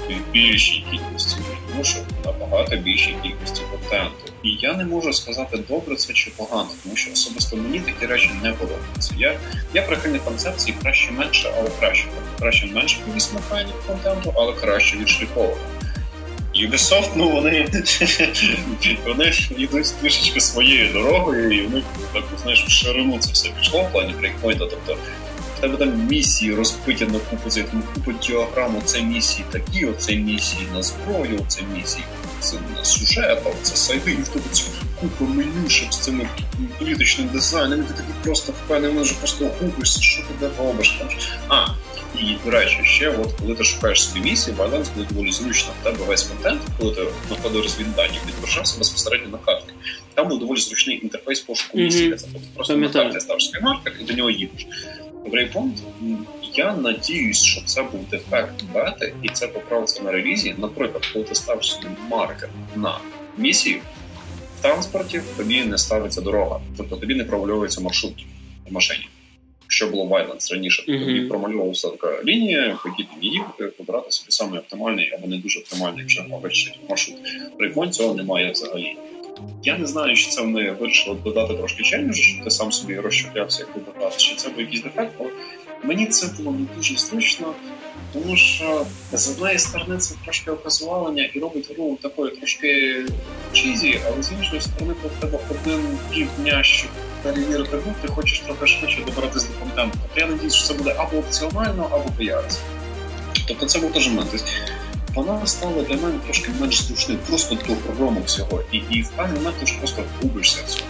в 0.08 0.32
більшій 0.32 0.84
кількості 0.90 1.36
мушок, 1.76 2.04
набагато 2.24 2.76
більшій 2.76 3.16
кількості 3.22 3.62
контенту. 3.70 4.32
І 4.42 4.50
я 4.60 4.74
не 4.74 4.84
можу 4.84 5.12
сказати, 5.12 5.58
добре 5.68 5.96
це 5.96 6.12
чи 6.12 6.30
погано, 6.36 6.68
тому 6.82 6.96
що 6.96 7.12
особисто 7.12 7.56
мені 7.56 7.80
такі 7.80 8.06
речі 8.06 8.30
не 8.42 8.52
подобаються. 8.52 9.14
Я 9.18 9.38
я 9.74 9.82
прихильник 9.82 10.24
концепції 10.24 10.76
краще 10.82 11.12
менше, 11.12 11.52
але 11.58 11.70
краще. 11.80 12.06
Краще 12.38 12.66
менше 12.66 12.98
кількість 13.06 13.34
механік 13.34 13.74
контенту, 13.86 14.32
але 14.36 14.52
краще 14.52 14.96
відшліфовано. 14.96 15.56
Ubisoft, 16.56 17.10
ну 17.16 17.30
вони 17.30 17.68
вони 19.06 19.32
йдуть 19.58 19.94
трішечки 20.00 20.40
своєю 20.40 20.92
дорогою, 20.92 21.52
і 21.52 21.66
вони 21.66 21.82
так 22.12 22.24
знаєш 22.42 22.64
в 22.66 22.70
ширину 22.70 23.18
це 23.18 23.32
все 23.32 23.48
пішло 23.48 23.82
в 23.82 23.92
плані 23.92 24.14
брейкпойнта. 24.18 24.66
Тобто 24.70 24.96
в 25.56 25.60
тебе 25.60 25.76
там 25.76 26.06
місії 26.06 26.54
розбиті 26.54 27.06
на 27.06 27.18
купу 27.18 27.50
з 27.50 27.56
якому 27.56 27.82
купу 27.94 28.12
діаграму, 28.12 28.82
це 28.84 29.02
місії 29.02 29.44
такі, 29.50 29.86
оце 29.86 30.16
місії 30.16 30.66
на 30.74 30.82
зброю, 30.82 31.40
це 31.48 31.62
місії 31.62 32.04
це 32.44 32.56
на 32.76 32.84
сюжет, 32.84 33.42
а 33.46 33.50
це 33.62 33.76
сайди, 33.76 34.12
і 34.12 34.22
в 34.22 34.28
тебе 34.28 34.44
ці 34.52 34.64
купа 35.00 35.24
менюшок 35.24 35.92
з 35.92 35.98
цими 35.98 36.28
політичним 36.78 37.28
дизайном, 37.28 37.80
і 37.80 37.82
ти 37.82 37.94
такий 37.94 38.14
просто 38.24 38.52
впевнений, 38.52 39.02
вже 39.02 39.14
просто 39.14 39.50
губишся, 39.60 40.02
що 40.02 40.22
ти 40.22 40.28
де 40.40 40.50
робиш. 40.58 41.00
А, 41.48 41.66
і, 42.20 42.36
до 42.44 42.50
речі, 42.50 42.80
ще 42.84 43.08
от 43.08 43.32
коли 43.40 43.54
ти 43.54 43.64
шукаєш 43.64 44.04
собі 44.04 44.20
місії, 44.20 44.56
баланс 44.56 44.88
буде 44.88 45.08
доволі 45.10 45.32
зручно. 45.32 45.72
В 45.80 45.84
тебе 45.84 46.04
весь 46.04 46.22
контент, 46.22 46.62
коли 46.78 46.94
ти 46.94 47.06
знаходив 47.28 47.62
розвіддані, 47.62 48.18
відображався 48.28 48.78
безпосередньо 48.78 49.28
на 49.28 49.38
карті. 49.38 49.72
Там 50.14 50.28
був 50.28 50.38
доволі 50.38 50.60
зручний 50.60 51.02
інтерфейс 51.02 51.40
пошуку 51.40 51.78
місії. 51.78 52.12
Mm-hmm. 52.12 52.16
Це 52.16 52.26
просто 52.54 52.76
на 52.76 52.88
карті 52.88 53.20
ставиш 53.20 53.50
свій 53.50 53.60
маркер 53.60 53.92
і 54.00 54.04
до 54.04 54.14
нього 54.14 54.30
їдеш. 54.30 54.66
Брейпонт, 55.30 55.82
я 56.54 56.76
надіюсь, 56.76 57.42
що 57.42 57.62
це 57.66 57.82
був 57.82 58.08
дефект 58.10 58.62
бети, 58.74 59.14
і 59.22 59.28
це 59.28 59.48
поправиться 59.48 60.02
на 60.02 60.12
релізі. 60.12 60.54
Наприклад, 60.58 61.06
коли 61.12 61.24
ти 61.24 61.34
ставиш 61.34 61.72
собі 61.72 61.86
маркер 62.10 62.48
на 62.76 62.98
місію 63.36 63.80
в 64.58 64.62
транспорті, 64.62 65.20
тобі 65.36 65.64
не 65.64 65.78
ставиться 65.78 66.20
дорога, 66.20 66.60
тобто 66.76 66.96
тобі 66.96 67.14
не 67.14 67.24
провалюється 67.24 67.80
маршрут 67.80 68.26
в 68.68 68.72
машині 68.72 69.08
що 69.74 69.86
було 69.86 70.04
Violence 70.04 70.52
раніше. 70.52 70.82
Mm-hmm. 70.82 71.04
Тобі 71.04 71.20
промальовувалася 71.20 71.88
така 71.88 72.22
лінія, 72.24 72.78
по 72.82 72.88
якій 72.88 73.02
ти 73.02 73.26
їхати, 73.26 73.64
побирати 73.64 74.10
собі 74.10 74.30
саме 74.30 74.58
оптимальний 74.58 75.12
або 75.14 75.26
не 75.26 75.36
дуже 75.36 75.60
оптимальний 75.60 76.00
якщо 76.00 76.24
вищий 76.42 76.78
маршрут. 76.88 77.16
При 77.58 77.88
цього 77.90 78.14
немає 78.14 78.52
взагалі. 78.52 78.96
Я 79.62 79.78
не 79.78 79.86
знаю, 79.86 80.16
чи 80.16 80.30
це 80.30 80.42
вони 80.42 80.70
вирішили 80.70 81.16
додати 81.24 81.54
трошки 81.54 81.82
челенджу, 81.82 82.22
щоб 82.22 82.44
ти 82.44 82.50
сам 82.50 82.72
собі 82.72 82.96
розщеплявся, 82.96 83.60
як 83.60 83.76
вибирати, 83.76 84.16
чи 84.16 84.36
це 84.36 84.48
був 84.48 84.60
якийсь 84.60 84.82
дефект, 84.82 85.12
але 85.18 85.30
мені 85.82 86.06
це 86.06 86.26
було 86.36 86.52
не 86.52 86.66
дуже 86.76 86.96
зручно, 86.96 87.54
тому 88.14 88.36
що 88.36 88.86
з 89.12 89.28
однієї 89.28 89.58
сторони 89.58 89.98
це 89.98 90.14
трошки 90.24 90.50
оказування 90.50 91.30
і 91.34 91.38
робить 91.38 91.70
гру 91.74 91.98
такою 92.02 92.36
трошки 92.36 93.02
чизі, 93.52 94.00
але 94.06 94.22
з 94.22 94.32
іншої 94.32 94.60
сторони, 94.60 94.94
коли 95.02 95.14
тебе 95.20 95.38
один 95.50 95.98
півдня, 96.10 96.62
щоб 96.62 96.90
перевірити 97.22 97.76
гру, 97.76 97.94
ти 98.02 98.08
хочеш 98.08 98.40
трохи 98.40 98.66
швидше 98.66 99.02
добратися 99.06 99.48
до 99.48 99.60
контенту. 99.60 99.98
Тобто 100.02 100.20
я 100.20 100.26
надіюсь, 100.26 100.54
що 100.54 100.66
це 100.66 100.74
буде 100.74 100.94
або 100.98 101.16
опціонально, 101.16 101.88
або 101.92 102.10
появиться. 102.16 102.60
Тобто 103.48 103.66
це 103.66 103.78
був 103.78 103.92
теж 103.92 104.08
момент. 104.08 104.30
Тобто 104.30 104.50
вона 105.14 105.46
стала 105.46 105.82
для 105.82 105.96
мене 105.96 106.18
трошки 106.24 106.50
менш 106.60 106.82
зручною, 106.82 107.20
просто 107.28 107.54
до 107.54 107.74
програму 107.74 108.22
всього. 108.26 108.60
І 108.72 108.76
і 108.90 109.02
в 109.02 109.08
певний 109.08 109.38
момент 109.38 109.56
ти 109.60 109.66
ж 109.66 109.78
просто 109.78 110.02
губишся 110.22 110.62
цьому. 110.66 110.86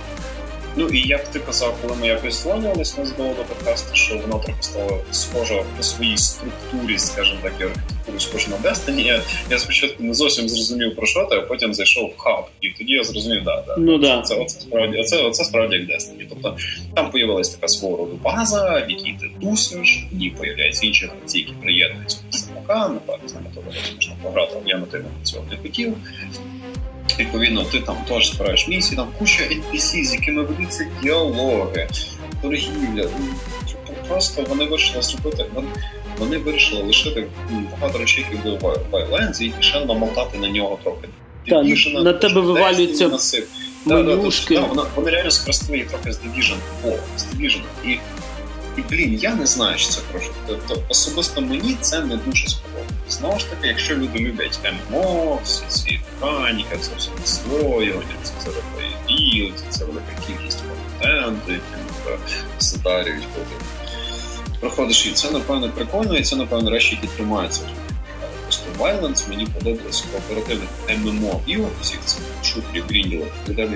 Ну 0.77 0.89
і 0.89 1.09
як 1.09 1.29
ти 1.29 1.39
казав, 1.39 1.77
коли 1.83 1.95
ми 2.01 2.07
якось 2.07 2.43
злонювалися 2.43 3.01
на 3.01 3.07
здово 3.07 3.35
до 3.35 3.45
подкасту, 3.45 3.97
що 3.97 4.15
вона 4.15 4.45
трохи 4.45 4.63
стала 4.63 4.99
схожа 5.11 5.63
по 5.77 5.83
своїй 5.83 6.17
структурі, 6.17 6.99
скажімо 6.99 7.39
так, 7.43 7.53
і 7.61 7.63
архітектурі 7.63 8.19
схожа 8.19 8.49
на 8.51 8.71
Destiny. 8.71 9.01
Я, 9.01 9.23
я 9.51 9.59
спочатку 9.59 10.03
не 10.03 10.15
зовсім 10.15 10.49
зрозумів 10.49 10.97
про 10.97 11.07
що, 11.07 11.25
ти, 11.25 11.37
а 11.37 11.41
потім 11.41 11.75
зайшов 11.75 12.15
в 12.17 12.19
хаб, 12.19 12.47
і 12.61 12.71
тоді 12.71 12.93
я 12.93 13.05
зрозумів, 13.05 13.45
да, 13.45 13.65
да. 13.67 13.77
Ну, 13.79 13.99
да. 13.99 14.23
Це, 14.23 14.35
оце, 14.35 14.61
справді, 14.61 14.99
оце, 14.99 15.23
оце 15.23 15.45
справді 15.45 15.77
як 15.77 15.85
Destiny. 15.85 16.27
Тобто 16.29 16.57
там 16.95 17.11
появилась 17.11 17.49
така 17.49 17.69
свого 17.69 17.97
роду 17.97 18.19
база, 18.23 18.85
в 18.87 18.91
якій 18.91 19.17
ти 19.21 19.31
тусиш, 19.41 20.07
і 20.21 20.31
появляються 20.31 20.87
інші 20.87 21.07
гравці, 21.07 21.39
які 21.39 21.53
приєднуються 21.63 22.19
до 22.33 22.39
самока, 22.39 22.89
напевно, 22.89 23.29
з 23.29 23.35
ними 23.35 23.47
можна 23.95 24.15
пограти, 24.23 24.53
але 24.55 24.65
я 24.67 24.79
на 24.79 24.87
тебе 24.87 25.05
цього 25.23 25.45
не 25.51 25.57
хотів. 25.57 25.95
Відповідно, 27.19 27.65
ти 27.65 27.81
там 27.81 27.97
теж 28.09 28.35
збираєш 28.35 28.69
місії, 28.69 28.97
там 28.97 29.09
куча 29.19 29.43
NPC, 29.43 30.05
з 30.05 30.13
якими 30.13 30.43
ведуться 30.43 30.87
діалоги, 31.03 31.89
торгівля. 32.43 33.09
Ну, 33.89 33.95
просто 34.09 34.45
вони 34.49 34.65
вирішили 34.65 35.03
зробити. 35.03 35.47
Вони 36.19 36.39
вирішили 36.39 36.83
лишити 36.83 37.27
багато 37.73 37.99
речей, 37.99 38.27
які 38.31 38.43
були 38.43 38.59
в 38.59 38.95
Wildlands, 38.95 39.43
і 39.43 39.53
ще 39.61 39.85
намотати 39.85 40.39
на 40.39 40.49
нього 40.49 40.79
трохи. 40.83 41.09
Так, 41.49 41.95
на, 41.95 42.03
на 42.03 42.13
тебе 42.13 42.41
вивалюється 42.41 43.09
менюшки. 43.87 44.55
Да, 44.55 44.61
да, 44.69 44.75
да, 44.75 44.87
вони 44.97 45.11
реально 45.11 45.31
скористали 45.31 45.79
їх 45.79 45.87
трохи 45.91 46.13
з 46.13 46.19
Division. 46.19 46.57
О, 46.85 46.89
з 47.17 47.25
Division. 47.25 47.61
І 47.85 47.99
І 48.77 48.81
блін, 48.81 49.15
я 49.15 49.35
не 49.35 49.47
знаю, 49.47 49.79
що 49.79 49.91
це 49.91 50.01
про. 50.13 50.21
Тобто 50.47 50.83
особисто 50.89 51.41
мені 51.41 51.77
це 51.81 52.01
не 52.01 52.17
дуже 52.17 52.49
сподобалося. 52.49 52.95
Знову 53.09 53.39
ж 53.39 53.51
таки, 53.51 53.69
якщо 53.69 53.97
люди 53.97 54.19
люблять 54.19 54.59
ММО, 54.91 55.41
всі 55.45 55.63
ці 55.69 56.01
механіки, 56.23 56.77
це 56.81 56.91
все 56.99 57.11
відслоювання, 57.21 58.15
це 58.23 58.33
все 58.39 58.51
build, 59.09 59.65
це 59.71 59.85
велика 59.85 60.13
кількість 60.27 60.63
контенту, 61.01 61.53
яким 61.53 62.17
задарюють 62.59 63.27
потім. 63.35 63.67
Проходиш 64.61 65.07
і 65.07 65.11
це, 65.11 65.31
напевно, 65.31 65.71
прикольно, 65.71 66.17
і 66.17 66.23
це, 66.23 66.37
напевно, 66.37 66.71
речі, 66.71 66.99
які 67.03 67.17
тримаються. 67.17 67.63
Просто 68.43 68.67
Wildlands 68.79 69.29
мені 69.29 69.47
подобається 69.47 70.05
кооперативних 70.13 70.69
ММО 70.99 71.41
ігор, 71.47 71.71
всіх 71.83 72.01
цих 72.05 72.21
шутерів, 72.43 72.85
грінділок, 72.89 73.29
де 73.47 73.67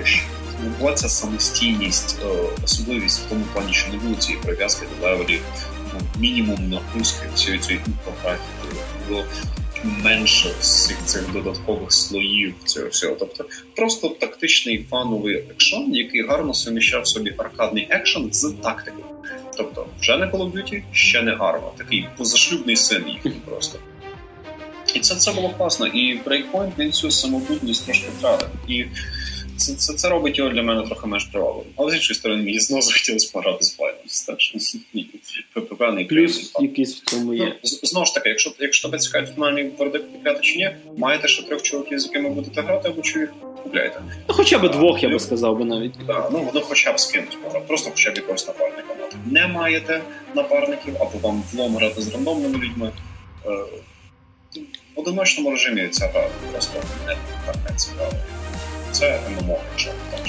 була 0.79 0.93
ця 0.93 1.09
самостійність, 1.09 2.17
особливість 2.63 3.19
в 3.19 3.29
тому 3.29 3.45
плані, 3.53 3.73
що 3.73 3.91
не 3.91 3.97
було 3.97 4.15
цієї 4.15 4.43
прив'язки 4.43 4.85
до 4.99 5.07
левелів, 5.07 5.41
ну, 5.93 5.99
мінімум 6.19 6.69
нагрузки 6.69 7.27
всієї 7.35 7.59
цієї 7.59 7.81
інфографії, 7.87 8.81
було 9.07 9.25
менше 9.83 10.51
всіх 10.59 10.97
цих 11.05 11.31
додаткових 11.33 11.91
слоїв 11.91 12.53
цього 12.65 12.87
всього. 12.87 13.15
Тобто 13.19 13.45
просто 13.75 14.09
тактичний 14.09 14.85
фановий 14.89 15.35
екшон, 15.35 15.95
який 15.95 16.27
гарно 16.27 16.53
суміщав 16.53 17.07
собі 17.07 17.33
аркадний 17.37 17.87
екшон 17.89 18.33
з 18.33 18.53
тактикою. 18.63 19.05
Тобто, 19.57 19.87
вже 20.01 20.17
не 20.17 20.25
Call 20.25 20.37
of 20.37 20.51
Duty, 20.51 20.83
ще 20.91 21.21
не 21.21 21.35
гарно. 21.35 21.71
Такий 21.77 22.07
позашлюбний 22.17 22.75
син 22.75 23.03
їхній 23.07 23.31
просто. 23.45 23.79
І 24.93 24.99
це 24.99 25.15
це 25.15 25.31
було 25.31 25.49
класно. 25.49 25.87
І 25.87 26.19
Breakpoint 26.19 26.71
він 26.79 26.91
цю 26.91 27.11
самобутність 27.11 27.85
трошки 27.85 28.07
втратив. 28.17 28.49
Це 29.59 29.73
це, 29.73 29.93
це 29.93 30.09
робить 30.09 30.37
його 30.37 30.49
для 30.49 30.63
мене 30.63 30.87
трохи 30.87 31.07
менш 31.07 31.25
тривалим. 31.25 31.65
Але 31.75 31.91
з 31.91 31.95
іншої 31.95 32.19
сторони, 32.19 32.43
мені 32.43 32.59
знову 32.59 32.81
захотілося 32.81 33.31
пограти 33.33 33.63
з 33.63 33.79
Violence. 33.79 34.25
Так 34.27 34.41
що 34.41 34.59
певний 35.77 36.05
плюс 36.05 36.51
якийсь 36.59 36.95
в 36.95 37.03
цьому 37.05 37.33
є. 37.33 37.45
Ну, 37.45 37.69
знову 37.83 38.05
ж 38.05 38.13
таки, 38.13 38.29
якщо 38.29 38.51
якщо 38.59 38.87
тебе 38.87 38.97
цікавить 38.97 39.33
фінальний 39.35 39.71
вердикт 39.79 40.11
купляти 40.11 40.39
чи 40.41 40.57
ні, 40.57 40.75
маєте 40.97 41.27
ще 41.27 41.43
трьох 41.43 41.61
чоловіків, 41.61 41.99
з 41.99 42.05
якими 42.05 42.29
будете 42.29 42.61
грати, 42.61 42.89
або 42.89 43.01
чи 43.01 43.19
їх 43.19 43.29
купляєте. 43.63 44.01
Ну, 44.27 44.35
хоча 44.35 44.59
б 44.59 44.71
двох, 44.71 45.03
я 45.03 45.09
би 45.09 45.19
сказав 45.19 45.57
би 45.57 45.65
навіть. 45.65 45.93
Так, 46.07 46.29
ну 46.31 46.39
воно 46.43 46.61
хоча 46.61 46.93
б 46.93 46.99
скинуть, 46.99 47.37
просто 47.67 47.89
хоча 47.89 48.11
б 48.11 48.15
якогось 48.15 48.47
напарника 48.47 48.93
мати. 49.01 49.17
Не 49.25 49.47
маєте 49.47 50.01
напарників, 50.35 50.95
або 50.99 51.27
вам 51.27 51.43
влом 51.53 51.75
грати 51.75 52.01
з 52.01 52.13
рандомними 52.13 52.57
людьми. 52.57 52.91
В 54.95 54.99
одиночному 54.99 55.51
режимі 55.51 55.87
ця 55.87 56.07
гра 56.07 56.29
просто 56.51 56.79
не 57.07 57.15
так 57.45 57.55
не 57.69 57.75
цікава. 57.75 58.11
Це 58.91 59.19
ММО, 59.29 59.57
якщо 59.71 59.89
так. 60.11 60.19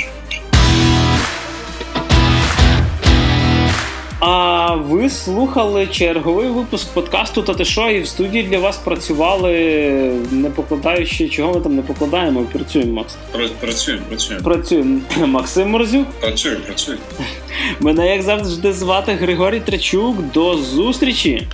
А 4.21 4.75
ви 4.75 5.11
слухали 5.11 5.87
черговий 5.87 6.49
випуск 6.49 6.89
подкасту 6.89 7.43
«Та 7.43 7.55
ти 7.55 7.65
що?» 7.65 7.91
і 7.91 8.01
в 8.01 8.09
студії 8.09 8.43
для 8.43 8.59
вас 8.59 8.79
працювали, 8.79 9.53
не 10.31 10.51
покладаючи, 10.51 11.29
чого 11.29 11.55
ми 11.55 11.61
там 11.61 11.77
не 11.77 11.83
покладаємо, 11.83 12.43
працюємо, 12.43 12.93
Макс. 12.93 13.17
Працюємо, 13.61 14.05
працюємо. 14.09 14.45
Працюємо. 14.45 15.01
Максим 15.27 15.71
Морзюк. 15.71 16.07
Працюємо, 16.21 16.61
працюємо. 16.67 17.03
Мене, 17.81 18.09
як 18.13 18.23
завжди, 18.23 18.73
звати 18.73 19.13
Григорій 19.13 19.61
Трачук. 19.61 20.17
До 20.33 20.57
зустрічі! 20.57 21.47